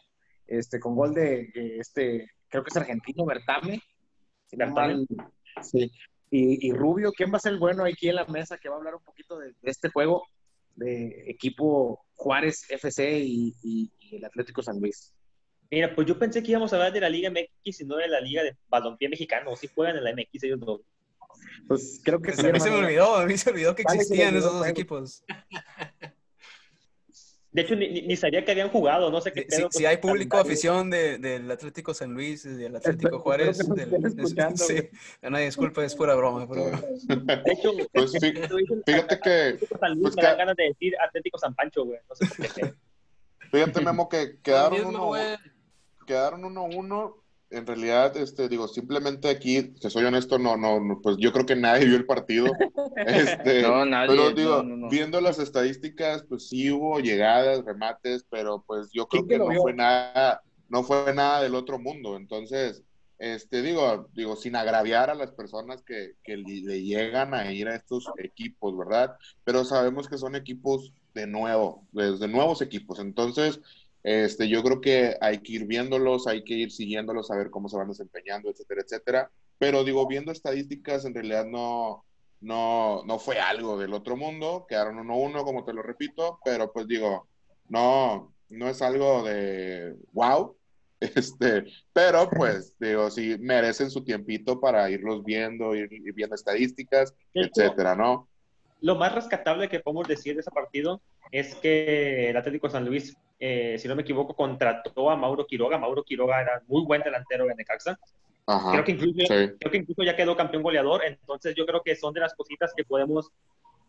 este, 0.47 0.77
con 0.79 0.93
gol 0.95 1.13
de 1.13 1.49
este, 1.79 2.27
creo 2.49 2.61
que 2.61 2.69
es 2.69 2.75
argentino, 2.77 3.23
Bertame. 3.25 3.79
Si 4.47 4.57
Bertame. 4.57 5.05
sí. 5.61 5.89
Y, 6.29 6.67
y 6.67 6.73
Rubio, 6.73 7.13
¿quién 7.13 7.31
va 7.31 7.37
a 7.37 7.39
ser 7.39 7.53
el 7.53 7.59
bueno 7.59 7.85
aquí 7.85 8.09
en 8.09 8.15
la 8.15 8.25
mesa 8.25 8.57
que 8.57 8.67
va 8.67 8.75
a 8.75 8.77
hablar 8.79 8.95
un 8.95 9.03
poquito 9.03 9.37
de, 9.39 9.47
de 9.61 9.71
este 9.71 9.89
juego 9.89 10.23
de 10.75 11.29
equipo 11.29 12.05
Juárez 12.15 12.65
FC 12.69 13.19
y, 13.19 13.53
y- 13.63 13.91
y 13.99 14.15
el 14.17 14.25
Atlético 14.25 14.61
San 14.61 14.79
Luis? 14.81 15.13
Mira, 15.69 15.95
pues 15.95 16.05
yo 16.07 16.19
pensé 16.19 16.43
que 16.43 16.51
íbamos 16.51 16.73
a 16.73 16.75
hablar 16.75 16.91
de 16.91 16.99
la 16.99 17.09
Liga 17.09 17.29
MX 17.29 17.79
y 17.81 17.85
no 17.85 17.95
de 17.95 18.09
la 18.09 18.19
Liga 18.19 18.43
de 18.43 18.57
Balompié 18.67 19.07
Mexicano. 19.07 19.55
Sí 19.55 19.67
juegan 19.73 19.95
en 19.95 20.03
la 20.03 20.11
MX 20.11 20.43
ellos 20.43 20.59
dos. 20.59 20.81
Pues 21.67 22.01
creo 22.03 22.21
que 22.21 22.31
Pues 22.33 22.43
a 22.45 22.51
mí 22.51 22.59
se 22.59 22.69
me 22.69 22.77
olvidó, 22.77 23.15
a 23.15 23.25
mí 23.25 23.37
se 23.37 23.49
me 23.49 23.55
olvidó 23.55 23.75
que 23.75 23.83
existían 23.83 24.35
esos 24.35 24.53
dos 24.53 24.67
equipos. 24.67 25.23
De 27.53 27.63
hecho, 27.63 27.75
ni, 27.75 27.89
ni- 28.03 28.15
sabía 28.15 28.45
que 28.45 28.51
habían 28.51 28.69
jugado, 28.69 29.11
no 29.11 29.19
sé 29.19 29.33
qué 29.33 29.41
Si, 29.41 29.47
pedo 29.57 29.67
si 29.71 29.83
con 29.83 29.85
hay 29.87 29.97
público, 29.97 30.29
calendario. 30.37 30.51
afición 30.53 30.89
de- 30.89 31.17
del 31.17 31.51
Atlético 31.51 31.93
San 31.93 32.13
Luis, 32.13 32.45
y 32.45 32.49
del 32.51 32.77
Atlético 32.77 33.19
Juárez, 33.19 33.57
del, 33.57 33.89
sí, 34.55 34.89
no, 35.21 35.37
disculpa, 35.37 35.83
es 35.83 35.93
pura 35.93 36.15
broma, 36.15 36.47
pura 36.47 36.61
broma. 36.61 36.81
De 37.43 37.51
hecho, 37.51 37.73
Pues 37.91 38.13
dicen 38.13 38.47
fíjate 38.85 39.19
que, 39.19 39.59
San 39.81 39.91
Luis, 39.95 40.01
pues 40.01 40.15
me 40.15 40.21
ca- 40.21 40.35
ganas 40.35 40.55
de 40.55 40.63
decir 40.63 40.93
Atlético 41.05 41.37
San 41.39 41.53
Pancho, 41.53 41.83
güey. 41.83 41.99
No 42.07 42.15
sé 42.15 42.25
por 42.37 42.53
qué. 42.53 42.73
fíjate, 43.51 43.81
Memo, 43.81 44.07
que 44.07 44.39
quedaron 44.41 44.71
mismo, 44.71 44.89
uno, 44.89 45.05
güey. 45.07 45.35
quedaron 46.07 46.43
1-1 46.43 47.20
en 47.51 47.67
realidad, 47.67 48.15
este, 48.15 48.47
digo, 48.47 48.67
simplemente 48.67 49.29
aquí, 49.29 49.73
que 49.73 49.89
soy 49.89 50.05
honesto, 50.05 50.39
no, 50.39 50.55
no, 50.55 50.79
no, 50.79 51.01
pues 51.01 51.17
yo 51.19 51.33
creo 51.33 51.45
que 51.45 51.55
nadie 51.55 51.85
vio 51.85 51.97
el 51.97 52.05
partido. 52.05 52.47
Este, 52.95 53.61
No, 53.61 53.85
nadie, 53.85 54.09
pero 54.09 54.31
digo, 54.31 54.57
no, 54.57 54.63
no, 54.63 54.77
no. 54.77 54.89
viendo 54.89 55.21
las 55.21 55.39
estadísticas, 55.39 56.23
pues 56.23 56.47
sí 56.49 56.71
hubo 56.71 56.99
llegadas, 56.99 57.63
remates, 57.65 58.25
pero 58.29 58.63
pues 58.65 58.89
yo 58.91 59.07
creo 59.07 59.25
¿Quién 59.25 59.39
que 59.39 59.45
no 59.45 59.49
vio? 59.49 59.61
fue 59.61 59.73
nada, 59.73 60.41
no 60.69 60.83
fue 60.83 61.13
nada 61.13 61.41
del 61.41 61.55
otro 61.55 61.77
mundo. 61.79 62.15
Entonces, 62.15 62.83
este, 63.21 63.61
digo, 63.61 64.09
digo, 64.13 64.35
sin 64.35 64.55
agraviar 64.55 65.09
a 65.09 65.15
las 65.15 65.31
personas 65.31 65.83
que, 65.83 66.15
le 66.25 66.81
llegan 66.81 67.33
a 67.33 67.51
ir 67.51 67.67
a 67.67 67.75
estos 67.75 68.09
equipos, 68.17 68.75
¿verdad? 68.75 69.15
Pero 69.43 69.63
sabemos 69.63 70.07
que 70.07 70.17
son 70.17 70.35
equipos 70.35 70.91
de 71.13 71.27
nuevo, 71.27 71.85
desde 71.91 72.27
nuevos 72.27 72.63
equipos. 72.63 72.99
Entonces, 72.99 73.61
este, 74.03 74.47
yo 74.47 74.63
creo 74.63 74.81
que 74.81 75.15
hay 75.21 75.39
que 75.39 75.53
ir 75.53 75.65
viéndolos, 75.65 76.27
hay 76.27 76.43
que 76.43 76.55
ir 76.55 76.71
siguiéndolos, 76.71 77.29
a 77.31 77.35
ver 77.35 77.49
cómo 77.49 77.69
se 77.69 77.77
van 77.77 77.89
desempeñando, 77.89 78.49
etcétera, 78.49 78.81
etcétera. 78.81 79.31
Pero 79.57 79.83
digo, 79.83 80.07
viendo 80.07 80.31
estadísticas, 80.31 81.05
en 81.05 81.13
realidad 81.13 81.45
no, 81.45 82.03
no, 82.39 83.03
no 83.05 83.19
fue 83.19 83.39
algo 83.39 83.77
del 83.77 83.93
otro 83.93 84.17
mundo, 84.17 84.65
quedaron 84.67 84.97
1-1, 84.97 85.43
como 85.43 85.63
te 85.63 85.73
lo 85.73 85.83
repito, 85.83 86.39
pero 86.43 86.71
pues 86.71 86.87
digo, 86.87 87.27
no, 87.69 88.33
no 88.49 88.67
es 88.67 88.81
algo 88.81 89.23
de 89.23 89.95
wow, 90.13 90.55
este, 90.99 91.65
pero 91.93 92.29
pues 92.29 92.75
digo, 92.79 93.09
sí 93.11 93.37
merecen 93.39 93.91
su 93.91 94.03
tiempito 94.03 94.59
para 94.59 94.89
irlos 94.89 95.23
viendo, 95.23 95.75
ir, 95.75 95.91
ir 95.93 96.13
viendo 96.13 96.35
estadísticas, 96.35 97.13
De 97.33 97.41
etcétera, 97.41 97.95
¿no? 97.95 98.27
Lo 98.81 98.95
más 98.95 99.13
rescatable 99.13 99.69
que 99.69 99.79
podemos 99.79 100.07
decir 100.07 100.33
de 100.33 100.41
ese 100.41 100.49
partido 100.49 101.01
es 101.31 101.53
que 101.55 102.31
el 102.31 102.37
Atlético 102.37 102.67
San 102.67 102.85
Luis, 102.85 103.15
eh, 103.43 103.77
si 103.79 103.87
no 103.87 103.95
me 103.95 104.03
equivoco, 104.03 104.35
contrató 104.35 105.09
a 105.09 105.15
Mauro 105.17 105.45
Quiroga. 105.47 105.77
Mauro 105.77 106.03
Quiroga 106.03 106.39
era 106.41 106.61
muy 106.67 106.85
buen 106.85 107.01
delantero 107.01 107.45
de 107.45 107.55
Necaxa. 107.55 107.97
Ajá, 108.45 108.71
Creo 108.71 108.83
que, 108.83 108.91
incluso, 108.91 109.19
sí. 109.19 109.25
creo 109.59 109.71
que 109.71 109.77
incluso 109.77 110.03
ya 110.03 110.15
quedó 110.15 110.35
campeón 110.37 110.63
goleador. 110.63 111.03
Entonces 111.03 111.55
yo 111.55 111.65
creo 111.65 111.81
que 111.83 111.95
son 111.95 112.13
de 112.13 112.19
las 112.21 112.33
cositas 112.35 112.71
que 112.75 112.83
podemos 112.85 113.29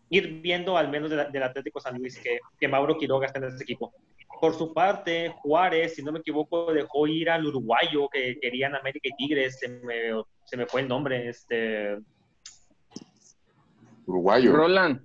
ir 0.08 0.40
viendo, 0.40 0.76
al 0.76 0.88
menos 0.88 1.10
de 1.10 1.16
la- 1.16 1.24
del 1.26 1.42
Atlético 1.42 1.80
San 1.80 1.98
Luis, 1.98 2.18
que, 2.18 2.38
que 2.58 2.66
Mauro 2.68 2.96
Quiroga 2.96 3.26
está 3.26 3.38
en 3.38 3.44
ese 3.46 3.62
equipo. 3.62 3.92
Por 4.40 4.54
su 4.54 4.72
parte, 4.74 5.28
Juárez, 5.42 5.94
si 5.94 6.02
no 6.02 6.12
me 6.12 6.18
equivoco, 6.20 6.72
dejó 6.72 7.06
ir 7.06 7.28
al 7.30 7.46
uruguayo 7.46 8.08
que 8.08 8.38
querían 8.40 8.74
América 8.74 9.08
y 9.08 9.16
Tigres. 9.16 9.58
Se 9.58 9.68
me, 9.68 10.22
se 10.44 10.56
me 10.56 10.66
fue 10.66 10.80
el 10.80 10.88
nombre. 10.88 11.28
Este, 11.28 11.98
Uruguayo. 14.06 14.52
Roland, 14.52 15.00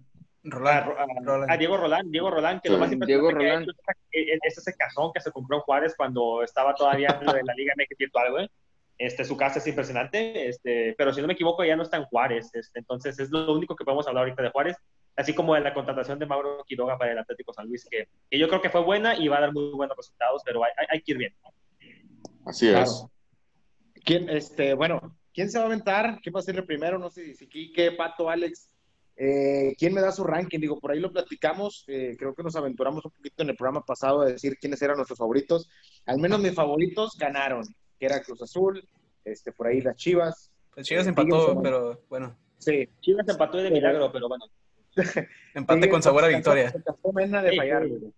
Roland, 0.50 0.90
a- 0.98 1.06
Roland. 1.24 1.52
a 1.52 1.58
Diego 1.58 1.78
Rolán, 1.78 2.12
Diego 2.12 2.30
Rolán, 2.32 2.60
que 2.62 2.70
lo 2.70 2.78
más 2.78 2.90
que 2.90 2.96
ha 2.96 3.08
hecho 3.08 3.30
es, 3.32 3.68
es- 4.12 4.40
es 4.44 4.58
ese 4.58 4.74
cajón 4.76 5.12
que 5.14 5.20
se 5.22 5.32
compró 5.32 5.58
en 5.58 5.62
Juárez 5.64 5.94
cuando 5.98 6.44
estaba 6.44 6.74
todavía 6.74 7.18
en 7.20 7.26
lo 7.26 7.34
de 7.34 7.44
la 7.44 7.54
Liga 7.54 7.74
MX 7.78 8.00
y 8.00 8.06
algo, 8.18 8.40
¿eh? 8.40 8.50
Este, 9.00 9.24
su 9.26 9.38
casa 9.38 9.60
es 9.60 9.68
impresionante, 9.68 10.48
este, 10.48 10.96
pero 10.98 11.14
si 11.14 11.22
no 11.22 11.28
me 11.28 11.34
equivoco 11.34 11.64
ya 11.64 11.76
no 11.76 11.84
está 11.84 11.98
en 11.98 12.06
Juárez, 12.06 12.50
este, 12.56 12.80
entonces 12.80 13.20
es 13.20 13.30
lo 13.30 13.54
único 13.54 13.76
que 13.76 13.84
podemos 13.86 14.08
hablar 14.08 14.24
ahorita 14.24 14.42
de 14.42 14.50
Juárez, 14.50 14.76
así 15.16 15.36
como 15.36 15.54
de 15.54 15.62
la 15.62 15.74
contratación 15.74 16.18
de 16.18 16.26
Mauro 16.26 16.64
Quiroga 16.66 16.98
para 16.98 17.12
el 17.12 17.20
Atlético 17.20 17.54
San 17.54 17.68
Luis, 17.68 17.86
que, 17.90 18.08
que 18.30 18.40
yo 18.40 18.48
creo 18.48 18.60
que 18.62 18.72
fue 18.72 18.82
buena 18.82 19.16
y 19.16 19.28
va 19.28 19.38
a 19.38 19.42
dar 19.42 19.54
muy 19.54 19.70
buenos 19.72 19.96
resultados, 19.96 20.42
pero 20.44 20.64
hay, 20.64 20.72
hay- 20.78 20.88
hay 20.92 21.02
que 21.02 21.12
ir 21.12 21.18
bien. 21.20 21.36
Así 22.46 22.70
Claro. 22.70 22.84
es. 22.86 23.06
¿Quién, 24.04 24.30
este, 24.30 24.74
bueno, 24.74 25.16
¿quién 25.34 25.50
se 25.52 25.58
va 25.60 25.66
a 25.66 25.68
aventar? 25.68 26.20
¿Quién 26.24 26.34
va 26.34 26.40
a 26.40 26.44
ser 26.44 26.56
el 26.56 26.66
primero? 26.66 26.98
No 26.98 27.10
sé 27.12 27.34
si 27.36 27.48
Quique, 27.48 27.92
Pato, 27.92 28.30
Alex. 28.30 28.72
Eh, 29.20 29.74
¿Quién 29.80 29.94
me 29.96 30.02
da 30.02 30.12
su 30.12 30.24
ranking? 30.24 30.60
Digo, 30.60 30.80
por 30.80 30.92
ahí 30.92 31.00
lo 31.00 31.12
platicamos. 31.12 31.84
eh, 31.88 32.16
creo 32.20 32.36
que 32.36 32.44
nos 32.44 32.56
aventuramos 32.56 33.04
un 33.04 33.12
poquito 33.12 33.42
en 33.44 33.50
el 33.50 33.56
programa 33.56 33.84
pasado 33.84 34.22
a 34.22 34.26
decir 34.26 34.58
quiénes 34.60 34.82
eran 34.82 34.96
nuestros 34.98 35.18
favoritos. 35.18 35.70
Al 36.06 36.20
menos 36.20 36.40
mis 36.40 36.54
favoritos 36.54 37.18
ganaron, 37.18 37.64
que 38.00 38.06
era 38.06 38.22
Cruz 38.22 38.42
Azul, 38.44 38.88
este, 39.26 39.52
por 39.52 39.68
ahí 39.68 39.82
las 39.82 39.96
Chivas. 39.96 40.52
Pues 40.74 40.86
Chivas 40.88 41.08
Eh, 41.08 41.10
empató, 41.10 41.46
Tigres, 41.48 41.58
pero 41.64 42.02
bueno, 42.10 42.38
Sí, 42.60 42.88
Chivas 43.02 43.28
empató 43.28 43.58
de 43.58 43.72
milagro, 43.72 44.12
pero 44.12 44.28
bueno. 44.28 44.46
empate 45.54 45.76
Tigres, 45.80 45.92
con 45.92 46.04
sabor 46.04 46.24
a 46.24 46.28
victoria. 46.28 46.72
de 46.72 47.56
fallar, 47.56 47.86
sí. 47.88 48.14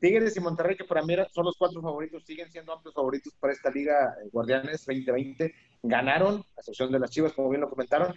Tigres 0.00 0.36
y 0.36 0.40
Monterrey, 0.40 0.76
que 0.76 0.84
para 0.84 1.02
mí 1.02 1.14
eran- 1.14 1.28
son 1.32 1.46
los 1.46 1.56
cuatro 1.56 1.80
favoritos, 1.80 2.24
siguen 2.24 2.50
siendo 2.50 2.72
amplios 2.72 2.94
favoritos 2.94 3.32
para 3.40 3.52
esta 3.52 3.70
liga 3.70 4.14
eh, 4.22 4.28
Guardianes 4.32 4.84
2020. 4.86 5.54
Ganaron, 5.82 6.44
a 6.56 6.60
excepción 6.60 6.92
de 6.92 6.98
las 7.00 7.10
Chivas, 7.10 7.32
como 7.32 7.48
bien 7.48 7.60
lo 7.62 7.70
comentaron. 7.70 8.14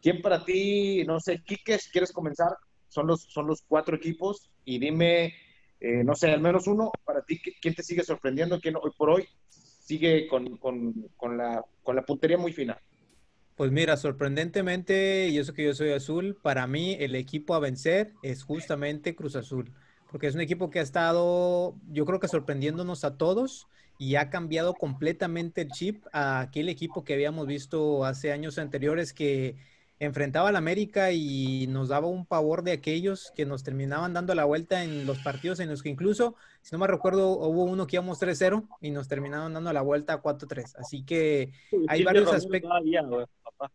¿Quién 0.00 0.22
para 0.22 0.44
ti, 0.44 1.04
no 1.06 1.20
sé, 1.20 1.42
Quique, 1.44 1.78
si 1.78 1.90
quieres 1.90 2.12
comenzar? 2.12 2.52
Son 2.88 3.06
los, 3.06 3.22
son 3.32 3.46
los 3.46 3.62
cuatro 3.66 3.96
equipos 3.96 4.50
y 4.64 4.78
dime, 4.78 5.26
eh, 5.80 6.04
no 6.04 6.14
sé, 6.14 6.30
al 6.30 6.40
menos 6.40 6.66
uno, 6.66 6.90
para 7.04 7.22
ti, 7.22 7.38
¿qui- 7.38 7.54
¿quién 7.60 7.74
te 7.74 7.82
sigue 7.82 8.02
sorprendiendo? 8.04 8.60
¿Quién 8.60 8.76
hoy 8.76 8.90
por 8.96 9.10
hoy 9.10 9.28
sigue 9.48 10.26
con, 10.28 10.56
con, 10.58 10.94
con 11.16 11.36
la, 11.36 11.64
con 11.82 11.96
la 11.96 12.02
puntería 12.04 12.38
muy 12.38 12.52
fina? 12.52 12.78
Pues 13.54 13.72
mira, 13.72 13.96
sorprendentemente, 13.96 15.28
y 15.28 15.38
eso 15.38 15.52
que 15.52 15.64
yo 15.64 15.74
soy 15.74 15.90
azul, 15.90 16.36
para 16.40 16.66
mí 16.68 16.96
el 17.00 17.16
equipo 17.16 17.54
a 17.54 17.58
vencer 17.58 18.16
es 18.22 18.44
justamente 18.44 19.16
Cruz 19.16 19.34
Azul, 19.34 19.74
porque 20.08 20.28
es 20.28 20.34
un 20.36 20.40
equipo 20.40 20.70
que 20.70 20.78
ha 20.78 20.82
estado, 20.82 21.76
yo 21.88 22.04
creo 22.06 22.20
que 22.20 22.28
sorprendiéndonos 22.28 23.02
a 23.04 23.16
todos 23.16 23.68
y 23.96 24.14
ha 24.14 24.30
cambiado 24.30 24.78
completamente 24.78 25.60
el 25.62 25.72
chip 25.72 26.04
a 26.12 26.38
aquel 26.40 26.68
equipo 26.68 27.02
que 27.04 27.14
habíamos 27.14 27.48
visto 27.48 28.04
hace 28.04 28.30
años 28.30 28.58
anteriores 28.58 29.12
que 29.12 29.56
enfrentaba 30.00 30.48
al 30.48 30.56
América 30.56 31.12
y 31.12 31.66
nos 31.68 31.88
daba 31.88 32.06
un 32.06 32.24
pavor 32.24 32.62
de 32.62 32.72
aquellos 32.72 33.32
que 33.34 33.46
nos 33.46 33.64
terminaban 33.64 34.12
dando 34.14 34.34
la 34.34 34.44
vuelta 34.44 34.84
en 34.84 35.06
los 35.06 35.18
partidos 35.18 35.60
en 35.60 35.68
los 35.68 35.82
que 35.82 35.88
incluso, 35.88 36.36
si 36.62 36.72
no 36.72 36.78
me 36.78 36.86
recuerdo, 36.86 37.30
hubo 37.30 37.64
uno 37.64 37.86
que 37.86 37.96
íbamos 37.96 38.20
3-0 38.20 38.68
y 38.80 38.90
nos 38.90 39.08
terminaron 39.08 39.52
dando 39.52 39.72
la 39.72 39.82
vuelta 39.82 40.14
a 40.14 40.22
4-3. 40.22 40.76
Así 40.78 41.04
que 41.04 41.52
hay 41.88 42.04
varios 42.04 42.32
aspectos 42.32 42.70
todavía, 42.70 43.02
güey, 43.02 43.26
papá. 43.42 43.72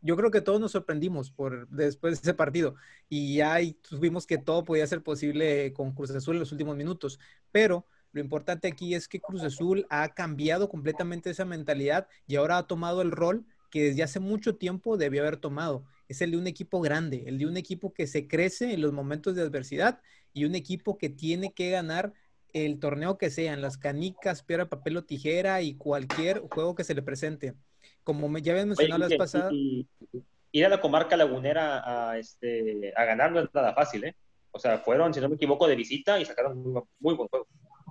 yo 0.00 0.16
creo 0.16 0.30
que 0.30 0.40
todos 0.40 0.60
nos 0.60 0.72
sorprendimos 0.72 1.30
por 1.30 1.68
después 1.68 2.14
de 2.14 2.22
ese 2.22 2.34
partido 2.34 2.74
y 3.08 3.36
ya 3.36 3.54
ahí 3.54 3.72
tuvimos 3.72 4.26
que 4.26 4.38
todo 4.38 4.64
podía 4.64 4.86
ser 4.86 5.02
posible 5.02 5.72
con 5.74 5.92
Cruz 5.92 6.10
Azul 6.10 6.36
en 6.36 6.40
los 6.40 6.52
últimos 6.52 6.76
minutos, 6.76 7.18
pero 7.52 7.84
lo 8.12 8.20
importante 8.22 8.66
aquí 8.66 8.94
es 8.94 9.08
que 9.08 9.20
Cruz 9.20 9.42
Azul 9.42 9.86
ha 9.90 10.14
cambiado 10.14 10.70
completamente 10.70 11.28
esa 11.28 11.44
mentalidad 11.44 12.08
y 12.26 12.36
ahora 12.36 12.56
ha 12.56 12.66
tomado 12.66 13.02
el 13.02 13.10
rol 13.10 13.44
que 13.70 13.84
desde 13.84 14.02
hace 14.02 14.20
mucho 14.20 14.56
tiempo 14.56 14.96
debió 14.96 15.22
haber 15.22 15.36
tomado. 15.36 15.84
Es 16.08 16.22
el 16.22 16.30
de 16.32 16.36
un 16.36 16.46
equipo 16.46 16.80
grande, 16.80 17.24
el 17.26 17.38
de 17.38 17.46
un 17.46 17.56
equipo 17.56 17.92
que 17.92 18.06
se 18.06 18.28
crece 18.28 18.72
en 18.74 18.80
los 18.80 18.92
momentos 18.92 19.34
de 19.34 19.42
adversidad 19.42 20.00
y 20.32 20.44
un 20.44 20.54
equipo 20.54 20.98
que 20.98 21.08
tiene 21.08 21.52
que 21.52 21.70
ganar 21.70 22.12
el 22.52 22.78
torneo 22.78 23.18
que 23.18 23.30
sea, 23.30 23.52
en 23.52 23.60
las 23.60 23.76
canicas, 23.76 24.42
piedra, 24.42 24.68
papel 24.68 24.96
o 24.96 25.04
tijera 25.04 25.60
y 25.62 25.74
cualquier 25.74 26.40
juego 26.40 26.74
que 26.74 26.84
se 26.84 26.94
le 26.94 27.02
presente. 27.02 27.54
Como 28.02 28.28
me, 28.28 28.40
ya 28.40 28.52
habían 28.52 28.68
mencionado 28.68 28.98
la 28.98 29.06
vez 29.06 29.12
Quique, 29.12 29.18
pasada. 29.18 29.50
y- 29.52 29.86
y- 30.12 30.22
ir 30.52 30.64
a 30.64 30.68
la 30.70 30.80
comarca 30.80 31.16
lagunera 31.16 32.10
a, 32.10 32.18
este, 32.18 32.92
a 32.96 33.04
ganar 33.04 33.32
no 33.32 33.40
es 33.40 33.48
nada 33.52 33.74
fácil, 33.74 34.04
¿eh? 34.04 34.16
O 34.52 34.58
sea, 34.58 34.78
fueron, 34.78 35.12
si 35.12 35.20
no 35.20 35.28
me 35.28 35.34
equivoco, 35.34 35.68
de 35.68 35.76
visita 35.76 36.18
y 36.18 36.24
sacaron 36.24 36.56
muy, 36.72 36.82
muy 36.98 37.14
buen 37.14 37.28
juego. 37.28 37.46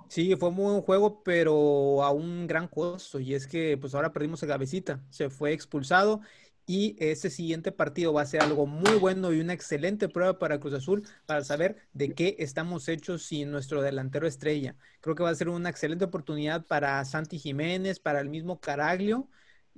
Sí, 0.08 0.34
fue 0.36 0.50
muy 0.52 0.72
buen 0.72 0.82
juego, 0.82 1.22
pero 1.24 2.02
a 2.04 2.10
un 2.10 2.46
gran 2.46 2.68
costo. 2.68 3.18
Y 3.20 3.34
es 3.34 3.46
que 3.46 3.76
pues 3.76 3.94
ahora 3.94 4.12
perdimos 4.12 4.42
a 4.42 4.46
Gavecita. 4.46 5.04
Se 5.10 5.30
fue 5.30 5.52
expulsado 5.52 6.20
y 6.64 6.96
ese 6.98 7.30
siguiente 7.30 7.72
partido 7.72 8.12
va 8.12 8.22
a 8.22 8.26
ser 8.26 8.42
algo 8.42 8.66
muy 8.66 8.96
bueno 8.98 9.32
y 9.32 9.40
una 9.40 9.52
excelente 9.52 10.08
prueba 10.08 10.38
para 10.38 10.58
Cruz 10.60 10.74
Azul 10.74 11.02
para 11.26 11.44
saber 11.44 11.76
de 11.92 12.14
qué 12.14 12.36
estamos 12.38 12.88
hechos 12.88 13.22
sin 13.24 13.50
nuestro 13.50 13.82
delantero 13.82 14.26
estrella. 14.26 14.76
Creo 15.00 15.14
que 15.14 15.22
va 15.22 15.30
a 15.30 15.34
ser 15.34 15.48
una 15.48 15.70
excelente 15.70 16.04
oportunidad 16.04 16.66
para 16.66 17.04
Santi 17.04 17.38
Jiménez, 17.38 18.00
para 18.00 18.20
el 18.20 18.28
mismo 18.28 18.60
Caraglio 18.60 19.28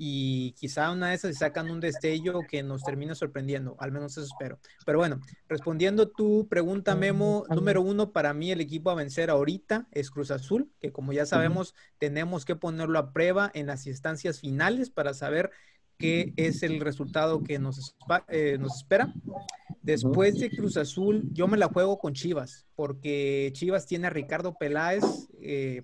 y 0.00 0.52
quizá 0.52 0.92
una 0.92 1.08
de 1.08 1.16
esas 1.16 1.36
sacan 1.36 1.70
un 1.70 1.80
destello 1.80 2.42
que 2.48 2.62
nos 2.62 2.84
termina 2.84 3.16
sorprendiendo, 3.16 3.74
al 3.80 3.90
menos 3.90 4.12
eso 4.12 4.22
espero. 4.22 4.60
Pero 4.86 4.98
bueno, 4.98 5.18
respondiendo 5.48 6.08
tu 6.08 6.46
pregunta, 6.48 6.94
Memo, 6.94 7.44
número 7.50 7.82
uno, 7.82 8.12
para 8.12 8.32
mí 8.32 8.52
el 8.52 8.60
equipo 8.60 8.90
a 8.90 8.94
vencer 8.94 9.28
ahorita 9.28 9.88
es 9.90 10.10
Cruz 10.10 10.30
Azul, 10.30 10.70
que 10.80 10.92
como 10.92 11.12
ya 11.12 11.26
sabemos, 11.26 11.74
tenemos 11.98 12.44
que 12.44 12.54
ponerlo 12.54 12.96
a 13.00 13.12
prueba 13.12 13.50
en 13.54 13.66
las 13.66 13.88
instancias 13.88 14.38
finales 14.38 14.88
para 14.88 15.14
saber 15.14 15.50
qué 15.98 16.32
es 16.36 16.62
el 16.62 16.78
resultado 16.78 17.42
que 17.42 17.58
nos, 17.58 17.96
eh, 18.28 18.56
nos 18.60 18.76
espera. 18.76 19.12
Después 19.82 20.38
de 20.38 20.50
Cruz 20.50 20.76
Azul, 20.76 21.24
yo 21.32 21.48
me 21.48 21.58
la 21.58 21.66
juego 21.66 21.98
con 21.98 22.14
Chivas, 22.14 22.68
porque 22.76 23.50
Chivas 23.52 23.84
tiene 23.86 24.06
a 24.06 24.10
Ricardo 24.10 24.54
Peláez 24.56 25.02
eh, 25.42 25.82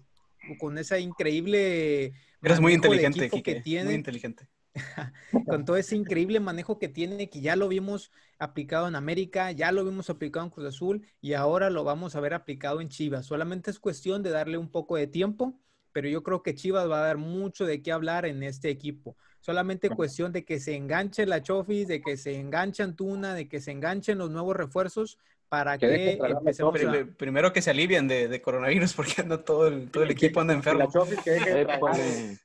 con 0.60 0.78
esa 0.78 1.00
increíble... 1.00 2.12
Eres 2.44 2.60
muy 2.60 2.74
inteligente, 2.74 3.30
que 3.42 3.60
tiene 3.60 3.86
Muy 3.86 3.94
inteligente. 3.94 4.46
con 5.46 5.64
todo 5.64 5.76
ese 5.76 5.96
increíble 5.96 6.40
manejo 6.40 6.78
que 6.78 6.88
tiene, 6.88 7.30
que 7.30 7.40
ya 7.40 7.56
lo 7.56 7.68
vimos 7.68 8.10
aplicado 8.38 8.88
en 8.88 8.96
América, 8.96 9.52
ya 9.52 9.72
lo 9.72 9.84
vimos 9.84 10.10
aplicado 10.10 10.44
en 10.44 10.50
Cruz 10.50 10.66
Azul 10.66 11.06
y 11.20 11.34
ahora 11.34 11.70
lo 11.70 11.84
vamos 11.84 12.16
a 12.16 12.20
ver 12.20 12.34
aplicado 12.34 12.80
en 12.80 12.88
Chivas. 12.88 13.26
Solamente 13.26 13.70
es 13.70 13.78
cuestión 13.78 14.22
de 14.22 14.30
darle 14.30 14.58
un 14.58 14.68
poco 14.68 14.96
de 14.96 15.06
tiempo, 15.06 15.60
pero 15.92 16.08
yo 16.08 16.22
creo 16.22 16.42
que 16.42 16.54
Chivas 16.54 16.90
va 16.90 16.98
a 16.98 17.06
dar 17.06 17.18
mucho 17.18 17.66
de 17.66 17.82
qué 17.82 17.92
hablar 17.92 18.26
en 18.26 18.42
este 18.42 18.68
equipo. 18.68 19.16
Solamente 19.40 19.90
cuestión 19.90 20.32
de 20.32 20.44
que 20.44 20.58
se 20.58 20.74
enganche 20.74 21.26
la 21.26 21.42
Chofis, 21.42 21.86
de 21.86 22.00
que 22.00 22.16
se 22.16 22.40
enganche 22.40 22.82
Antuna, 22.82 23.34
de 23.34 23.46
que 23.46 23.60
se 23.60 23.70
enganchen 23.70 24.18
los 24.18 24.30
nuevos 24.30 24.56
refuerzos 24.56 25.18
para 25.48 25.78
Que 25.78 25.86
que, 25.86 26.26
empecemos 26.26 26.74
a... 26.82 27.06
Primero 27.16 27.52
que 27.52 27.62
se 27.62 27.70
alivian 27.70 28.08
de, 28.08 28.26
de 28.26 28.42
coronavirus 28.42 28.92
porque 28.94 29.20
anda 29.20 29.44
todo 29.44 29.68
el, 29.68 29.90
todo 29.90 30.02
el 30.02 30.10
equipo 30.10 30.40
anda 30.40 30.54
enfermo. 30.54 30.80
la 30.80 30.88
Chofis 30.88 31.20
que 31.20 31.30
deje 31.30 31.54
de 31.54 31.64
tragar. 31.64 31.94
Épale. 31.94 32.38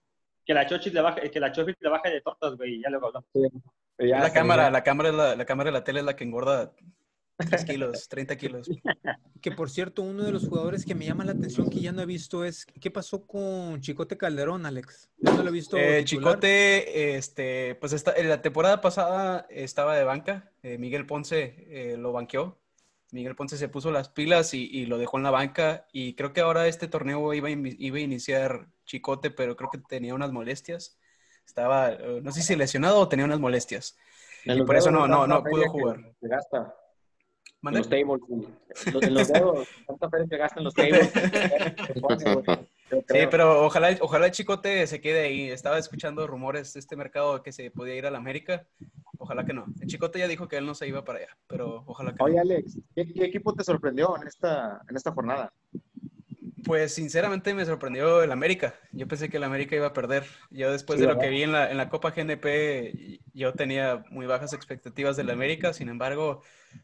Que 0.49 0.53
la 0.55 0.65
Chochis 0.65 0.91
le 0.91 1.01
baje, 1.01 1.29
que 1.29 1.39
la 1.39 1.51
Chochis 1.51 1.75
le 1.79 1.89
baje 1.91 2.09
de 2.09 2.21
tortas, 2.21 2.57
güey, 2.57 2.81
ya 2.81 2.89
luego 2.89 3.05
hablamos. 3.05 3.29
Ya, 3.99 4.17
la 4.17 4.29
sí, 4.29 4.33
cámara, 4.33 4.63
ya. 4.63 4.71
la 4.71 4.83
cámara, 4.83 5.11
de 5.11 5.17
la, 5.17 5.35
la 5.35 5.45
cámara 5.45 5.67
de 5.67 5.73
la 5.73 5.83
tele 5.83 5.99
es 5.99 6.05
la 6.07 6.15
que 6.15 6.23
engorda 6.23 6.73
3 7.37 7.65
kilos, 7.65 8.09
30 8.09 8.35
kilos. 8.35 8.67
Que 9.43 9.51
por 9.51 9.69
cierto, 9.69 10.01
uno 10.01 10.23
de 10.23 10.31
los 10.31 10.47
jugadores 10.47 10.85
que 10.85 10.95
me 10.95 11.05
llama 11.05 11.23
la 11.23 11.33
atención 11.33 11.69
que 11.69 11.81
ya 11.81 11.91
no 11.91 12.01
he 12.01 12.07
visto 12.07 12.43
es 12.43 12.65
¿qué 12.65 12.89
pasó 12.89 13.27
con 13.27 13.79
Chicote 13.79 14.17
Calderón, 14.17 14.65
Alex? 14.65 15.11
Yo 15.17 15.33
no 15.33 15.43
lo 15.43 15.49
he 15.49 15.53
visto. 15.53 15.77
Eh. 15.77 16.03
Chicote, 16.03 17.15
este, 17.15 17.75
pues 17.75 17.93
esta, 17.93 18.13
en 18.13 18.27
la 18.27 18.41
temporada 18.41 18.81
pasada 18.81 19.45
estaba 19.51 19.95
de 19.95 20.03
banca. 20.03 20.51
eh, 20.63 20.79
Miguel 20.79 21.05
Ponce 21.05 21.67
eh, 21.69 21.95
lo 21.95 22.11
banqueó. 22.11 22.57
Miguel 23.11 23.35
Ponce 23.35 23.55
se 23.55 23.69
puso 23.69 23.91
las 23.91 24.09
pilas 24.09 24.55
y, 24.55 24.65
y 24.65 24.87
lo 24.87 24.97
dejó 24.97 25.17
en 25.17 25.23
la 25.23 25.31
banca. 25.31 25.85
Y 25.93 26.15
creo 26.15 26.33
que 26.33 26.41
ahora 26.41 26.67
este 26.67 26.87
torneo 26.87 27.35
iba 27.35 27.51
iba 27.51 27.97
a 27.97 28.01
iniciar 28.01 28.67
Chicote, 28.93 29.29
pero 29.29 29.55
creo 29.55 29.69
que 29.69 29.77
tenía 29.77 30.15
unas 30.15 30.31
molestias. 30.31 30.97
Estaba, 31.45 31.91
eh, 31.91 32.21
no 32.23 32.31
sé 32.31 32.41
si 32.41 32.55
lesionado 32.55 32.99
o 32.99 33.07
tenía 33.07 33.25
unas 33.25 33.39
molestias. 33.39 33.95
Y 34.43 34.63
por 34.63 34.75
eso 34.75 34.89
no, 34.89 35.07
no, 35.07 35.27
no 35.27 35.43
pudo 35.43 35.69
jugar. 35.69 35.97
se 36.19 36.27
gasta 36.27 36.75
los 37.61 37.87
tables. 37.89 38.21
los- 38.93 39.03
En 39.03 39.13
los 39.13 39.27
dedos, 39.27 39.67
tanta 39.85 40.09
feria 40.09 40.27
que 40.27 40.37
gasta 40.37 40.59
en 40.59 40.63
los 40.63 40.73
tables. 40.73 41.11
Sí, 43.07 43.19
pero 43.29 43.65
ojalá, 43.67 43.95
ojalá 44.01 44.25
el 44.25 44.31
Chicote 44.31 44.87
se 44.87 44.99
quede 44.99 45.19
ahí. 45.21 45.51
Estaba 45.51 45.77
escuchando 45.77 46.25
rumores 46.25 46.73
de 46.73 46.79
este 46.79 46.95
mercado 46.95 47.43
que 47.43 47.51
se 47.51 47.69
podía 47.69 47.93
ir 47.95 48.07
a 48.07 48.11
la 48.11 48.17
América. 48.17 48.65
Ojalá 49.19 49.45
que 49.45 49.53
no. 49.53 49.65
El 49.79 49.87
Chicote 49.87 50.17
ya 50.17 50.27
dijo 50.27 50.47
que 50.47 50.57
él 50.57 50.65
no 50.65 50.73
se 50.73 50.87
iba 50.87 51.03
para 51.05 51.19
allá, 51.19 51.37
pero 51.45 51.83
ojalá 51.85 52.11
que 52.13 52.17
no. 52.17 52.25
Oye, 52.25 52.39
Alex, 52.39 52.79
¿qué, 52.95 53.13
qué 53.13 53.25
equipo 53.25 53.53
te 53.53 53.63
sorprendió 53.63 54.17
en 54.19 54.27
esta, 54.27 54.81
en 54.89 54.95
esta 54.95 55.11
jornada? 55.11 55.53
Pues 56.69 56.93
sinceramente 56.93 57.55
me 57.55 57.65
sorprendió 57.65 58.21
el 58.21 58.31
América. 58.31 58.75
Yo 58.91 59.07
pensé 59.07 59.27
que 59.27 59.37
el 59.37 59.43
América 59.43 59.75
iba 59.75 59.87
a 59.87 59.93
perder. 59.93 60.23
Yo 60.51 60.71
después 60.71 60.99
Sí, 60.99 61.07
de 61.07 61.11
lo 61.11 61.17
que 61.17 61.27
vi 61.27 61.41
en 61.41 61.51
la, 61.51 61.71
en 61.71 61.77
la 61.77 61.89
Copa 61.89 62.11
GNP, 62.11 63.19
yo 63.33 63.55
tenía 63.55 64.03
muy 64.11 64.27
bajas 64.27 64.53
expectativas 64.53 65.17
del 65.17 65.31
América. 65.31 65.73
Sin 65.73 65.89
embargo, 65.89 66.43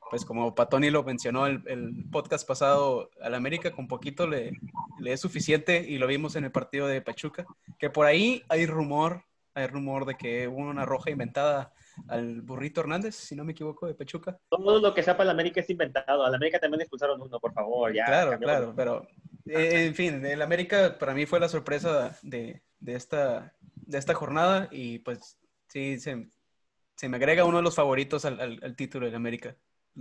pues 0.10 0.26
como 0.26 0.56
Patoni 0.56 0.90
lo 0.90 1.04
mencionó 1.04 1.46
el, 1.46 1.62
el 1.68 2.04
podcast 2.12 2.48
pasado, 2.48 3.12
al 3.22 3.36
América 3.36 3.74
con 3.74 3.88
poquito 3.88 4.26
le, 4.26 4.54
le 4.98 5.14
es 5.14 5.22
suficiente 5.22 5.86
y 5.88 6.00
lo 6.00 6.08
vimos 6.08 6.36
en 6.36 6.46
el 6.46 6.52
partido 6.52 6.88
de 6.88 7.04
Pachuca. 7.04 7.46
Que 7.78 7.92
por 7.92 8.08
ahí 8.08 8.42
hay 8.50 8.66
rumor, 8.66 9.22
hay 9.54 9.68
rumor 9.68 10.06
de 10.08 10.16
que 10.16 10.48
hubo 10.48 10.62
una 10.62 10.86
roja 10.88 11.12
inventada 11.12 11.74
al 12.08 12.42
Burrito 12.42 12.82
Hernández, 12.82 13.14
si 13.14 13.36
no 13.36 13.44
me 13.44 13.52
equivoco, 13.52 13.86
de 13.86 13.94
Pachuca. 13.94 14.36
Todo 14.50 14.80
lo 14.80 14.96
que 14.96 15.04
sea 15.04 15.16
para 15.16 15.26
la 15.26 15.34
América 15.34 15.60
es 15.60 15.70
inventado. 15.70 16.26
A 16.26 16.30
la 16.32 16.38
América 16.38 16.58
también 16.58 16.82
expulsaron 16.82 17.22
uno, 17.22 17.40
por 17.40 17.54
favor, 17.54 17.94
ya. 17.94 18.06
Claro, 18.06 18.40
claro, 18.40 18.74
pero 18.76 19.08
en 19.46 19.96
fin, 19.96 20.26
el 20.26 20.42
América 20.42 20.98
para 20.98 21.14
mí 21.14 21.26
fue 21.26 21.40
la 21.40 21.50
sorpresa 21.50 22.18
de, 22.24 22.62
de 22.80 22.96
esta, 22.96 23.54
de 23.76 23.98
esta 23.98 24.14
jornada 24.14 24.68
y 24.72 25.00
pues 25.00 25.38
sí, 25.68 26.00
se, 26.00 26.28
se 26.96 27.10
me 27.10 27.18
agrega 27.18 27.46
uno 27.46 27.58
de 27.58 27.64
los 27.64 27.76
favoritos 27.76 28.26
al, 28.26 28.40
al- 28.40 28.60
al 28.64 28.76
título 28.76 29.06
del 29.06 29.16
América, 29.16 29.56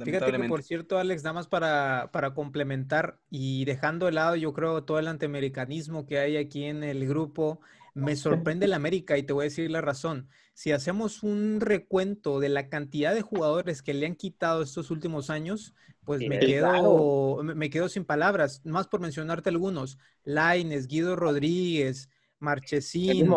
Fíjate 0.06 0.26
que 0.32 0.38
por 0.48 0.62
cierto, 0.62 0.98
Alex, 0.98 1.22
nada 1.22 1.34
más 1.34 1.46
para, 1.46 2.10
para 2.12 2.34
complementar 2.34 3.20
y 3.30 3.64
dejando 3.64 4.06
de 4.06 4.12
lado, 4.12 4.34
yo 4.34 4.52
creo, 4.52 4.82
todo 4.82 4.98
el 4.98 5.06
antiamericanismo 5.06 6.04
que 6.06 6.18
hay 6.18 6.36
aquí 6.36 6.64
en 6.64 6.82
el 6.82 7.06
grupo, 7.06 7.60
me 7.94 8.16
sorprende 8.16 8.66
el 8.66 8.72
América 8.72 9.16
y 9.16 9.22
te 9.22 9.32
voy 9.32 9.44
a 9.44 9.44
decir 9.44 9.70
la 9.70 9.80
razón. 9.80 10.28
Si 10.52 10.72
hacemos 10.72 11.22
un 11.22 11.60
recuento 11.60 12.40
de 12.40 12.48
la 12.48 12.68
cantidad 12.68 13.14
de 13.14 13.22
jugadores 13.22 13.82
que 13.82 13.94
le 13.94 14.06
han 14.06 14.16
quitado 14.16 14.62
estos 14.62 14.90
últimos 14.90 15.30
años, 15.30 15.74
pues 16.04 16.20
me 16.28 16.40
quedo, 16.40 17.42
me 17.42 17.70
quedo 17.70 17.88
sin 17.88 18.04
palabras. 18.04 18.62
Más 18.64 18.88
por 18.88 19.00
mencionarte 19.00 19.48
algunos. 19.48 19.98
Laines, 20.24 20.88
Guido 20.88 21.16
Rodríguez, 21.16 22.08
El 22.10 22.10
Marchesín. 22.40 23.30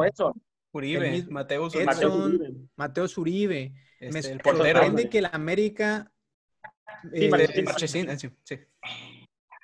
Uribe, 0.71 1.25
Mateo 1.29 1.67
Edson, 1.67 1.85
Mateo. 1.85 2.29
Mateo 2.75 3.07
Zuribe. 3.07 3.73
Me 3.99 4.19
este, 4.19 4.33
el 4.33 4.39
portero. 4.39 4.79
sorprende 4.79 5.09
que 5.09 5.19
el 5.19 5.29
América... 5.31 6.11
Sí, 7.13 7.25
eh, 7.25 7.29
Marchesín. 7.29 7.65
Marchesín, 7.65 8.09
eh, 8.09 8.19
sí, 8.19 8.29
sí. 8.43 8.59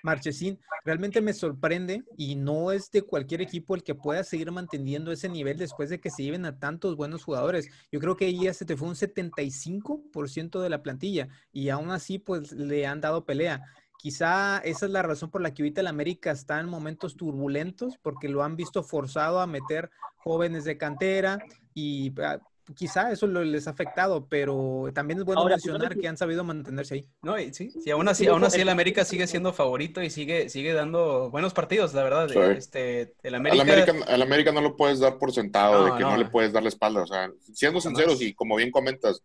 Marchesín, 0.04 0.60
realmente 0.84 1.22
me 1.22 1.34
sorprende 1.34 2.04
y 2.18 2.36
no 2.36 2.72
es 2.72 2.92
de 2.92 3.02
cualquier 3.02 3.42
equipo 3.42 3.74
el 3.74 3.84
que 3.84 3.96
pueda 3.96 4.24
seguir 4.24 4.52
manteniendo 4.52 5.12
ese 5.12 5.30
nivel 5.30 5.58
después 5.58 5.90
de 5.90 6.00
que 6.00 6.12
se 6.12 6.24
lleven 6.24 6.46
a 6.46 6.60
tantos 6.60 6.98
buenos 6.98 7.24
jugadores. 7.24 7.70
Yo 7.92 8.00
creo 8.02 8.18
que 8.18 8.32
ya 8.38 8.54
se 8.54 8.66
te 8.66 8.76
fue 8.76 8.90
un 8.90 8.96
75% 8.96 10.62
de 10.62 10.70
la 10.70 10.84
plantilla 10.84 11.30
y 11.54 11.70
aún 11.70 11.90
así 11.90 12.20
pues 12.20 12.52
le 12.52 12.86
han 12.86 13.00
dado 13.00 13.26
pelea. 13.26 13.64
Quizá 13.98 14.58
esa 14.58 14.86
es 14.86 14.92
la 14.92 15.02
razón 15.02 15.32
por 15.32 15.42
la 15.42 15.54
que 15.54 15.64
ahorita 15.64 15.80
el 15.80 15.88
América 15.88 16.32
está 16.32 16.60
en 16.60 16.68
momentos 16.68 17.16
turbulentos 17.16 17.98
porque 18.02 18.28
lo 18.28 18.44
han 18.44 18.58
visto 18.58 18.84
forzado 18.84 19.40
a 19.40 19.48
meter 19.48 19.90
jóvenes 20.18 20.66
de 20.66 20.78
cantera 20.78 21.40
y 21.74 22.14
ah, 22.22 22.40
quizá 22.76 23.12
eso 23.12 23.28
lo- 23.28 23.44
les 23.44 23.68
ha 23.68 23.72
afectado, 23.72 24.28
pero 24.28 24.86
también 24.94 25.20
es 25.20 25.26
bueno 25.26 25.42
Ahora, 25.42 25.56
mencionar 25.56 25.98
que 25.98 26.08
han 26.08 26.18
sabido 26.18 26.44
mantenerse 26.44 26.96
ahí. 26.96 27.06
No, 27.22 27.38
y 27.40 27.54
sí, 27.54 27.70
sí, 27.72 27.92
aún 27.92 28.08
así, 28.08 28.24
Sí, 28.24 28.30
aún 28.30 28.44
así 28.44 28.62
el 28.62 28.70
América 28.70 29.04
sigue 29.06 29.28
siendo 29.28 29.52
favorito 29.54 30.02
y 30.02 30.10
sigue, 30.10 30.50
sigue 30.50 30.74
dando 30.74 31.30
buenos 31.30 31.54
partidos, 31.54 31.94
la 31.94 32.04
verdad. 32.04 32.30
Sí. 32.30 32.40
Este, 32.40 33.02
el 33.24 33.36
Al 33.36 33.36
América, 33.36 33.62
América, 33.64 33.94
al 34.08 34.22
América 34.22 34.52
no 34.52 34.62
lo 34.62 34.76
puedes 34.78 35.00
dar 35.00 35.18
por 35.18 35.32
sentado, 35.34 35.80
No, 35.88 35.94
de 35.94 35.98
que 35.98 36.04
no. 36.04 36.12
no. 36.12 36.18
le 36.18 36.26
puedes 36.26 36.54
dar 36.54 36.64
la 36.64 36.70
espalda. 36.70 37.02
O 37.02 37.08
sea, 37.08 37.30
siendo 37.54 37.82
sinceros 37.82 38.22
y 38.22 38.34
como 38.34 38.56
bien 38.56 38.72
comentas, 38.72 39.22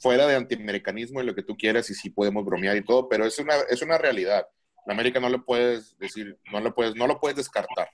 fuera 0.00 0.26
de 0.26 0.34
antiamericanismo 0.36 1.22
y 1.22 1.26
lo 1.26 1.34
que 1.34 1.42
tú 1.42 1.56
quieras, 1.56 1.88
y 1.90 1.94
sí 1.94 2.10
podemos 2.10 2.44
bromear 2.44 2.76
y 2.76 2.84
todo, 2.84 3.08
pero 3.08 3.24
es 3.26 3.38
una, 3.38 3.54
es 3.70 3.80
una 3.82 3.98
realidad. 3.98 4.46
La 4.86 4.94
América 4.94 5.20
no 5.20 5.28
le 5.28 5.38
puedes 5.38 5.96
decir, 5.98 6.38
no 6.52 6.60
lo 6.60 6.74
puedes, 6.74 6.94
no 6.96 7.06
lo 7.06 7.20
puedes 7.20 7.36
descartar. 7.36 7.88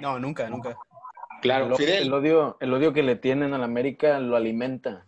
no, 0.00 0.18
nunca, 0.18 0.48
nunca. 0.48 0.76
Claro, 1.40 1.66
El, 1.66 1.76
Fidel. 1.76 2.02
el 2.04 2.12
odio, 2.12 2.56
el 2.60 2.72
odio 2.72 2.92
que 2.92 3.02
le 3.02 3.16
tienen 3.16 3.54
al 3.54 3.62
América 3.62 4.18
lo 4.20 4.36
alimenta. 4.36 5.06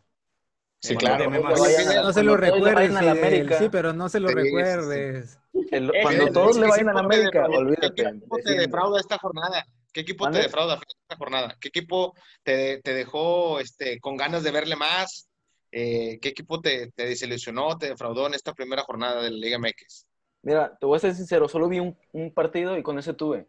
Sí, 0.80 0.96
claro. 0.96 1.30
No 1.30 2.12
se 2.12 2.22
lo 2.22 2.36
recuerdes, 2.36 2.96
a 2.96 3.02
la 3.02 3.10
América. 3.10 3.58
sí, 3.58 3.68
pero 3.68 3.92
no 3.92 4.08
se 4.08 4.20
lo 4.20 4.28
Sí, 4.28 4.34
sí, 4.34 4.40
sí. 4.40 4.44
recuerdes. 4.46 5.38
El- 5.70 5.90
Eh, 5.90 6.02
cuando 6.02 6.20
Fidel, 6.20 6.32
todos 6.32 6.56
¿qué 6.56 6.60
le 6.62 6.68
vayan 6.68 6.88
a 6.88 6.94
la 6.94 7.00
América, 7.00 7.46
olvídate. 7.46 7.94
¿Qué 7.94 8.08
equipo 8.08 8.38
te 8.38 8.54
defrauda 8.54 9.00
esta 9.00 9.18
jornada? 9.18 9.66
¿Qué 9.92 10.00
equipo 10.00 10.30
te 10.30 10.38
defrauda 10.38 10.74
esta 10.74 11.16
jornada? 11.16 11.56
¿Qué 11.60 11.68
equipo 11.68 12.14
te, 12.42 12.80
te 12.82 12.94
dejó 12.94 13.60
este, 13.60 13.98
con 14.00 14.16
ganas 14.16 14.42
de 14.42 14.50
verle 14.52 14.76
más? 14.76 15.28
Eh, 15.72 16.18
¿Qué 16.20 16.30
equipo 16.30 16.60
te, 16.60 16.90
te 16.92 17.06
desilusionó, 17.06 17.76
te 17.76 17.88
defraudó 17.90 18.26
en 18.26 18.34
esta 18.34 18.54
primera 18.54 18.82
jornada 18.82 19.22
de 19.22 19.30
la 19.30 19.36
Liga 19.36 19.56
MX? 19.56 20.06
Mira, 20.42 20.76
te 20.78 20.86
voy 20.86 20.96
a 20.96 21.00
ser 21.00 21.14
sincero, 21.14 21.48
solo 21.48 21.68
vi 21.68 21.80
un, 21.80 21.96
un 22.12 22.32
partido 22.32 22.76
y 22.78 22.82
con 22.82 22.98
ese 22.98 23.12
tuve. 23.14 23.46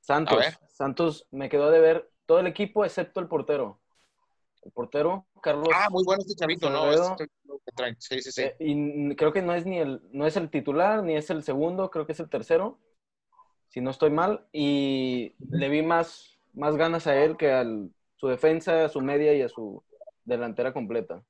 Santos, 0.00 0.44
A. 0.46 0.66
Santos 0.68 1.26
me 1.30 1.48
quedó 1.48 1.70
de 1.70 1.80
ver 1.80 2.09
todo 2.30 2.38
el 2.38 2.46
equipo 2.46 2.84
excepto 2.84 3.18
el 3.18 3.26
portero. 3.26 3.80
El 4.62 4.70
portero, 4.70 5.26
Carlos, 5.42 5.70
Ah, 5.74 5.88
muy 5.90 6.04
bueno 6.04 6.22
este 6.22 6.36
chavito, 6.36 6.70
¿no? 6.70 6.88
Este 6.92 7.26
chavito 7.26 7.60
que 7.66 7.72
traen. 7.74 7.96
Sí, 7.98 8.22
sí, 8.22 8.30
sí. 8.30 8.42
eh, 8.42 8.54
y 8.60 9.16
creo 9.16 9.32
que 9.32 9.42
no 9.42 9.52
es 9.52 9.66
ni 9.66 9.78
el, 9.80 10.00
no 10.12 10.28
es 10.28 10.36
el 10.36 10.48
titular, 10.48 11.02
ni 11.02 11.16
es 11.16 11.28
el 11.30 11.42
segundo, 11.42 11.90
creo 11.90 12.06
que 12.06 12.12
es 12.12 12.20
el 12.20 12.30
tercero, 12.30 12.78
si 13.68 13.80
no 13.80 13.90
estoy 13.90 14.10
mal, 14.10 14.46
y 14.52 15.34
le 15.50 15.68
vi 15.68 15.82
más, 15.82 16.38
más 16.52 16.76
ganas 16.76 17.08
a 17.08 17.20
él 17.20 17.36
que 17.36 17.50
a 17.50 17.64
su 18.14 18.28
defensa, 18.28 18.84
a 18.84 18.88
su 18.88 19.00
media 19.00 19.34
y 19.34 19.42
a 19.42 19.48
su 19.48 19.82
delantera 20.24 20.72
completa. 20.72 21.24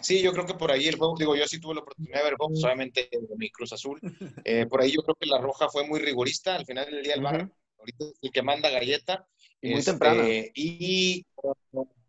Sí, 0.00 0.22
yo 0.22 0.32
creo 0.32 0.46
que 0.46 0.54
por 0.54 0.72
ahí 0.72 0.88
el 0.88 0.96
juego, 0.96 1.16
digo, 1.18 1.36
yo 1.36 1.44
sí 1.46 1.60
tuve 1.60 1.74
la 1.74 1.82
oportunidad 1.82 2.20
de 2.20 2.24
ver 2.24 2.36
obviamente 2.38 3.10
de 3.12 3.36
mi 3.36 3.50
Cruz 3.50 3.74
Azul. 3.74 4.00
Eh, 4.42 4.64
por 4.64 4.80
ahí 4.80 4.92
yo 4.92 5.02
creo 5.02 5.16
que 5.16 5.26
la 5.26 5.36
roja 5.36 5.68
fue 5.68 5.86
muy 5.86 6.00
rigorista. 6.00 6.54
Al 6.54 6.64
final 6.64 6.86
del 6.86 7.02
día, 7.02 7.14
el 7.14 7.22
Ujú. 7.22 7.50
ahorita 7.78 8.04
es 8.06 8.18
el 8.22 8.30
que 8.32 8.40
manda 8.42 8.70
galleta. 8.70 9.28
Y 9.62 9.70
muy 9.70 9.78
Este, 9.78 9.92
temprana. 9.92 10.22
Y 10.54 11.24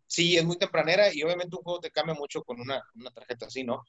sí, 0.06 0.36
es 0.36 0.44
muy 0.44 0.58
tempranera 0.58 1.12
y 1.12 1.22
obviamente 1.22 1.56
un 1.56 1.62
juego 1.62 1.80
te 1.80 1.90
cambia 1.90 2.14
mucho 2.14 2.42
con 2.42 2.60
una, 2.60 2.82
una 2.94 3.10
tarjeta 3.10 3.46
así, 3.46 3.64
¿no? 3.64 3.84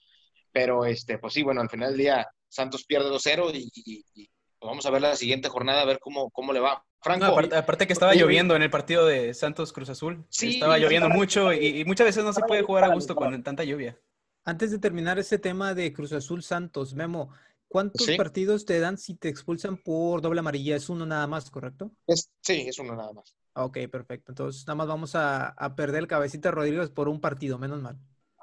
Pero, 0.52 0.86
este, 0.86 1.18
pues 1.18 1.34
sí, 1.34 1.44
bueno, 1.44 1.62
al 1.62 1.70
final 1.70 1.90
del 1.90 1.98
día 1.98 2.28
Santos 2.48 2.86
pierde 2.86 3.10
2-0 3.10 3.52
y, 3.54 3.70
y- 3.74 4.06
y, 4.14 4.30
pues 4.58 4.70
vamos 4.70 4.86
a 4.86 4.90
ver 4.92 5.02
la 5.02 5.16
siguiente 5.16 5.50
jornada, 5.50 5.82
a 5.82 5.86
ver 5.86 6.00
cómo, 6.00 6.30
cómo 6.32 6.54
le 6.54 6.60
va. 6.62 6.84
Franco, 7.02 7.26
No, 7.26 7.32
aparte, 7.34 7.56
aparte 7.56 7.88
que 7.88 7.94
estaba 7.94 8.16
lloviendo 8.16 8.56
en 8.56 8.62
el 8.64 8.70
partido 8.70 9.06
de 9.06 9.34
Santos 9.34 9.74
Cruz 9.74 9.90
Azul. 9.90 10.26
Sí, 10.30 10.50
estaba 10.50 10.78
lloviendo 10.78 11.10
mucho 11.10 11.52
y, 11.54 11.82
y 11.82 11.86
muchas 11.86 12.06
veces 12.06 12.24
no 12.24 12.34
se 12.34 12.42
puede 12.42 12.64
jugar 12.64 12.86
a 12.86 12.88
gusto 12.94 13.16
con 13.16 13.44
tanta 13.44 13.64
lluvia. 13.64 14.00
Antes 14.44 14.72
de 14.72 14.80
terminar 14.80 15.20
ese 15.20 15.38
tema 15.40 15.74
de 15.74 15.92
Cruz 15.92 16.14
Azul 16.14 16.42
Santos, 16.42 16.94
Memo, 16.94 17.30
¿cuántos 17.68 18.06
Sí. 18.08 18.16
partidos 18.16 18.66
te 18.66 18.80
dan 18.80 18.98
si 18.98 19.16
te 19.16 19.28
expulsan 19.28 19.78
por 19.78 20.22
doble 20.22 20.40
amarilla? 20.40 20.76
Es 20.76 20.90
uno 20.90 21.06
nada 21.06 21.28
más, 21.28 21.52
¿correcto? 21.52 21.92
es- 22.08 22.30
sí, 22.42 22.64
es 22.68 22.80
uno 22.80 22.96
nada 22.96 23.12
más. 23.14 23.36
Ok, 23.58 23.78
perfecto. 23.90 24.34
Entonces, 24.34 24.68
nada 24.68 24.76
más 24.76 24.88
vamos 24.88 25.16
a, 25.16 25.56
perder 25.78 26.02
el 26.02 26.08
cabecita 26.08 26.52
Rodríguez 26.52 26.90
por 26.90 27.08
un 27.08 27.22
partido, 27.22 27.58
menos 27.58 27.82
mal. 27.82 27.98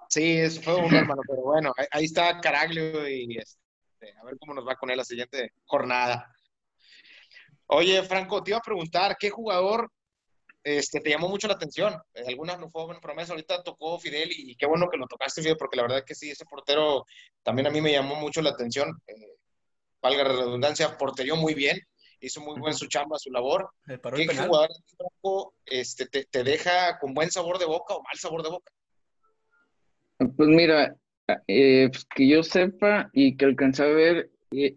Sí, 0.08 0.38
es, 0.38 0.62
fue 0.62 0.74
un 0.74 0.94
hermano, 0.94 1.20
pero 1.28 1.42
bueno, 1.42 1.72
ahí, 1.90 2.04
está 2.04 2.40
Caraglio 2.40 3.06
y 3.06 3.36
este, 3.36 4.18
a 4.18 4.24
ver 4.24 4.38
cómo 4.38 4.54
nos 4.54 4.66
va 4.66 4.76
con 4.76 4.90
él 4.90 4.96
la 4.96 5.04
siguiente 5.04 5.52
jornada. 5.66 6.34
Oye, 7.66 8.02
Franco, 8.02 8.42
te 8.42 8.50
iba 8.52 8.58
a 8.58 8.62
preguntar, 8.62 9.16
¿qué 9.18 9.28
jugador 9.28 9.90
este, 10.64 11.00
te 11.00 11.10
llamó 11.10 11.28
mucho 11.28 11.46
la 11.46 11.54
atención? 11.54 11.94
Eh, 12.14 12.24
Algunas 12.28 12.58
no 12.58 12.70
fue 12.70 12.86
buena 12.86 13.00
promesa, 13.00 13.32
ahorita 13.32 13.62
tocó 13.62 13.98
Fidel 13.98 14.30
y, 14.32 14.56
qué 14.56 14.64
bueno 14.64 14.88
que 14.90 14.96
lo 14.96 15.06
tocaste, 15.06 15.42
Fidel, 15.42 15.58
porque 15.58 15.76
la 15.76 15.82
verdad 15.82 16.04
que 16.06 16.14
sí, 16.14 16.30
ese 16.30 16.46
portero 16.46 17.04
también 17.42 17.66
a 17.66 17.70
mí 17.70 17.82
me 17.82 17.92
llamó 17.92 18.14
mucho 18.14 18.40
la 18.40 18.50
atención. 18.50 18.90
Eh, 19.06 19.36
valga 20.00 20.24
la 20.24 20.30
redundancia, 20.30 20.96
porterió 20.96 21.36
muy 21.36 21.52
bien, 21.52 21.78
hizo 22.22 22.40
muy 22.40 22.58
buen 22.58 22.74
su 22.74 22.86
chamba, 22.86 23.18
su 23.18 23.30
labor. 23.30 23.70
El 23.86 24.00
¿Qué 24.00 24.26
penal. 24.26 24.46
jugador 24.46 24.70
Franco, 24.96 25.54
este, 25.66 26.06
te, 26.06 26.24
te 26.24 26.44
deja 26.44 26.98
con 26.98 27.12
buen 27.12 27.30
sabor 27.30 27.58
de 27.58 27.66
boca 27.66 27.94
o 27.94 28.02
mal 28.02 28.16
sabor 28.16 28.42
de 28.42 28.50
boca? 28.50 28.72
Pues 30.18 30.48
mira, 30.48 30.96
eh, 31.48 31.88
pues 31.90 32.04
que 32.04 32.28
yo 32.28 32.42
sepa 32.42 33.10
y 33.12 33.36
que 33.36 33.44
alcancé 33.44 33.82
a 33.82 33.86
ver, 33.86 34.30
eh, 34.52 34.76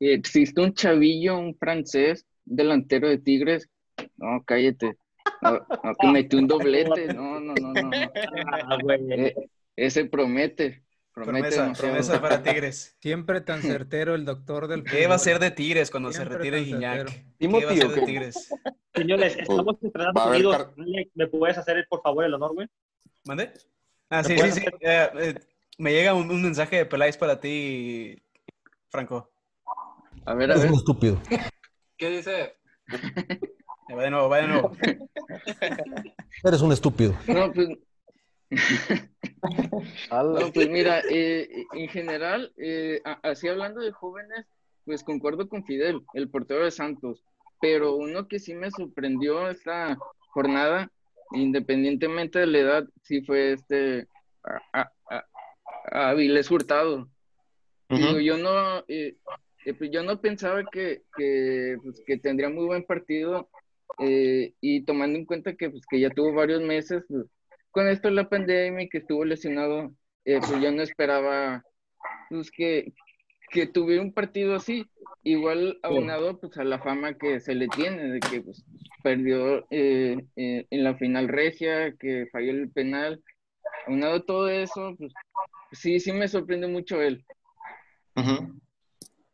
existe 0.00 0.60
un 0.60 0.74
chavillo, 0.74 1.38
un 1.38 1.56
francés, 1.56 2.26
delantero 2.44 3.08
de 3.08 3.18
Tigres. 3.18 3.68
No, 4.16 4.42
cállate. 4.44 4.96
No, 5.42 5.52
no, 5.52 5.94
que 5.98 6.06
metió 6.08 6.38
un 6.38 6.48
doblete. 6.48 7.12
No, 7.14 7.40
no, 7.40 7.54
no, 7.54 7.72
no. 7.72 7.82
no. 7.82 7.90
Ah. 8.52 8.78
Eh, 9.10 9.34
ese 9.76 10.06
promete. 10.06 10.82
Promete 11.12 11.48
Promesa, 11.56 11.72
promesa 11.82 12.20
para 12.20 12.42
Tigres. 12.42 12.96
Siempre 13.00 13.40
tan 13.40 13.62
certero 13.62 14.14
el 14.14 14.24
doctor 14.24 14.68
del 14.68 14.84
¿Qué 14.84 15.06
va 15.06 15.16
a 15.16 15.18
ser 15.18 15.38
de 15.40 15.50
Tigres 15.50 15.90
cuando 15.90 16.10
se 16.12 16.18
Siempre 16.18 16.38
retire 16.38 16.58
tan 16.58 16.64
Guiñac? 16.66 17.08
¿Qué 17.38 17.48
va 17.48 17.58
a 17.70 17.74
ser 17.74 17.86
¿o 17.86 17.88
de? 17.90 18.02
Tigres? 18.02 18.48
Señores, 18.94 19.36
estamos 19.36 19.76
entrenando 19.82 20.28
unidos. 20.30 20.68
¿Me 21.14 21.26
puedes 21.26 21.58
hacer, 21.58 21.84
por 21.88 22.00
favor, 22.02 22.24
el 22.24 22.34
honor, 22.34 22.54
güey? 22.54 22.68
¿Mande? 23.24 23.52
Ah, 24.08 24.22
¿Me 24.22 24.24
sí, 24.24 24.38
sí, 24.38 24.60
sí. 24.60 24.66
Eh, 24.80 25.10
eh, 25.18 25.34
me 25.78 25.92
llega 25.92 26.14
un, 26.14 26.30
un 26.30 26.42
mensaje 26.42 26.76
de 26.76 26.86
Peláez 26.86 27.16
para 27.16 27.40
ti, 27.40 28.16
Franco. 28.88 29.30
A 30.24 30.34
ver, 30.34 30.50
a 30.50 30.54
Eres 30.54 30.62
ver. 30.64 30.72
un 30.72 30.78
estúpido. 30.78 31.20
¿Qué 31.96 32.10
dice? 32.10 32.54
Va 33.96 34.02
de 34.04 34.10
nuevo, 34.10 34.28
va 34.28 34.36
de 34.38 34.46
nuevo. 34.48 34.72
Eres 36.44 36.60
un 36.62 36.72
estúpido. 36.72 37.14
No, 37.26 37.52
pues. 37.52 37.68
No, 40.40 40.52
pues 40.52 40.68
mira, 40.68 41.02
eh, 41.10 41.64
en 41.72 41.88
general, 41.88 42.52
eh, 42.56 43.00
así 43.22 43.48
hablando 43.48 43.80
de 43.80 43.92
jóvenes, 43.92 44.46
pues 44.84 45.04
concuerdo 45.04 45.48
con 45.48 45.64
Fidel, 45.64 46.02
el 46.14 46.28
portero 46.28 46.64
de 46.64 46.70
Santos, 46.70 47.24
pero 47.60 47.94
uno 47.96 48.26
que 48.28 48.38
sí 48.38 48.54
me 48.54 48.70
sorprendió 48.70 49.48
esta 49.50 49.98
jornada, 50.32 50.90
independientemente 51.32 52.38
de 52.40 52.46
la 52.46 52.58
edad, 52.58 52.88
sí 53.02 53.20
fue 53.22 53.52
este 53.52 54.08
a, 54.42 54.60
a, 54.80 54.92
a- 55.10 56.10
Avilés 56.10 56.50
Hurtado. 56.50 57.08
Digo, 57.88 58.20
yo 58.20 58.36
no, 58.38 58.78
eh, 58.88 59.16
eh, 59.64 59.74
pues 59.74 59.90
yo 59.90 60.02
no 60.02 60.20
pensaba 60.20 60.62
que, 60.70 61.02
que, 61.16 61.76
pues, 61.82 62.00
que 62.06 62.16
tendría 62.18 62.48
muy 62.48 62.64
buen 62.66 62.84
partido 62.84 63.48
eh, 63.98 64.54
y 64.60 64.82
tomando 64.84 65.18
en 65.18 65.24
cuenta 65.24 65.54
que, 65.54 65.70
pues, 65.70 65.84
que 65.90 65.98
ya 66.00 66.10
tuvo 66.10 66.32
varios 66.32 66.62
meses 66.62 67.02
pues, 67.08 67.26
con 67.70 67.88
esto 67.88 68.08
de 68.08 68.14
la 68.14 68.28
pandemia 68.28 68.88
que 68.90 68.98
estuvo 68.98 69.24
lesionado, 69.24 69.92
eh, 70.24 70.38
pues 70.40 70.60
yo 70.60 70.70
no 70.72 70.82
esperaba 70.82 71.64
pues, 72.28 72.50
que, 72.50 72.92
que 73.50 73.66
tuviera 73.66 74.02
un 74.02 74.12
partido 74.12 74.54
así, 74.54 74.86
igual 75.22 75.78
aunado 75.82 76.38
pues, 76.38 76.56
a 76.58 76.64
la 76.64 76.80
fama 76.80 77.16
que 77.16 77.40
se 77.40 77.54
le 77.54 77.68
tiene, 77.68 78.10
de 78.10 78.20
que 78.20 78.40
pues, 78.42 78.64
perdió 79.02 79.66
eh, 79.70 80.24
eh, 80.36 80.66
en 80.70 80.84
la 80.84 80.96
final 80.96 81.28
regia, 81.28 81.94
que 81.96 82.26
falló 82.32 82.50
el 82.50 82.70
penal, 82.70 83.22
aunado 83.86 84.14
a 84.16 84.26
todo 84.26 84.48
eso, 84.48 84.94
pues 84.98 85.12
sí, 85.72 86.00
sí 86.00 86.12
me 86.12 86.28
sorprende 86.28 86.66
mucho 86.66 87.00
él. 87.00 87.24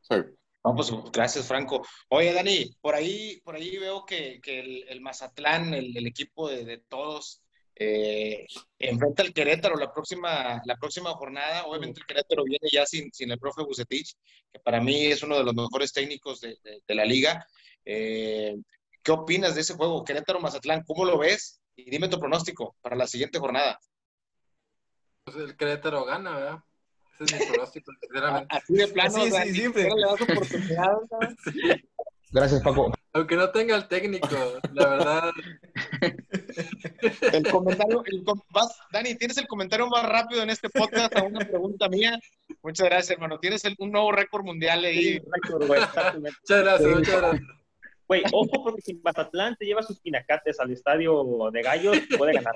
Sí. 0.02 0.16
No, 0.64 0.74
pues 0.74 0.92
gracias, 1.12 1.46
Franco. 1.46 1.86
Oye, 2.08 2.32
Dani, 2.32 2.76
por 2.80 2.96
ahí, 2.96 3.40
por 3.44 3.54
ahí 3.54 3.78
veo 3.78 4.04
que, 4.04 4.40
que 4.40 4.58
el, 4.58 4.84
el 4.88 5.00
Mazatlán, 5.00 5.72
el, 5.72 5.96
el 5.96 6.06
equipo 6.08 6.48
de, 6.48 6.64
de 6.64 6.78
todos, 6.78 7.45
eh, 7.78 8.46
enfrenta 8.78 9.22
al 9.22 9.32
Querétaro 9.34 9.76
la 9.76 9.92
próxima, 9.92 10.60
la 10.64 10.76
próxima 10.76 11.10
jornada. 11.12 11.64
Obviamente 11.66 12.00
el 12.00 12.06
Querétaro 12.06 12.42
viene 12.44 12.66
ya 12.72 12.86
sin, 12.86 13.12
sin 13.12 13.30
el 13.30 13.38
profe 13.38 13.62
Bucetich, 13.62 14.14
que 14.52 14.58
para 14.60 14.80
mí 14.80 15.06
es 15.06 15.22
uno 15.22 15.36
de 15.36 15.44
los 15.44 15.54
mejores 15.54 15.92
técnicos 15.92 16.40
de, 16.40 16.56
de- 16.64 16.80
de 16.86 16.94
la 16.94 17.04
liga. 17.04 17.46
Eh, 17.84 18.56
¿qué 19.02 19.12
opinas 19.12 19.54
de 19.54 19.60
ese 19.60 19.74
juego? 19.74 20.04
Querétaro-Mazatlán, 20.04 20.84
¿cómo 20.86 21.04
lo 21.04 21.18
ves? 21.18 21.60
Y 21.76 21.90
dime 21.90 22.08
tu 22.08 22.18
pronóstico 22.18 22.74
para 22.80 22.96
la 22.96 23.06
siguiente 23.06 23.38
jornada. 23.38 23.78
Pues 25.24 25.36
el 25.36 25.56
Querétaro 25.56 26.04
gana, 26.04 26.34
¿verdad? 26.36 26.58
Ese 27.20 27.24
es 27.36 27.40
mi 27.40 27.46
pronóstico, 27.54 27.92
sinceramente. 28.00 28.56
Así 28.56 28.72
de 28.74 28.88
plano, 28.88 29.10
Sí, 29.10 29.22
sí, 29.24 29.30
Dani, 29.30 29.50
siempre. 29.52 29.88
¿no 29.88 29.96
le 29.96 30.02
das 30.06 30.20
oportunidad, 30.22 30.92
¿no? 31.10 31.18
Gracias, 32.32 32.60
Paco. 32.62 32.92
Aunque 33.12 33.36
no 33.36 33.50
tenga 33.50 33.76
el 33.76 33.88
técnico, 33.88 34.28
la 34.74 34.88
verdad. 34.88 35.30
El 37.32 37.50
comentario, 37.50 38.02
el 38.06 38.22
vas- 38.50 38.76
Dani, 38.92 39.14
tienes 39.14 39.38
el 39.38 39.46
comentario 39.46 39.86
más 39.88 40.06
rápido 40.06 40.42
en 40.42 40.50
este 40.50 40.68
podcast 40.68 41.16
a 41.16 41.22
una 41.22 41.40
pregunta 41.40 41.88
mía. 41.88 42.18
Muchas 42.62 42.86
gracias, 42.86 43.10
hermano. 43.12 43.38
Tienes 43.38 43.64
el- 43.64 43.76
un 43.78 43.92
nuevo 43.92 44.12
récord 44.12 44.44
mundial 44.44 44.84
ahí. 44.84 45.18
Récord, 45.18 45.66
güey, 45.66 45.80
exactamente. 45.82 46.38
Muchas 46.42 46.62
gracias, 46.64 46.90
muchas 46.96 47.16
gracias. 47.20 47.42
Güey, 48.08 48.22
ojo, 48.32 48.62
porque 48.64 48.82
si 48.82 48.94
Mazatlán 49.02 49.56
te 49.56 49.64
lleva 49.66 49.82
sus 49.82 49.98
pinacates 50.00 50.60
al 50.60 50.70
estadio 50.70 51.24
de 51.52 51.62
Gallos, 51.62 51.98
puede 52.18 52.34
ganar. 52.34 52.54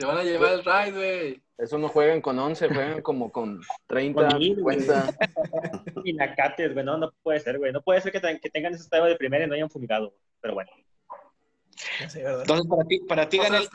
Se 0.00 0.06
van 0.06 0.16
a 0.16 0.22
llevar 0.22 0.52
el 0.54 0.64
ride, 0.64 0.92
güey. 0.92 1.42
Eso 1.58 1.76
no 1.76 1.88
juegan 1.88 2.22
con 2.22 2.38
11, 2.38 2.68
juegan 2.68 3.02
como 3.02 3.30
con 3.30 3.60
30, 3.86 4.28
Con 4.28 4.38
mil, 4.38 4.62
güey. 4.62 4.80
50. 4.80 5.14
Pinacates, 6.02 6.72
güey, 6.72 6.84
no, 6.86 6.96
no 6.96 7.12
puede 7.22 7.38
ser, 7.40 7.58
güey. 7.58 7.70
No 7.70 7.82
puede 7.82 8.00
ser 8.00 8.10
que, 8.10 8.18
ten- 8.20 8.40
que 8.40 8.48
tengan 8.48 8.72
ese 8.72 8.84
estadio 8.84 9.04
de 9.04 9.16
primera 9.16 9.44
y 9.44 9.46
no 9.46 9.54
hayan 9.54 9.68
fumigado, 9.68 10.08
güey. 10.08 10.20
pero 10.40 10.54
bueno. 10.54 10.70
Entonces, 12.00 12.66
para 12.66 12.84
ti, 12.84 13.00
para 13.00 13.28
ti 13.28 13.38
gana 13.38 13.58
el, 13.58 13.68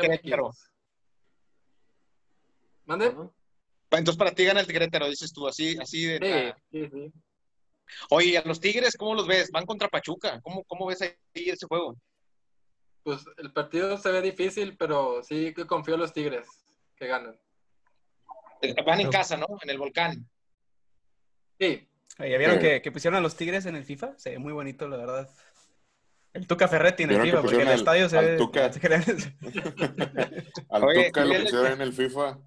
Querétaro. 0.00 0.50
¿Mande? 2.84 3.06
Entonces, 3.90 4.16
para 4.16 4.32
ti 4.32 4.44
gana 4.44 4.60
el 4.60 4.66
Querétaro, 4.66 5.08
dices 5.08 5.32
tú, 5.32 5.46
así, 5.46 5.76
así 5.80 6.06
de. 6.06 6.54
Sí, 6.72 6.80
sí, 6.80 6.90
sí. 6.92 7.12
Oye, 8.10 8.36
a 8.36 8.42
los 8.42 8.60
Tigres, 8.60 8.96
¿cómo 8.96 9.14
los 9.14 9.28
ves? 9.28 9.50
Van 9.52 9.64
contra 9.64 9.88
Pachuca. 9.88 10.40
¿Cómo, 10.42 10.64
cómo 10.64 10.86
ves 10.86 11.02
ahí 11.02 11.14
ese 11.34 11.66
juego? 11.68 11.96
Pues 13.06 13.24
el 13.36 13.52
partido 13.52 13.96
se 13.98 14.10
ve 14.10 14.20
difícil, 14.20 14.76
pero 14.76 15.22
sí 15.22 15.54
que 15.54 15.64
confío 15.64 15.94
en 15.94 16.00
los 16.00 16.12
Tigres 16.12 16.48
que 16.96 17.06
ganan. 17.06 17.38
Eh, 18.62 18.74
Van 18.84 19.00
en 19.00 19.10
casa, 19.12 19.36
¿no? 19.36 19.46
En 19.62 19.70
el 19.70 19.78
volcán. 19.78 20.28
Sí, 21.60 21.88
Oye, 22.18 22.30
¿Ya 22.32 22.38
vieron 22.38 22.56
Sí. 22.56 22.62
que, 22.62 22.82
que 22.82 22.90
pusieron 22.90 23.16
a 23.16 23.20
los 23.20 23.36
Tigres 23.36 23.64
en 23.66 23.76
el 23.76 23.84
FIFA? 23.84 24.18
Se 24.18 24.30
ve 24.30 24.38
muy 24.40 24.52
bonito, 24.52 24.88
la 24.88 24.96
verdad. 24.96 25.30
El 26.32 26.48
Tuca 26.48 26.66
Ferretti 26.66 27.04
en 27.04 27.10
el 27.12 27.22
¿Vieron 27.22 27.26
que 27.26 27.30
FIFA, 27.36 27.42
porque 27.42 27.62
el 27.62 27.68
al- 27.68 27.74
estadio 27.78 28.08
se 28.08 28.18
al 28.18 28.24
ve... 28.24 28.36
Tuca? 28.38 28.64
Al 30.70 30.84
Oye, 30.84 31.04
Tuca 31.06 31.24
lo 31.24 31.40
pusieron 31.42 31.66
en 31.72 31.80
el 31.82 31.92
FIFA. 31.92 32.38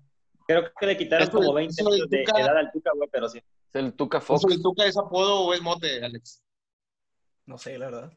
Creo 0.46 0.64
que 0.78 0.86
le 0.88 0.98
quitaron 0.98 1.30
como 1.30 1.54
20 1.54 1.72
eso 1.82 1.90
del 1.90 2.00
años 2.02 2.10
de 2.10 2.24
Tuca- 2.26 2.42
edad 2.42 2.58
al 2.58 2.72
Tuca, 2.74 2.92
güey, 2.98 3.08
pero 3.10 3.30
sí. 3.30 3.38
Es 3.38 3.76
el 3.76 3.94
Tuca 3.94 4.20
Fox. 4.20 4.44
¿Eso 4.44 4.54
el 4.54 4.62
Tuca 4.62 4.86
es 4.86 4.98
apodo 4.98 5.40
o 5.46 5.54
es 5.54 5.62
mote, 5.62 6.04
Alex? 6.04 6.44
No 7.46 7.58
sé, 7.58 7.78
la 7.78 7.86
verdad. 7.86 8.12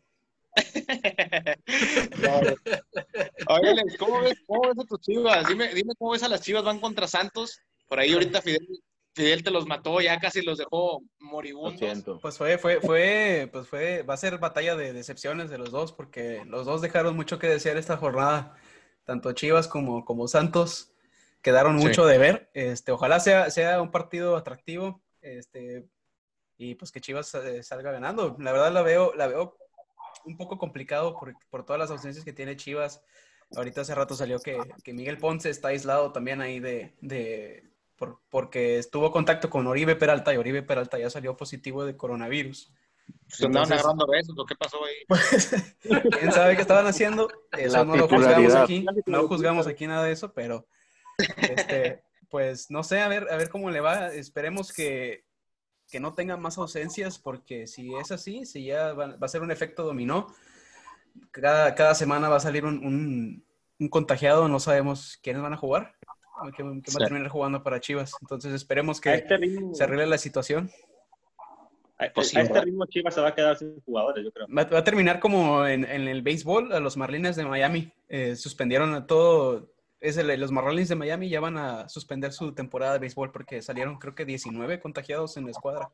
Oye, 3.49 3.69
Alex, 3.71 3.97
¿cómo 3.99 4.21
ves, 4.21 4.35
¿cómo 4.47 4.69
ves 4.69 4.79
a 4.79 4.85
tus 4.85 5.01
chivas? 5.01 5.49
Dime, 5.49 5.75
dime 5.75 5.95
cómo 5.99 6.13
ves 6.13 6.23
a 6.23 6.29
las 6.29 6.41
chivas 6.43 6.65
van 6.65 6.81
contra 6.81 7.07
Santos. 7.07 7.59
Por 7.89 7.99
ahí 7.99 8.13
ahorita 8.13 8.41
Fidel, 8.43 8.67
Fidel 9.15 9.43
te 9.43 9.51
los 9.51 9.67
mató, 9.67 10.01
ya 10.01 10.19
casi 10.19 10.43
los 10.43 10.59
dejó 10.59 11.03
moribundos. 11.19 12.05
Pues 12.21 12.39
fue, 12.39 12.59
fue, 12.59 12.81
fue, 12.81 13.49
pues 13.53 13.67
fue, 13.69 14.03
va 14.03 14.15
a 14.15 14.19
ser 14.19 14.39
batalla 14.39 14.77
de 14.77 14.93
decepciones 14.93 15.51
de 15.51 15.59
los 15.59 15.71
dos, 15.71 15.93
porque 15.93 16.43
los 16.47 16.67
dos 16.67 16.81
dejaron 16.81 17.17
mucho 17.17 17.39
que 17.39 17.49
desear 17.49 17.77
esta 17.77 17.97
jornada. 17.97 18.57
Tanto 19.05 19.33
Chivas 19.33 19.69
como, 19.69 20.05
como 20.05 20.29
Santos 20.29 20.93
quedaron 21.43 21.79
Sí. 21.79 21.87
mucho 21.87 22.07
de 22.07 22.19
ver. 22.19 22.51
Este, 22.55 22.93
ojalá 22.93 23.21
sea, 23.21 23.51
sea 23.51 23.83
un 23.83 23.91
partido 23.91 24.37
atractivo. 24.37 25.03
Este, 25.21 25.87
y 26.57 26.77
pues 26.77 26.93
que 26.93 27.01
Chivas 27.01 27.35
eh, 27.35 27.63
salga 27.63 27.91
ganando. 27.91 28.37
La 28.39 28.53
verdad 28.53 28.73
la 28.73 28.83
veo, 28.83 29.13
la 29.15 29.27
veo 29.27 29.59
un 30.25 30.37
poco 30.37 30.59
complicado 30.59 31.17
por, 31.19 31.35
por 31.51 31.65
todas 31.65 31.79
las 31.81 31.91
ausencias 31.91 32.25
que 32.25 32.33
tiene 32.33 32.57
Chivas. 32.57 33.03
Ahorita 33.55 33.83
hace 33.83 33.95
rato 33.95 34.15
salió 34.15 34.39
que, 34.41 34.59
que 34.83 34.93
Miguel 34.95 35.19
Ponce 35.19 35.51
está 35.51 35.69
aislado 35.69 36.11
también 36.13 36.41
ahí 36.41 36.59
de, 36.61 36.95
de 37.01 37.71
por- 37.97 38.19
porque 38.31 38.79
estuvo 38.79 39.07
en 39.07 39.13
contacto 39.13 39.51
con 39.51 39.67
Oribe 39.67 39.95
Peralta 39.97 40.33
y 40.33 40.39
Oribe 40.39 40.63
Peralta 40.63 40.99
ya 40.99 41.11
salió 41.11 41.37
positivo 41.37 41.85
de 41.85 41.97
coronavirus. 41.97 42.73
¿Se 43.29 43.45
andaban 43.47 43.65
Entonces- 43.67 43.85
agarrando 43.85 44.07
besos 44.07 44.35
o 44.39 44.47
qué 44.47 44.55
pasó 44.55 44.79
ahí? 44.85 44.95
Pues, 45.09 46.11
quién 46.19 46.33
sabe 46.33 46.55
qué 46.57 46.63
estaban 46.63 46.87
haciendo. 46.87 47.29
Eso 47.59 47.77
La 47.77 47.85
no 47.85 47.97
lo 47.97 48.09
juzgamos 48.09 48.55
aquí. 48.55 48.87
No 49.07 49.29
juzgamos 49.29 49.67
aquí 49.67 49.87
nada 49.87 50.05
de 50.05 50.13
eso, 50.13 50.33
pero 50.33 50.67
este, 51.37 52.03
pues 52.31 52.71
no 52.71 52.83
sé, 52.85 53.01
a 53.03 53.09
ver, 53.09 53.29
a 53.31 53.37
ver 53.37 53.51
cómo 53.51 53.71
le 53.71 53.81
va. 53.81 54.09
Esperemos 54.15 54.73
que, 54.73 55.25
que 55.93 56.01
no 56.01 56.15
tenga 56.15 56.39
más 56.39 56.57
ausencias, 56.57 57.19
porque 57.19 57.67
si 57.67 57.95
es 57.95 58.11
así, 58.11 58.47
si 58.47 58.65
ya 58.65 58.95
va, 58.95 59.09
va 59.17 59.27
a 59.27 59.29
ser 59.29 59.43
un 59.43 59.51
efecto 59.51 59.85
dominó, 59.85 60.27
cada, 61.31 61.75
cada 61.75 61.95
semana 61.95 62.31
va 62.31 62.37
a 62.37 62.41
salir 62.41 62.65
un, 62.65 62.85
un- 62.85 63.45
un 63.79 63.89
contagiado, 63.89 64.49
no 64.49 64.59
sabemos 64.59 65.19
quiénes 65.23 65.43
van 65.43 65.53
a 65.53 65.57
jugar, 65.59 65.95
quién, 66.57 66.81
quién 66.81 66.81
va 66.81 66.83
Sí. 66.99 67.03
a 67.03 67.07
terminar 67.07 67.29
jugando 67.29 67.63
para 67.63 67.79
Chivas. 67.81 68.13
Entonces 68.23 68.55
esperemos 68.55 69.01
que 69.03 69.13
este 69.15 69.37
ritmo, 69.37 69.75
se 69.75 69.85
arregle 69.85 70.07
la 70.07 70.17
situación. 70.19 70.71
a, 71.99 72.07
Pues 72.15 72.35
a 72.37 72.41
este 72.41 72.61
ritmo 72.63 72.87
Chivas 72.87 73.15
se 73.15 73.21
va 73.21 73.29
a 73.29 73.35
quedar 73.35 73.59
sin 73.59 73.79
jugadores, 73.83 74.25
yo 74.25 74.33
creo. 74.33 74.47
Va, 74.49 74.65
va 74.65 74.79
a 74.79 74.85
terminar 74.85 75.21
como 75.21 75.67
en, 75.67 75.85
en 75.85 76.09
el 76.09 76.23
béisbol, 76.23 76.73
a 76.73 76.81
los 76.81 76.97
Marlins 76.97 77.37
de 77.37 77.45
Miami. 77.45 77.93
Eh, 78.09 78.35
suspendieron 78.37 78.95
a 78.95 79.07
todo. 79.07 79.69
Es 80.03 80.17
el- 80.17 80.39
los 80.41 80.51
Marlins 80.51 80.89
de 80.89 80.97
Miami 80.97 81.29
ya 81.29 81.41
van 81.41 81.57
a 81.57 81.89
suspender 81.89 82.33
su 82.33 82.53
temporada 82.53 82.95
de 82.95 82.99
béisbol 82.99 83.31
porque 83.33 83.63
salieron, 83.63 83.99
creo 83.99 84.15
que 84.15 84.25
19 84.25 84.81
contagiados 84.81 85.37
en 85.37 85.45
la 85.45 85.53
escuadra. 85.53 85.91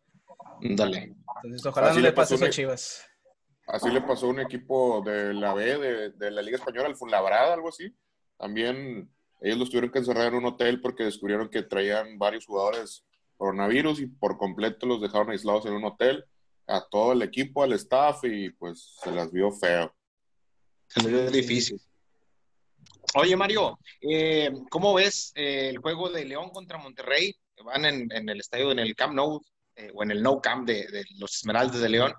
Dale. 0.61 1.15
Entonces, 1.43 1.67
ojalá 1.67 1.89
Así 1.91 1.99
no 1.99 2.03
le 2.05 2.13
pase 2.13 2.35
pasó 2.35 2.35
eso 2.37 2.45
a 2.45 2.49
mi- 2.49 2.53
Chivas. 2.53 3.05
Así 3.67 3.91
le 3.91 4.01
pasó 4.01 4.27
a 4.27 4.31
un 4.31 4.41
equipo 4.41 5.03
de 5.03 5.35
la 5.35 5.53
B, 5.53 5.79
de, 5.79 6.11
de 6.11 6.31
la 6.31 6.41
Liga 6.41 6.57
Española, 6.57 6.89
el 6.89 6.97
Funlabrada, 6.97 7.53
algo 7.53 7.69
así. 7.69 7.95
También 8.39 9.11
ellos 9.43 9.59
los 9.59 9.69
tuvieron 9.69 9.91
que 9.91 9.99
encerrar 9.99 10.29
en 10.29 10.37
un 10.37 10.47
hotel 10.47 10.81
porque 10.81 11.05
descubrieron 11.05 11.51
que 11.51 11.63
traían 11.63 12.19
varios 12.19 12.47
jugadores 12.47 13.05
coronavirus 13.37 14.01
y 14.01 14.07
por 14.07 14.39
completo 14.39 14.87
los 14.87 15.03
dejaron 15.03 15.31
aislados 15.31 15.67
en 15.67 15.75
un 15.75 15.85
hotel 15.85 16.25
a 16.67 16.83
todo 16.91 17.13
el 17.13 17.21
equipo, 17.23 17.63
al 17.63 17.73
staff 17.75 18.25
y 18.25 18.49
pues 18.51 18.97
se 19.03 19.13
las 19.13 19.31
vio 19.31 19.53
feo. 19.53 19.95
Se 20.87 21.03
les 21.03 21.13
vio 21.13 21.31
difícil. 21.31 21.79
Oye, 23.15 23.37
Mario, 23.37 23.79
eh, 24.01 24.51
¿cómo 24.71 24.95
ves 24.95 25.33
eh, 25.35 25.71
el 25.71 25.79
juego 25.79 26.11
de 26.11 26.25
León 26.25 26.51
contra 26.51 26.79
Monterrey? 26.79 27.35
Van 27.65 27.85
en, 27.85 28.13
en 28.13 28.29
el 28.29 28.41
estadio, 28.41 28.71
en 28.71 28.79
el 28.79 28.95
Camp 28.95 29.15
Nou, 29.15 29.43
eh, 29.77 29.91
o 29.95 30.03
en 30.03 30.11
el 30.11 30.23
No 30.23 30.41
Camp 30.41 30.67
de, 30.67 30.87
de 30.89 31.05
los 31.19 31.37
Esmeraldas 31.37 31.81
de 31.81 31.89
León. 31.89 32.13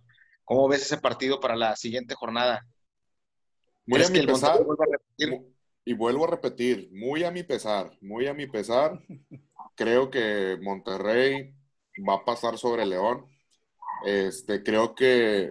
¿Cómo 0.43 0.67
ves 0.67 0.81
ese 0.81 0.97
partido 0.97 1.39
para 1.39 1.55
la 1.55 1.75
siguiente 1.75 2.15
jornada? 2.15 2.65
Muy 3.85 3.97
¿Crees 3.97 4.09
a 4.09 4.13
mi 4.13 4.25
pesar, 4.25 4.59
a 4.59 5.59
y 5.85 5.93
vuelvo 5.93 6.25
a 6.25 6.31
repetir, 6.31 6.89
muy 6.91 7.23
a 7.23 7.31
mi 7.31 7.43
pesar, 7.43 7.91
muy 8.01 8.27
a 8.27 8.33
mi 8.33 8.45
pesar, 8.45 8.99
creo 9.75 10.11
que 10.11 10.57
Monterrey 10.61 11.53
va 12.07 12.15
a 12.15 12.25
pasar 12.25 12.57
sobre 12.57 12.85
León. 12.85 13.25
Este, 14.05 14.61
creo 14.61 14.93
que 14.93 15.49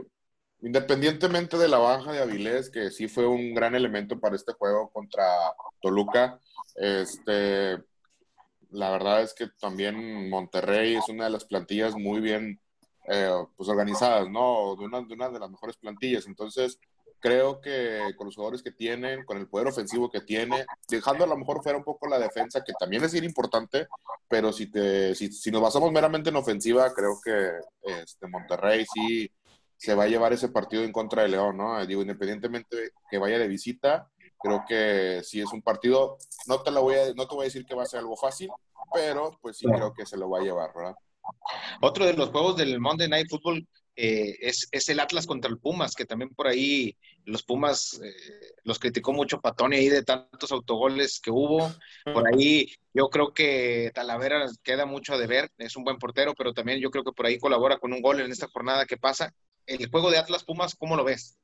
independientemente 0.60 1.56
de 1.56 1.68
la 1.68 1.78
baja 1.78 2.12
de 2.12 2.20
Avilés, 2.20 2.70
que 2.70 2.90
sí 2.90 3.08
fue 3.08 3.26
un 3.26 3.54
gran 3.54 3.74
elemento 3.74 4.18
para 4.18 4.36
este 4.36 4.52
juego 4.52 4.90
contra 4.90 5.24
Toluca, 5.80 6.40
este, 6.74 7.78
la 8.70 8.90
verdad 8.90 9.22
es 9.22 9.34
que 9.34 9.48
también 9.60 10.28
Monterrey 10.28 10.96
es 10.96 11.08
una 11.08 11.24
de 11.24 11.30
las 11.30 11.44
plantillas 11.44 11.94
muy 11.94 12.20
bien 12.20 12.60
eh, 13.08 13.32
pues 13.56 13.68
organizadas, 13.68 14.28
¿no? 14.28 14.76
De 14.76 14.84
una, 14.84 15.00
de 15.00 15.14
una 15.14 15.30
de 15.30 15.38
las 15.38 15.50
mejores 15.50 15.76
plantillas. 15.76 16.26
Entonces, 16.26 16.78
creo 17.20 17.60
que 17.60 18.14
con 18.16 18.26
los 18.26 18.34
jugadores 18.34 18.62
que 18.62 18.70
tienen, 18.70 19.24
con 19.24 19.38
el 19.38 19.48
poder 19.48 19.68
ofensivo 19.68 20.10
que 20.10 20.20
tiene, 20.20 20.66
dejando 20.88 21.24
a 21.24 21.26
lo 21.26 21.36
mejor 21.36 21.62
fuera 21.62 21.78
un 21.78 21.84
poco 21.84 22.06
la 22.06 22.18
defensa, 22.18 22.62
que 22.64 22.72
también 22.78 23.02
es 23.04 23.14
importante, 23.14 23.88
pero 24.28 24.52
si, 24.52 24.70
te, 24.70 25.14
si, 25.14 25.32
si 25.32 25.50
nos 25.50 25.62
basamos 25.62 25.90
meramente 25.90 26.30
en 26.30 26.36
ofensiva, 26.36 26.92
creo 26.92 27.18
que 27.24 27.50
este, 27.82 28.26
Monterrey 28.26 28.84
sí 28.92 29.30
se 29.78 29.94
va 29.94 30.04
a 30.04 30.08
llevar 30.08 30.32
ese 30.32 30.48
partido 30.48 30.82
en 30.82 30.92
contra 30.92 31.22
de 31.22 31.28
León, 31.28 31.56
¿no? 31.56 31.84
Digo, 31.86 32.02
independientemente 32.02 32.90
que 33.10 33.18
vaya 33.18 33.38
de 33.38 33.48
visita, 33.48 34.08
creo 34.38 34.64
que 34.68 35.22
sí 35.24 35.40
es 35.40 35.52
un 35.52 35.62
partido, 35.62 36.18
no 36.46 36.60
te, 36.62 36.70
lo 36.70 36.82
voy 36.82 36.96
a, 36.96 37.14
no 37.14 37.26
te 37.26 37.34
voy 37.34 37.44
a 37.44 37.44
decir 37.44 37.64
que 37.64 37.74
va 37.74 37.84
a 37.84 37.86
ser 37.86 38.00
algo 38.00 38.16
fácil, 38.16 38.50
pero 38.92 39.30
pues 39.40 39.56
sí 39.56 39.66
creo 39.66 39.94
que 39.94 40.04
se 40.04 40.16
lo 40.16 40.28
va 40.28 40.38
a 40.40 40.42
llevar, 40.42 40.70
¿verdad? 40.74 40.94
Otro 41.80 42.06
de 42.06 42.14
los 42.14 42.30
juegos 42.30 42.56
del 42.56 42.80
Monday 42.80 43.08
Night 43.08 43.28
Football 43.28 43.66
eh, 44.00 44.36
es, 44.40 44.68
es, 44.70 44.88
el 44.88 45.00
Atlas 45.00 45.26
contra 45.26 45.50
el 45.50 45.58
Pumas, 45.58 45.94
que 45.94 46.06
también 46.06 46.30
por 46.30 46.46
ahí 46.46 46.96
los 47.24 47.42
Pumas 47.42 48.00
eh, 48.02 48.14
los 48.62 48.78
criticó 48.78 49.12
mucho 49.12 49.40
Patoni 49.40 49.76
ahí 49.76 49.88
de 49.88 50.04
tantos 50.04 50.52
autogoles 50.52 51.20
que 51.20 51.32
hubo. 51.32 51.70
Por 52.04 52.32
ahí 52.32 52.72
yo 52.94 53.08
creo 53.08 53.34
que 53.34 53.90
Talavera 53.94 54.46
queda 54.62 54.86
mucho 54.86 55.14
a 55.14 55.18
deber, 55.18 55.50
es 55.58 55.76
un 55.76 55.84
buen 55.84 55.98
portero, 55.98 56.34
pero 56.34 56.54
también 56.54 56.78
yo 56.78 56.90
creo 56.90 57.02
que 57.02 57.12
por 57.12 57.26
ahí 57.26 57.38
colabora 57.38 57.78
con 57.78 57.92
un 57.92 58.00
gol 58.00 58.20
en 58.20 58.30
esta 58.30 58.48
jornada 58.48 58.86
que 58.86 58.96
pasa. 58.96 59.34
El 59.68 59.90
juego 59.90 60.10
de 60.10 60.16
Atlas 60.16 60.44
Pumas, 60.44 60.74
¿cómo 60.74 60.96
lo 60.96 61.04
ves? 61.04 61.36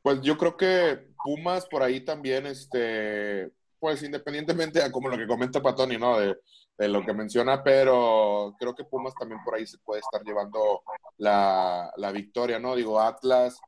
Pues 0.00 0.22
yo 0.22 0.38
creo 0.38 0.56
que 0.56 1.08
Pumas 1.22 1.66
por 1.66 1.82
ahí 1.82 2.00
también, 2.00 2.46
este, 2.46 3.52
pues 3.78 4.02
independientemente 4.02 4.82
a 4.82 4.90
como 4.90 5.10
lo 5.10 5.18
que 5.18 5.26
comenta 5.26 5.62
Patoni, 5.62 5.98
¿no? 5.98 6.18
De, 6.18 6.36
lo 6.78 7.04
que 7.04 7.14
menciona, 7.14 7.62
pero 7.62 8.54
creo 8.58 8.74
que 8.74 8.84
Pumas 8.84 9.14
también 9.14 9.40
por 9.42 9.54
ahí 9.54 9.66
se 9.66 9.78
puede 9.78 10.00
estar 10.00 10.22
llevando 10.22 10.82
la, 11.16 11.90
la 11.96 12.12
victoria, 12.12 12.58
¿no? 12.58 12.76
Digo, 12.76 13.00
Atlas 13.00 13.58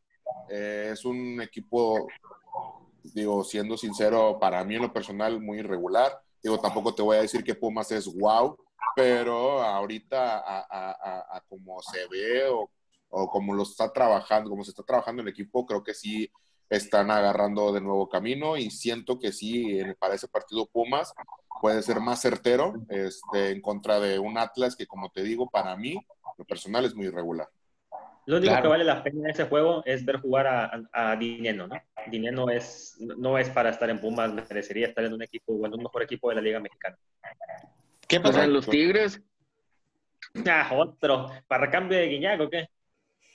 eh, 0.50 0.90
es 0.92 1.04
un 1.06 1.40
equipo, 1.40 2.06
digo, 3.02 3.44
siendo 3.44 3.78
sincero, 3.78 4.38
para 4.38 4.62
mí 4.64 4.76
en 4.76 4.82
lo 4.82 4.92
personal 4.92 5.40
muy 5.40 5.58
irregular. 5.58 6.20
Digo, 6.42 6.58
tampoco 6.60 6.94
te 6.94 7.02
voy 7.02 7.16
a 7.16 7.22
decir 7.22 7.42
que 7.42 7.54
Pumas 7.54 7.90
es 7.92 8.06
wow, 8.14 8.56
pero 8.96 9.62
ahorita 9.62 10.38
a, 10.38 10.58
a, 10.60 10.90
a, 10.92 11.36
a 11.36 11.40
como 11.48 11.80
se 11.82 12.06
ve 12.08 12.48
o, 12.48 12.70
o 13.10 13.30
como 13.30 13.54
lo 13.54 13.62
está 13.62 13.92
trabajando, 13.92 14.50
como 14.50 14.64
se 14.64 14.70
está 14.70 14.82
trabajando 14.82 15.22
el 15.22 15.28
equipo, 15.28 15.66
creo 15.66 15.82
que 15.82 15.94
sí 15.94 16.30
están 16.70 17.10
agarrando 17.10 17.72
de 17.72 17.80
nuevo 17.80 18.08
camino 18.08 18.56
y 18.56 18.70
siento 18.70 19.18
que 19.18 19.32
sí, 19.32 19.80
para 19.98 20.14
ese 20.14 20.28
partido 20.28 20.66
Pumas 20.66 21.14
puede 21.60 21.82
ser 21.82 22.00
más 22.00 22.20
certero 22.20 22.74
este, 22.88 23.50
en 23.50 23.60
contra 23.60 23.98
de 24.00 24.18
un 24.18 24.38
Atlas 24.38 24.76
que, 24.76 24.86
como 24.86 25.10
te 25.10 25.22
digo, 25.22 25.48
para 25.48 25.76
mí, 25.76 25.98
lo 26.36 26.44
personal 26.44 26.84
es 26.84 26.94
muy 26.94 27.06
irregular. 27.06 27.48
Lo 28.26 28.36
único 28.36 28.50
claro. 28.50 28.62
que 28.62 28.68
vale 28.68 28.84
la 28.84 29.02
pena 29.02 29.20
en 29.20 29.30
ese 29.30 29.44
juego 29.44 29.82
es 29.86 30.04
ver 30.04 30.20
jugar 30.20 30.46
a, 30.46 30.70
a, 30.92 31.12
a 31.12 31.16
Dineno, 31.16 31.66
¿no? 31.66 31.80
Dineno 32.08 32.50
es, 32.50 32.96
no 33.00 33.38
es 33.38 33.48
para 33.48 33.70
estar 33.70 33.88
en 33.88 34.00
Pumas, 34.00 34.32
merecería 34.32 34.86
estar 34.86 35.02
en 35.04 35.14
un 35.14 35.22
equipo, 35.22 35.54
bueno, 35.54 35.76
un 35.76 35.84
mejor 35.84 36.02
equipo 36.02 36.28
de 36.28 36.34
la 36.34 36.42
Liga 36.42 36.60
Mexicana. 36.60 36.98
¿Qué 38.08 38.20
pasa 38.20 38.44
en 38.44 38.54
los 38.54 38.66
Tigres? 38.66 39.20
Ah, 40.46 40.70
otro. 40.72 41.26
¿Para 41.46 41.70
cambio 41.70 41.98
de 41.98 42.06
Guiñac 42.08 42.40
o 42.40 42.48
qué? 42.48 42.68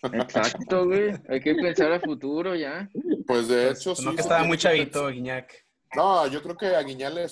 Exacto, 0.01 0.85
güey. 0.85 1.13
Hay 1.29 1.39
que 1.39 1.55
pensar 1.55 1.91
a 1.93 1.99
futuro 1.99 2.55
ya. 2.55 2.89
Pues 3.25 3.47
de 3.47 3.69
hecho, 3.69 3.95
sí. 3.95 4.03
No 4.03 4.15
que 4.15 4.21
estaba 4.21 4.43
muy 4.43 4.57
chavito, 4.57 5.07
Guiñac. 5.07 5.65
No, 5.95 6.27
yo 6.27 6.41
creo 6.41 6.57
que 6.57 6.75
a 6.75 6.81
Guiñac 6.81 7.13
le, 7.13 7.27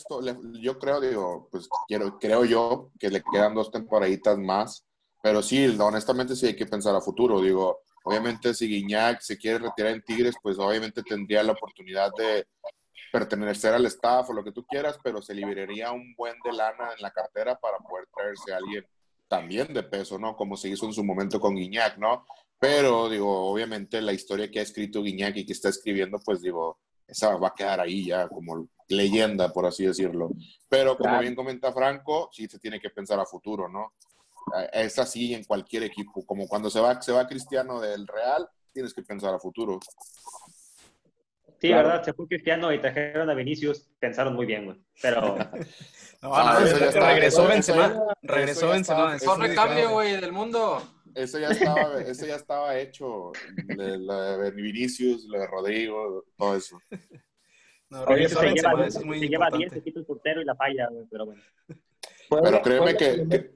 yo 0.61 0.77
creo, 0.77 1.01
digo, 1.01 1.49
pues 1.51 1.67
quiero, 1.87 2.19
creo 2.19 2.45
yo 2.45 2.91
que 2.99 3.09
le 3.09 3.23
quedan 3.33 3.55
dos 3.55 3.71
temporaditas 3.71 4.37
más. 4.37 4.85
Pero 5.23 5.41
sí, 5.41 5.75
honestamente 5.79 6.35
sí 6.35 6.47
hay 6.47 6.55
que 6.55 6.67
pensar 6.67 6.95
a 6.95 7.01
futuro. 7.01 7.41
Digo, 7.41 7.81
obviamente 8.03 8.53
si 8.53 8.67
Guiñac 8.67 9.21
se 9.21 9.37
quiere 9.37 9.59
retirar 9.59 9.93
en 9.93 10.03
Tigres, 10.03 10.35
pues 10.41 10.59
obviamente 10.59 11.01
tendría 11.03 11.43
la 11.43 11.53
oportunidad 11.53 12.11
de 12.17 12.47
pertenecer 13.11 13.73
al 13.73 13.85
staff 13.87 14.29
o 14.29 14.33
lo 14.33 14.43
que 14.43 14.51
tú 14.51 14.65
quieras, 14.65 14.97
pero 15.03 15.21
se 15.21 15.33
liberaría 15.33 15.91
un 15.91 16.15
buen 16.15 16.35
de 16.43 16.53
lana 16.53 16.91
en 16.95 17.01
la 17.01 17.11
cartera 17.11 17.59
para 17.59 17.77
poder 17.79 18.07
traerse 18.15 18.53
a 18.53 18.57
alguien 18.57 18.85
también 19.27 19.73
de 19.73 19.83
peso, 19.83 20.17
¿no? 20.17 20.35
Como 20.35 20.57
se 20.57 20.69
hizo 20.69 20.85
en 20.85 20.93
su 20.93 21.03
momento 21.03 21.39
con 21.39 21.55
Guiñac, 21.55 21.97
¿no? 21.97 22.25
Pero, 22.59 23.09
digo, 23.09 23.49
obviamente 23.49 24.01
la 24.01 24.13
historia 24.13 24.51
que 24.51 24.59
ha 24.59 24.63
escrito 24.63 25.01
Guiñac 25.01 25.35
y 25.37 25.45
que 25.45 25.53
está 25.53 25.69
escribiendo, 25.69 26.19
pues 26.19 26.41
digo, 26.41 26.79
esa 27.07 27.35
va 27.37 27.49
a 27.49 27.55
quedar 27.55 27.79
ahí 27.79 28.05
ya 28.05 28.27
como 28.27 28.67
leyenda, 28.87 29.51
por 29.51 29.65
así 29.65 29.85
decirlo. 29.85 30.31
Pero 30.69 30.97
como 30.97 31.19
bien 31.19 31.35
comenta 31.35 31.73
Franco, 31.73 32.29
sí 32.31 32.47
se 32.47 32.59
tiene 32.59 32.79
que 32.79 32.89
pensar 32.89 33.19
a 33.19 33.25
futuro, 33.25 33.67
¿no? 33.67 33.93
Es 34.73 34.99
así 34.99 35.33
en 35.33 35.43
cualquier 35.43 35.83
equipo, 35.83 36.25
como 36.25 36.47
cuando 36.47 36.69
se 36.69 36.79
va, 36.79 37.01
se 37.01 37.11
va 37.11 37.27
Cristiano 37.27 37.79
del 37.79 38.07
Real, 38.07 38.47
tienes 38.73 38.93
que 38.93 39.01
pensar 39.01 39.33
a 39.33 39.39
futuro. 39.39 39.79
Sí, 41.61 41.67
claro. 41.67 41.89
verdad, 41.89 42.03
se 42.03 42.13
fue 42.13 42.27
Cristiano 42.27 42.73
y 42.73 42.79
trajeron 42.79 43.29
a 43.29 43.35
Vinicius, 43.35 43.87
pensaron 43.99 44.33
muy 44.33 44.47
bien, 44.47 44.65
güey. 44.65 44.77
Pero. 44.99 45.21
no, 46.23 46.29
no, 46.29 46.59
no 46.59 46.65
está, 46.65 47.13
regresó 47.13 47.47
Benzema. 47.47 48.15
Regresó 48.23 48.69
Benzema. 48.69 49.13
Mejor 49.13 49.39
recambio, 49.39 49.91
güey, 49.91 50.19
del 50.19 50.31
mundo. 50.31 50.81
Eso 51.13 51.37
ya 51.37 51.49
estaba, 51.49 52.01
eso 52.01 52.25
ya 52.25 52.35
estaba 52.35 52.79
hecho. 52.79 53.31
Lo 53.67 54.37
de 54.39 54.51
Vinicius, 54.51 55.25
lo 55.25 55.39
de 55.39 55.45
Rodrigo, 55.45 56.25
todo 56.35 56.55
eso. 56.55 56.79
No, 57.91 58.05
regresó 58.05 58.39
se, 58.39 58.45
Benzema, 58.47 58.73
lleva, 58.73 58.87
es 58.87 59.05
muy 59.05 59.19
se 59.19 59.27
lleva 59.27 59.49
10, 59.51 59.71
se 59.71 59.83
quita 59.83 59.99
el 59.99 60.05
portero 60.07 60.41
y 60.41 60.45
la 60.45 60.55
falla, 60.55 60.87
güey, 60.89 61.05
pero 61.11 61.27
bueno. 61.27 61.43
Pero 62.29 62.61
créeme 62.63 62.95
que, 62.95 63.27
que, 63.29 63.51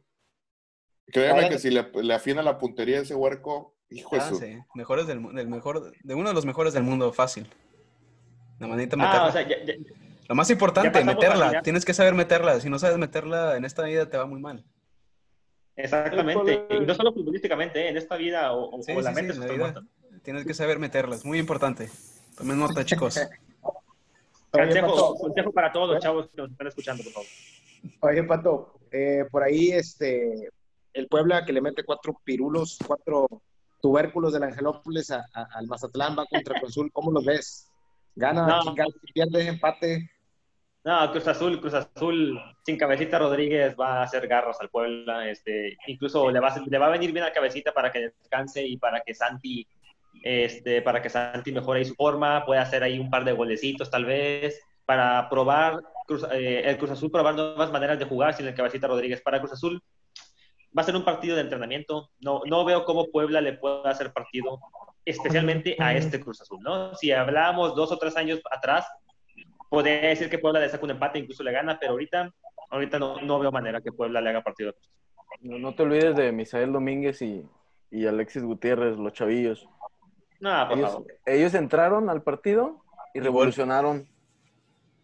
créeme 1.07 1.49
que 1.49 1.57
si 1.57 1.71
le, 1.71 1.89
le, 2.03 2.13
afina 2.13 2.43
la 2.43 2.59
puntería 2.59 2.99
a 2.99 3.01
ese 3.01 3.15
huerco, 3.15 3.75
hijo 3.89 4.15
ah, 4.15 4.17
eso. 4.17 4.35
Sí. 4.35 4.59
Mejores 4.75 5.07
del, 5.07 5.23
del 5.33 5.47
mejor, 5.47 5.91
de 6.03 6.13
uno 6.13 6.29
de 6.29 6.35
los 6.35 6.45
mejores 6.45 6.73
del 6.73 6.83
mundo, 6.83 7.11
fácil. 7.11 7.49
La 8.59 8.67
manita 8.67 8.95
meterla. 8.95 9.25
Ah, 9.25 9.27
o 9.27 9.31
sea, 9.31 9.47
ya, 9.47 9.63
ya, 9.63 9.73
Lo 10.27 10.35
más 10.35 10.49
importante, 10.49 11.03
meterla. 11.03 11.61
Tienes 11.61 11.85
que 11.85 11.93
saber 11.93 12.13
meterla. 12.13 12.59
Si 12.59 12.69
no 12.69 12.79
sabes 12.79 12.97
meterla, 12.97 13.57
en 13.57 13.65
esta 13.65 13.83
vida 13.83 14.09
te 14.09 14.17
va 14.17 14.25
muy 14.25 14.39
mal. 14.39 14.63
Exactamente. 15.75 16.67
Y 16.69 16.79
no 16.79 16.95
solo 16.95 17.13
futbolísticamente, 17.13 17.81
¿eh? 17.81 17.89
en 17.89 17.97
esta 17.97 18.15
vida 18.15 18.53
o, 18.53 18.81
sí, 18.81 18.93
o 18.93 19.01
la 19.01 19.09
sí, 19.09 19.15
mente. 19.15 19.33
Sí, 19.33 19.39
la 19.39 19.47
vida. 19.47 19.83
Tienes 20.23 20.45
que 20.45 20.53
saber 20.53 20.79
meterla. 20.79 21.15
Es 21.15 21.25
muy 21.25 21.37
importante. 21.37 21.89
Tomen 22.37 22.57
nota, 22.57 22.85
chicos. 22.85 23.19
consejo, 24.51 25.15
consejo 25.15 25.51
para 25.51 25.71
todos 25.71 25.89
los 25.89 26.03
chavos 26.03 26.29
que 26.29 26.37
nos 26.37 26.51
están 26.51 26.67
escuchando, 26.67 27.03
por 27.03 27.13
favor. 27.13 27.27
Oye, 27.99 28.23
Pato, 28.23 28.79
eh, 28.91 29.25
por 29.29 29.43
ahí 29.43 29.71
este, 29.71 30.49
el 30.93 31.07
Puebla 31.07 31.45
que 31.45 31.53
le 31.53 31.61
mete 31.61 31.83
cuatro 31.83 32.19
pirulos, 32.23 32.79
cuatro 32.85 33.27
tubérculos 33.81 34.33
del 34.33 34.43
Angelópolis 34.43 35.11
a, 35.11 35.25
a, 35.33 35.43
al 35.53 35.67
Mazatlán 35.67 36.17
va 36.17 36.25
contra 36.25 36.57
Azul. 36.59 36.89
¿Cómo 36.91 37.11
los 37.11 37.25
ves? 37.25 37.69
Gana, 38.15 38.47
no. 38.47 38.75
pierde, 39.13 39.47
empate. 39.47 40.09
No, 40.85 41.11
Cruz 41.11 41.27
Azul, 41.27 41.59
Cruz 41.59 41.73
Azul, 41.73 42.39
sin 42.63 42.77
Cabecita 42.77 43.17
Rodríguez 43.17 43.75
va 43.79 43.99
a 43.99 44.03
hacer 44.03 44.27
garras 44.27 44.61
al 44.61 44.69
Puebla. 44.69 45.27
Este, 45.27 45.75
incluso 45.87 46.29
le 46.29 46.39
va, 46.39 46.49
a, 46.49 46.59
le 46.59 46.77
va 46.77 46.85
a 46.85 46.91
venir 46.91 47.11
bien 47.11 47.25
a 47.25 47.33
Cabecita 47.33 47.73
para 47.73 47.91
que 47.91 48.11
descanse 48.21 48.65
y 48.65 48.77
para 48.77 49.01
que 49.01 49.15
Santi, 49.15 49.67
este, 50.23 50.83
para 50.83 51.01
que 51.01 51.09
Santi 51.09 51.51
mejore 51.51 51.79
ahí 51.79 51.85
su 51.85 51.95
forma, 51.95 52.45
pueda 52.45 52.61
hacer 52.61 52.83
ahí 52.83 52.99
un 52.99 53.09
par 53.09 53.25
de 53.25 53.31
golecitos 53.31 53.89
tal 53.89 54.05
vez, 54.05 54.61
para 54.85 55.27
probar, 55.27 55.81
Cruz, 56.05 56.23
eh, 56.31 56.61
el 56.65 56.77
Cruz 56.77 56.91
Azul 56.91 57.09
probar 57.09 57.33
nuevas 57.33 57.71
maneras 57.71 57.97
de 57.97 58.05
jugar 58.05 58.35
sin 58.35 58.45
el 58.45 58.53
Cabecita 58.53 58.87
Rodríguez. 58.87 59.21
Para 59.21 59.39
Cruz 59.39 59.53
Azul, 59.53 59.81
va 60.77 60.83
a 60.83 60.85
ser 60.85 60.95
un 60.95 61.03
partido 61.03 61.35
de 61.35 61.41
entrenamiento. 61.41 62.11
No, 62.19 62.41
no 62.45 62.63
veo 62.63 62.85
cómo 62.85 63.07
Puebla 63.07 63.41
le 63.41 63.53
pueda 63.53 63.89
hacer 63.89 64.13
partido, 64.13 64.59
especialmente 65.05 65.75
a 65.79 65.93
este 65.95 66.19
Cruz 66.19 66.41
Azul, 66.41 66.59
¿no? 66.61 66.93
Si 66.95 67.11
hablábamos 67.11 67.75
dos 67.75 67.91
o 67.91 67.97
tres 67.97 68.17
años 68.17 68.41
atrás, 68.51 68.87
podría 69.69 70.01
decir 70.01 70.29
que 70.29 70.39
Puebla 70.39 70.59
le 70.59 70.69
saca 70.69 70.83
un 70.83 70.91
empate, 70.91 71.19
incluso 71.19 71.43
le 71.43 71.51
gana, 71.51 71.77
pero 71.79 71.91
ahorita, 71.93 72.33
ahorita 72.69 72.99
no, 72.99 73.21
no 73.21 73.39
veo 73.39 73.51
manera 73.51 73.81
que 73.81 73.91
Puebla 73.91 74.21
le 74.21 74.29
haga 74.29 74.41
partido. 74.43 74.71
a 74.71 74.73
Cruz 74.73 74.87
Azul. 74.87 75.49
No, 75.51 75.59
no 75.59 75.75
te 75.75 75.83
olvides 75.83 76.15
de 76.15 76.31
Misael 76.31 76.71
Domínguez 76.71 77.21
y, 77.21 77.45
y 77.91 78.05
Alexis 78.07 78.43
Gutiérrez, 78.43 78.97
los 78.97 79.13
chavillos. 79.13 79.67
No, 80.39 80.67
por 80.67 80.77
Ellos, 80.77 80.91
favor. 80.91 81.07
ellos 81.25 81.53
entraron 81.53 82.09
al 82.09 82.21
partido 82.23 82.83
y 83.13 83.19
revolucionaron. 83.19 84.07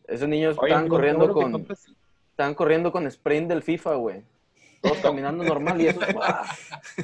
Esos 0.07 0.27
niños 0.27 0.57
Oye, 0.57 0.67
estaban 0.69 0.81
amigo, 0.85 0.95
corriendo 0.95 1.33
con, 1.33 1.67
estaban 2.31 2.53
corriendo 2.55 2.91
con 2.91 3.07
sprint 3.07 3.47
del 3.49 3.61
FIFA, 3.63 3.95
güey. 3.95 4.23
Todos 4.81 4.97
caminando 4.97 5.43
normal 5.43 5.79
y 5.79 5.87
eso. 5.87 5.99
¡guau! 6.11 6.43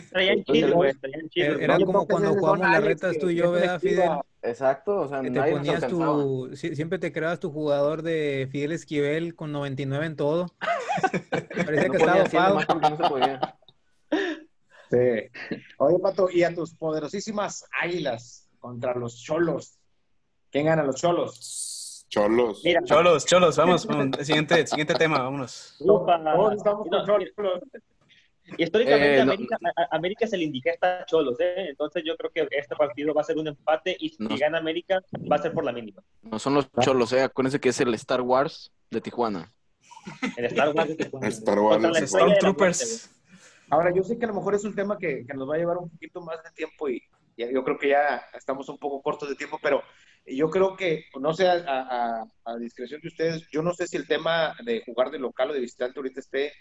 Traían 0.10 0.44
güey, 0.74 0.94
traían 0.96 1.30
chill. 1.30 1.44
Era, 1.44 1.76
era 1.76 1.80
como 1.86 2.08
cuando 2.08 2.34
jugamos 2.34 2.68
las 2.70 2.84
retas 2.84 3.18
tú 3.20 3.30
y 3.30 3.36
yo, 3.36 3.52
¿verdad, 3.52 3.80
Fidel? 3.80 4.10
Exacto, 4.42 5.02
o 5.02 5.08
sea, 5.08 5.22
Que 5.22 5.30
te 5.30 5.40
nadie 5.40 5.52
ponías 5.54 5.88
tu, 5.88 6.50
sie- 6.54 6.74
siempre 6.76 6.98
te 7.00 7.12
creabas 7.12 7.40
tu 7.40 7.52
jugador 7.52 8.02
de 8.02 8.48
Fidel 8.52 8.72
Esquivel 8.72 9.36
con 9.36 9.52
99 9.52 10.06
en 10.06 10.16
todo. 10.16 10.48
Parecía 11.56 11.88
No 11.88 11.92
que 11.92 11.98
estaba 11.98 12.26
100 12.26 12.32
dopado. 12.32 12.50
nomás 12.50 12.66
porque 12.66 12.90
no 12.90 12.98
se 12.98 13.04
podía. 13.10 13.58
Sí. 14.90 15.66
Oye, 15.78 16.00
Pato, 16.00 16.30
y 16.32 16.44
a 16.44 16.56
tus 16.56 16.74
poderosísimas 16.74 17.66
águilas 17.82 18.50
contra 18.60 18.96
los 18.96 19.22
cholos. 19.22 19.78
¿Quién 20.50 20.66
gana 20.66 20.82
los 20.84 20.96
cholos? 20.96 21.77
Cholos. 22.10 22.62
Mira, 22.64 22.82
Cholos, 22.84 23.26
cholos, 23.26 23.58
vamos. 23.58 23.86
vamos, 23.88 24.18
Siguiente, 24.26 24.66
siguiente 24.68 24.94
tema, 24.96 25.20
vámonos. 25.20 25.76
Upa. 25.80 26.22
Todos 26.24 26.54
estamos 26.56 26.88
con 26.88 26.90
No, 26.90 27.06
cholos. 27.06 27.30
Y 28.58 28.64
históricamente 28.64 29.16
Eh, 29.20 29.26
no. 29.26 29.32
América, 29.34 29.58
a- 29.76 29.96
América 29.96 30.26
se 30.28 30.38
le 30.38 30.46
indigesta 30.46 31.02
a 31.02 31.06
Cholos, 31.06 31.38
¿eh? 31.42 31.66
Entonces 31.70 32.02
yo 32.06 32.16
creo 32.16 32.32
que 32.32 32.48
este 32.58 32.78
partido 32.78 33.14
va 33.14 33.20
a 33.20 33.24
ser 33.26 33.38
un 33.38 33.48
empate 33.50 33.98
y 34.00 34.08
si 34.10 34.24
No. 34.24 34.38
gana 34.38 34.58
América 34.58 35.02
va 35.30 35.36
a 35.36 35.40
ser 35.42 35.52
por 35.52 35.66
la 35.66 35.74
mínima. 35.74 36.02
No 36.22 36.40
son 36.40 36.54
los 36.54 36.72
cholos, 36.80 37.12
eh. 37.12 37.24
Acuérdense 37.24 37.60
que 37.60 37.70
es 37.70 37.80
el 37.82 37.94
Star 37.96 38.22
Wars 38.22 38.72
de 38.90 39.02
Tijuana. 39.02 39.52
El 40.38 40.46
Star 40.46 40.70
Wars. 40.74 40.88
de 40.88 40.96
Tijuana. 40.96 41.28
Star 41.28 41.60
Wars 41.60 42.10
Stormtroopers. 42.10 43.10
Ahora, 43.70 43.94
yo 43.94 44.02
sé 44.02 44.18
que 44.18 44.24
a 44.24 44.30
lo 44.30 44.36
mejor 44.36 44.56
es 44.56 44.64
un 44.64 44.74
tema 44.74 44.98
que, 44.98 45.26
que 45.28 45.34
nos 45.34 45.50
va 45.50 45.56
a 45.56 45.58
llevar 45.58 45.78
un 45.78 45.90
poquito 45.90 46.22
más 46.22 46.42
de 46.42 46.50
tiempo 46.52 46.88
y 46.88 47.04
yo 47.38 47.64
creo 47.64 47.78
que 47.78 47.90
ya 47.90 48.24
estamos 48.34 48.68
un 48.70 48.78
poco 48.78 49.02
cortos 49.02 49.30
de 49.30 49.36
tiempo, 49.36 49.60
pero 49.62 49.82
yo 50.26 50.50
creo 50.50 50.76
que, 50.76 51.06
no 51.20 51.34
sé, 51.34 51.48
a, 51.48 51.64
a- 51.68 52.26
a 52.46 52.58
discreción 52.58 53.00
de 53.02 53.08
ustedes, 53.08 53.48
yo 53.52 53.62
no 53.62 53.74
sé 53.74 53.88
si 53.88 53.98
el 53.98 54.08
tema 54.08 54.56
de 54.66 54.84
jugar 54.86 55.10
de 55.12 55.20
local 55.20 55.52
o 55.52 55.54
de 55.54 55.60
visitante 55.62 56.00
ahorita 56.00 56.20
esté 56.20 56.52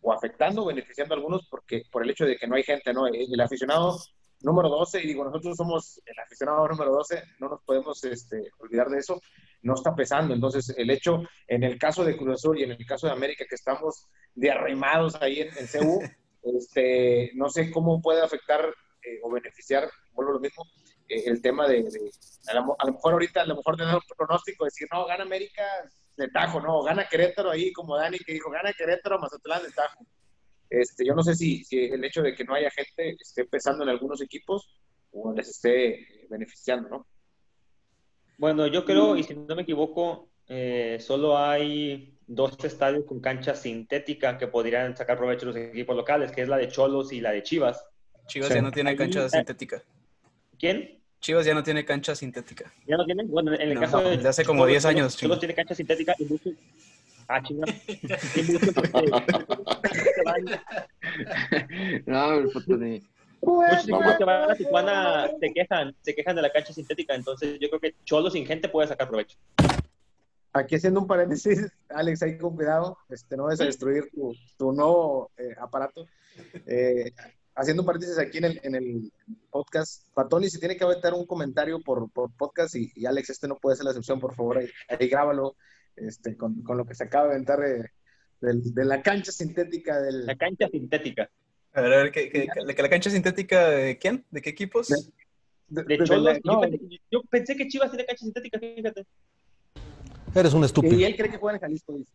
o 0.00 0.12
afectando 0.12 0.62
o 0.62 0.66
beneficiando 0.66 1.14
a 1.14 1.16
algunos 1.16 1.46
porque 1.50 1.82
por 1.90 2.02
el 2.04 2.10
hecho 2.10 2.24
de 2.26 2.36
que 2.36 2.46
no 2.46 2.54
hay 2.56 2.62
gente, 2.62 2.92
¿no? 2.92 3.06
El, 3.08 3.16
el 3.32 3.40
aficionado 3.40 3.98
número 4.42 4.68
12, 4.68 5.02
y 5.02 5.06
digo, 5.06 5.24
nosotros 5.24 5.56
somos 5.56 6.00
el 6.04 6.18
aficionado 6.20 6.68
número 6.68 6.92
12, 6.92 7.22
no 7.40 7.48
nos 7.48 7.62
podemos 7.64 8.04
este, 8.04 8.42
olvidar 8.58 8.88
de 8.90 8.98
eso, 8.98 9.20
no 9.62 9.74
está 9.74 9.94
pesando. 9.96 10.34
Entonces, 10.34 10.72
el 10.76 10.90
hecho, 10.90 11.22
en 11.48 11.64
el 11.64 11.78
caso 11.78 12.04
de 12.04 12.16
Cruz 12.16 12.34
Azul 12.34 12.60
y 12.60 12.64
en 12.64 12.72
el 12.72 12.86
caso 12.86 13.06
de 13.06 13.14
América, 13.14 13.44
que 13.48 13.54
estamos 13.54 14.06
de 14.34 14.50
arrimados 14.50 15.16
ahí 15.20 15.40
en, 15.40 15.48
en 15.58 15.66
CU, 15.66 16.00
este, 16.42 17.32
no 17.34 17.48
sé 17.48 17.70
cómo 17.70 18.00
puede 18.00 18.22
afectar 18.22 18.60
eh, 19.02 19.18
o 19.22 19.30
beneficiar, 19.30 19.88
vuelvo 20.16 20.32
a 20.32 20.34
lo 20.34 20.40
mismo, 20.40 20.64
eh, 21.08 21.22
el 21.26 21.40
tema 21.40 21.68
de, 21.68 21.84
de- 21.84 22.10
a, 22.48 22.54
lo, 22.54 22.74
a 22.78 22.86
lo 22.86 22.92
mejor 22.94 23.12
ahorita, 23.12 23.42
a 23.42 23.46
lo 23.46 23.56
mejor 23.56 23.76
tener 23.76 23.94
un 23.94 24.00
pronóstico, 24.16 24.64
decir, 24.64 24.88
no, 24.92 25.06
gana 25.06 25.22
América 25.22 25.62
de 26.16 26.28
tajo, 26.28 26.60
no, 26.60 26.82
gana 26.82 27.06
Querétaro 27.08 27.50
ahí, 27.50 27.72
como 27.72 27.96
Dani 27.96 28.18
que 28.18 28.32
dijo, 28.32 28.50
gana 28.50 28.72
Querétaro, 28.72 29.18
Mazatlán 29.20 29.62
de 29.62 29.70
tajo. 29.70 30.04
Este, 30.68 31.04
yo 31.06 31.14
no 31.14 31.22
sé 31.22 31.34
si, 31.36 31.62
si 31.62 31.78
el 31.84 32.02
hecho 32.04 32.22
de 32.22 32.34
que 32.34 32.42
no 32.44 32.54
haya 32.54 32.70
gente 32.70 33.16
esté 33.20 33.44
pesando 33.44 33.84
en 33.84 33.90
algunos 33.90 34.20
equipos 34.20 34.80
o 35.12 35.32
les 35.32 35.48
esté 35.48 36.26
beneficiando, 36.28 36.88
¿no? 36.88 37.06
Bueno, 38.38 38.66
yo 38.66 38.84
creo, 38.84 39.16
y 39.16 39.22
si 39.22 39.34
no 39.34 39.54
me 39.54 39.62
equivoco, 39.62 40.28
eh, 40.48 40.98
solo 41.00 41.38
hay 41.38 42.18
dos 42.26 42.56
estadios 42.64 43.04
con 43.06 43.20
cancha 43.20 43.54
sintética 43.54 44.36
que 44.36 44.48
podrían 44.48 44.96
sacar 44.96 45.16
provecho 45.16 45.46
los 45.46 45.56
equipos 45.56 45.96
locales, 45.96 46.32
que 46.32 46.42
es 46.42 46.48
la 46.48 46.56
de 46.56 46.68
Cholos 46.68 47.12
y 47.12 47.20
la 47.20 47.30
de 47.30 47.42
Chivas. 47.42 47.82
Chivas 48.26 48.48
Sí. 48.48 48.54
ya 48.56 48.62
no 48.62 48.72
tiene 48.72 48.96
cancha 48.96 49.24
eh, 49.26 49.30
sintética. 49.30 49.82
¿Quién? 50.58 51.00
Chivas 51.20 51.46
ya 51.46 51.54
no 51.54 51.62
tiene 51.62 51.84
cancha 51.84 52.14
sintética. 52.14 52.72
¿Ya 52.86 52.96
no 52.96 53.04
tienen? 53.04 53.28
Bueno, 53.28 53.52
en 53.54 53.60
el 53.60 53.74
No, 53.74 53.80
caso 53.80 54.00
de... 54.00 54.16
desde 54.16 54.28
hace 54.28 54.44
como 54.44 54.60
Cholos, 54.60 54.70
10 54.72 54.84
años, 54.86 55.16
chingo. 55.16 55.38
tiene 55.38 55.54
cancha 55.54 55.74
sintética 55.74 56.14
y 56.18 56.24
muchos... 56.26 56.52
Ah, 57.28 57.42
chinga. 57.42 57.66
Y 58.36 58.42
muchos, 58.42 58.74
No, 62.06 62.34
el 62.34 62.50
Potoni. 62.50 63.02
Muchos 63.42 63.82
equipos 63.84 64.16
que 64.16 64.24
van 64.24 64.50
a 64.50 64.54
Tijuana 64.54 65.28
se 65.40 65.52
quejan, 65.52 65.94
se 66.02 66.14
quejan 66.14 66.36
de 66.36 66.42
la 66.42 66.50
cancha 66.52 66.72
sintética, 66.72 67.14
entonces 67.14 67.58
yo 67.60 67.68
creo 67.68 67.80
que 67.80 67.94
Cholos 68.04 68.32
sin 68.32 68.46
gente 68.46 68.68
puede 68.68 68.88
sacar 68.88 69.08
provecho. 69.08 69.36
Aquí 70.52 70.76
haciendo 70.76 71.00
un 71.00 71.06
paréntesis, 71.06 71.70
Alex, 71.90 72.22
ahí 72.22 72.38
con 72.38 72.56
cuidado, 72.56 72.96
este, 73.10 73.36
no 73.36 73.44
vas 73.44 73.60
a 73.60 73.64
destruir 73.66 74.08
tu, 74.14 74.34
tu 74.56 74.72
nuevo 74.72 75.30
eh, 75.36 75.54
aparato. 75.60 76.06
Eh, 76.66 77.12
haciendo 77.56 77.82
un 77.82 77.86
paréntesis 77.86 78.18
aquí 78.18 78.38
en 78.38 78.44
el, 78.44 78.60
en 78.62 78.74
el 78.74 79.12
podcast, 79.50 80.04
Patoni, 80.14 80.48
si 80.50 80.58
tiene 80.60 80.76
que 80.76 80.84
aventar 80.84 81.14
un 81.14 81.26
comentario 81.26 81.80
por, 81.80 82.10
por 82.10 82.30
podcast 82.32 82.74
y, 82.76 82.92
y 82.94 83.06
Alex, 83.06 83.30
este 83.30 83.48
no 83.48 83.56
puede 83.56 83.76
ser 83.76 83.84
la 83.84 83.90
excepción, 83.92 84.20
por 84.20 84.34
favor, 84.34 84.58
ahí, 84.58 84.68
ahí 84.88 85.08
grábalo 85.08 85.56
este, 85.96 86.36
con, 86.36 86.62
con 86.62 86.76
lo 86.76 86.84
que 86.84 86.94
se 86.94 87.04
acaba 87.04 87.26
de 87.28 87.30
aventar 87.32 87.58
de, 88.40 88.84
la 88.84 89.02
cancha 89.02 89.32
sintética 89.32 90.00
del... 90.00 90.26
La 90.26 90.36
cancha 90.36 90.68
sintética. 90.68 91.30
A 91.72 91.80
ver, 91.80 91.92
a 91.92 91.96
ver, 92.04 92.12
¿qué, 92.12 92.30
qué- 92.30 92.46
que 92.74 92.82
la 92.82 92.88
cancha 92.90 93.10
sintética 93.10 93.70
de 93.70 93.98
quién? 93.98 94.24
¿De 94.30 94.40
qué 94.42 94.50
equipos? 94.50 94.88
De- 94.88 94.96
de- 95.68 95.82
De 95.82 95.96
de 95.98 96.04
Cholos, 96.04 96.24
la- 96.24 96.40
yo, 96.44 96.60
pensé, 96.60 97.00
yo 97.10 97.22
pensé 97.30 97.56
que 97.56 97.68
Chivas 97.68 97.90
tiene 97.90 98.04
cancha 98.06 98.24
sintética, 98.24 98.58
fíjate. 98.58 99.06
Eres 100.34 100.52
un 100.52 100.62
y 100.62 100.66
estúpido. 100.66 101.06
él 101.06 101.16
cree 101.16 101.30
que 101.30 101.38
juega 101.38 101.56
en 101.56 101.60
Jalisco, 101.62 101.94
dice. 101.94 102.12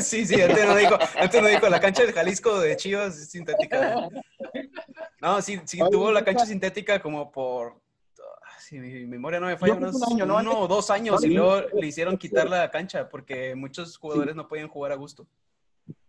Sí, 0.00 0.26
sí, 0.26 0.40
antes 0.40 0.66
no 0.66 0.76
dijo, 0.76 0.98
antes 1.18 1.42
no 1.42 1.48
dijo, 1.48 1.68
la 1.68 1.80
cancha 1.80 2.04
de 2.04 2.12
Jalisco 2.12 2.60
de 2.60 2.76
Chivas 2.76 3.16
es 3.18 3.30
sintética. 3.30 4.08
No, 5.20 5.40
sí, 5.42 5.60
sí 5.64 5.80
Oye, 5.80 5.90
tuvo 5.90 6.12
la 6.12 6.24
cancha 6.24 6.46
sintética 6.46 7.00
como 7.00 7.32
por, 7.32 7.80
ah, 8.18 8.60
si 8.60 8.78
mi 8.78 9.06
memoria 9.06 9.40
no 9.40 9.46
me 9.46 9.56
falla, 9.56 9.74
unos 9.74 9.96
un 9.96 10.12
año, 10.12 10.26
¿no? 10.26 10.36
uno 10.36 10.60
o 10.60 10.68
dos 10.68 10.90
años 10.90 11.24
y 11.24 11.28
luego 11.28 11.62
le 11.74 11.86
hicieron 11.86 12.16
quitar 12.16 12.48
la 12.48 12.70
cancha 12.70 13.08
porque 13.08 13.54
muchos 13.54 13.96
jugadores 13.96 14.36
no 14.36 14.46
podían 14.46 14.68
jugar 14.68 14.92
a 14.92 14.96
gusto. 14.96 15.26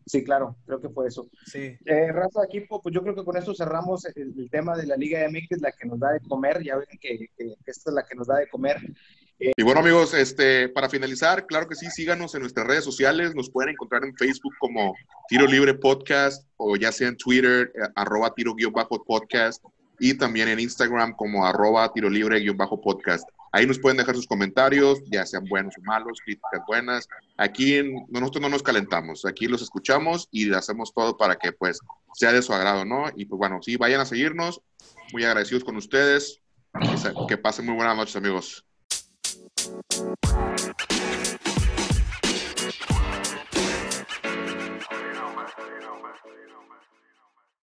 Sí, 0.07 0.23
claro, 0.23 0.55
creo 0.65 0.81
que 0.81 0.89
fue 0.89 1.07
eso. 1.07 1.29
Sí. 1.45 1.77
Eh, 1.85 2.11
raza 2.13 2.45
equipo, 2.45 2.81
pues 2.81 2.95
yo 2.95 3.03
creo 3.03 3.13
que 3.13 3.25
con 3.25 3.35
esto 3.35 3.53
cerramos 3.53 4.05
el, 4.15 4.33
el 4.37 4.49
tema 4.49 4.75
de 4.77 4.87
la 4.87 4.95
Liga 4.95 5.27
MX, 5.29 5.61
la 5.61 5.73
que 5.73 5.85
nos 5.85 5.99
da 5.99 6.13
de 6.13 6.21
comer. 6.21 6.63
Ya 6.63 6.77
ven 6.77 6.87
que, 6.99 7.29
que 7.37 7.55
esta 7.65 7.89
es 7.89 7.93
la 7.93 8.05
que 8.05 8.15
nos 8.15 8.27
da 8.27 8.37
de 8.37 8.47
comer. 8.47 8.77
Y 9.39 9.63
bueno, 9.63 9.81
amigos, 9.81 10.13
este, 10.15 10.67
para 10.69 10.89
finalizar, 10.89 11.45
claro 11.45 11.67
que 11.67 11.75
sí, 11.75 11.91
síganos 11.91 12.33
en 12.33 12.41
nuestras 12.41 12.65
redes 12.65 12.83
sociales. 12.83 13.35
Nos 13.35 13.51
pueden 13.51 13.71
encontrar 13.71 14.03
en 14.03 14.15
Facebook 14.15 14.53
como 14.59 14.95
Tiro 15.27 15.45
Libre 15.45 15.75
Podcast 15.75 16.47
o 16.55 16.75
ya 16.75 16.91
sea 16.91 17.09
en 17.09 17.17
Twitter, 17.17 17.71
eh, 17.75 17.87
arroba 17.95 18.33
tiro-podcast 18.33 19.63
y 19.99 20.13
también 20.15 20.47
en 20.47 20.59
Instagram 20.59 21.13
como 21.13 21.45
arroba 21.45 21.91
tiro 21.93 22.09
libre-podcast. 22.09 23.27
Ahí 23.51 23.65
nos 23.65 23.79
pueden 23.79 23.97
dejar 23.97 24.15
sus 24.15 24.27
comentarios, 24.27 24.99
ya 25.09 25.25
sean 25.25 25.45
buenos 25.45 25.75
o 25.77 25.81
malos, 25.81 26.19
críticas 26.23 26.61
buenas. 26.67 27.07
Aquí 27.37 27.81
nosotros 28.09 28.41
no 28.41 28.49
nos 28.49 28.61
calentamos, 28.61 29.25
aquí 29.25 29.47
los 29.47 29.61
escuchamos 29.61 30.27
y 30.31 30.53
hacemos 30.53 30.93
todo 30.93 31.17
para 31.17 31.37
que 31.37 31.51
pues 31.51 31.79
sea 32.13 32.33
de 32.33 32.41
su 32.41 32.53
agrado, 32.53 32.85
¿no? 32.85 33.05
Y 33.15 33.25
pues 33.25 33.37
bueno, 33.37 33.59
sí, 33.61 33.77
vayan 33.77 34.01
a 34.01 34.05
seguirnos. 34.05 34.61
Muy 35.13 35.23
agradecidos 35.23 35.63
con 35.63 35.77
ustedes. 35.77 36.41
Que, 36.79 37.13
que 37.27 37.37
pasen 37.37 37.65
muy 37.65 37.75
buenas 37.75 37.95
noches, 37.95 38.15
amigos. 38.15 38.65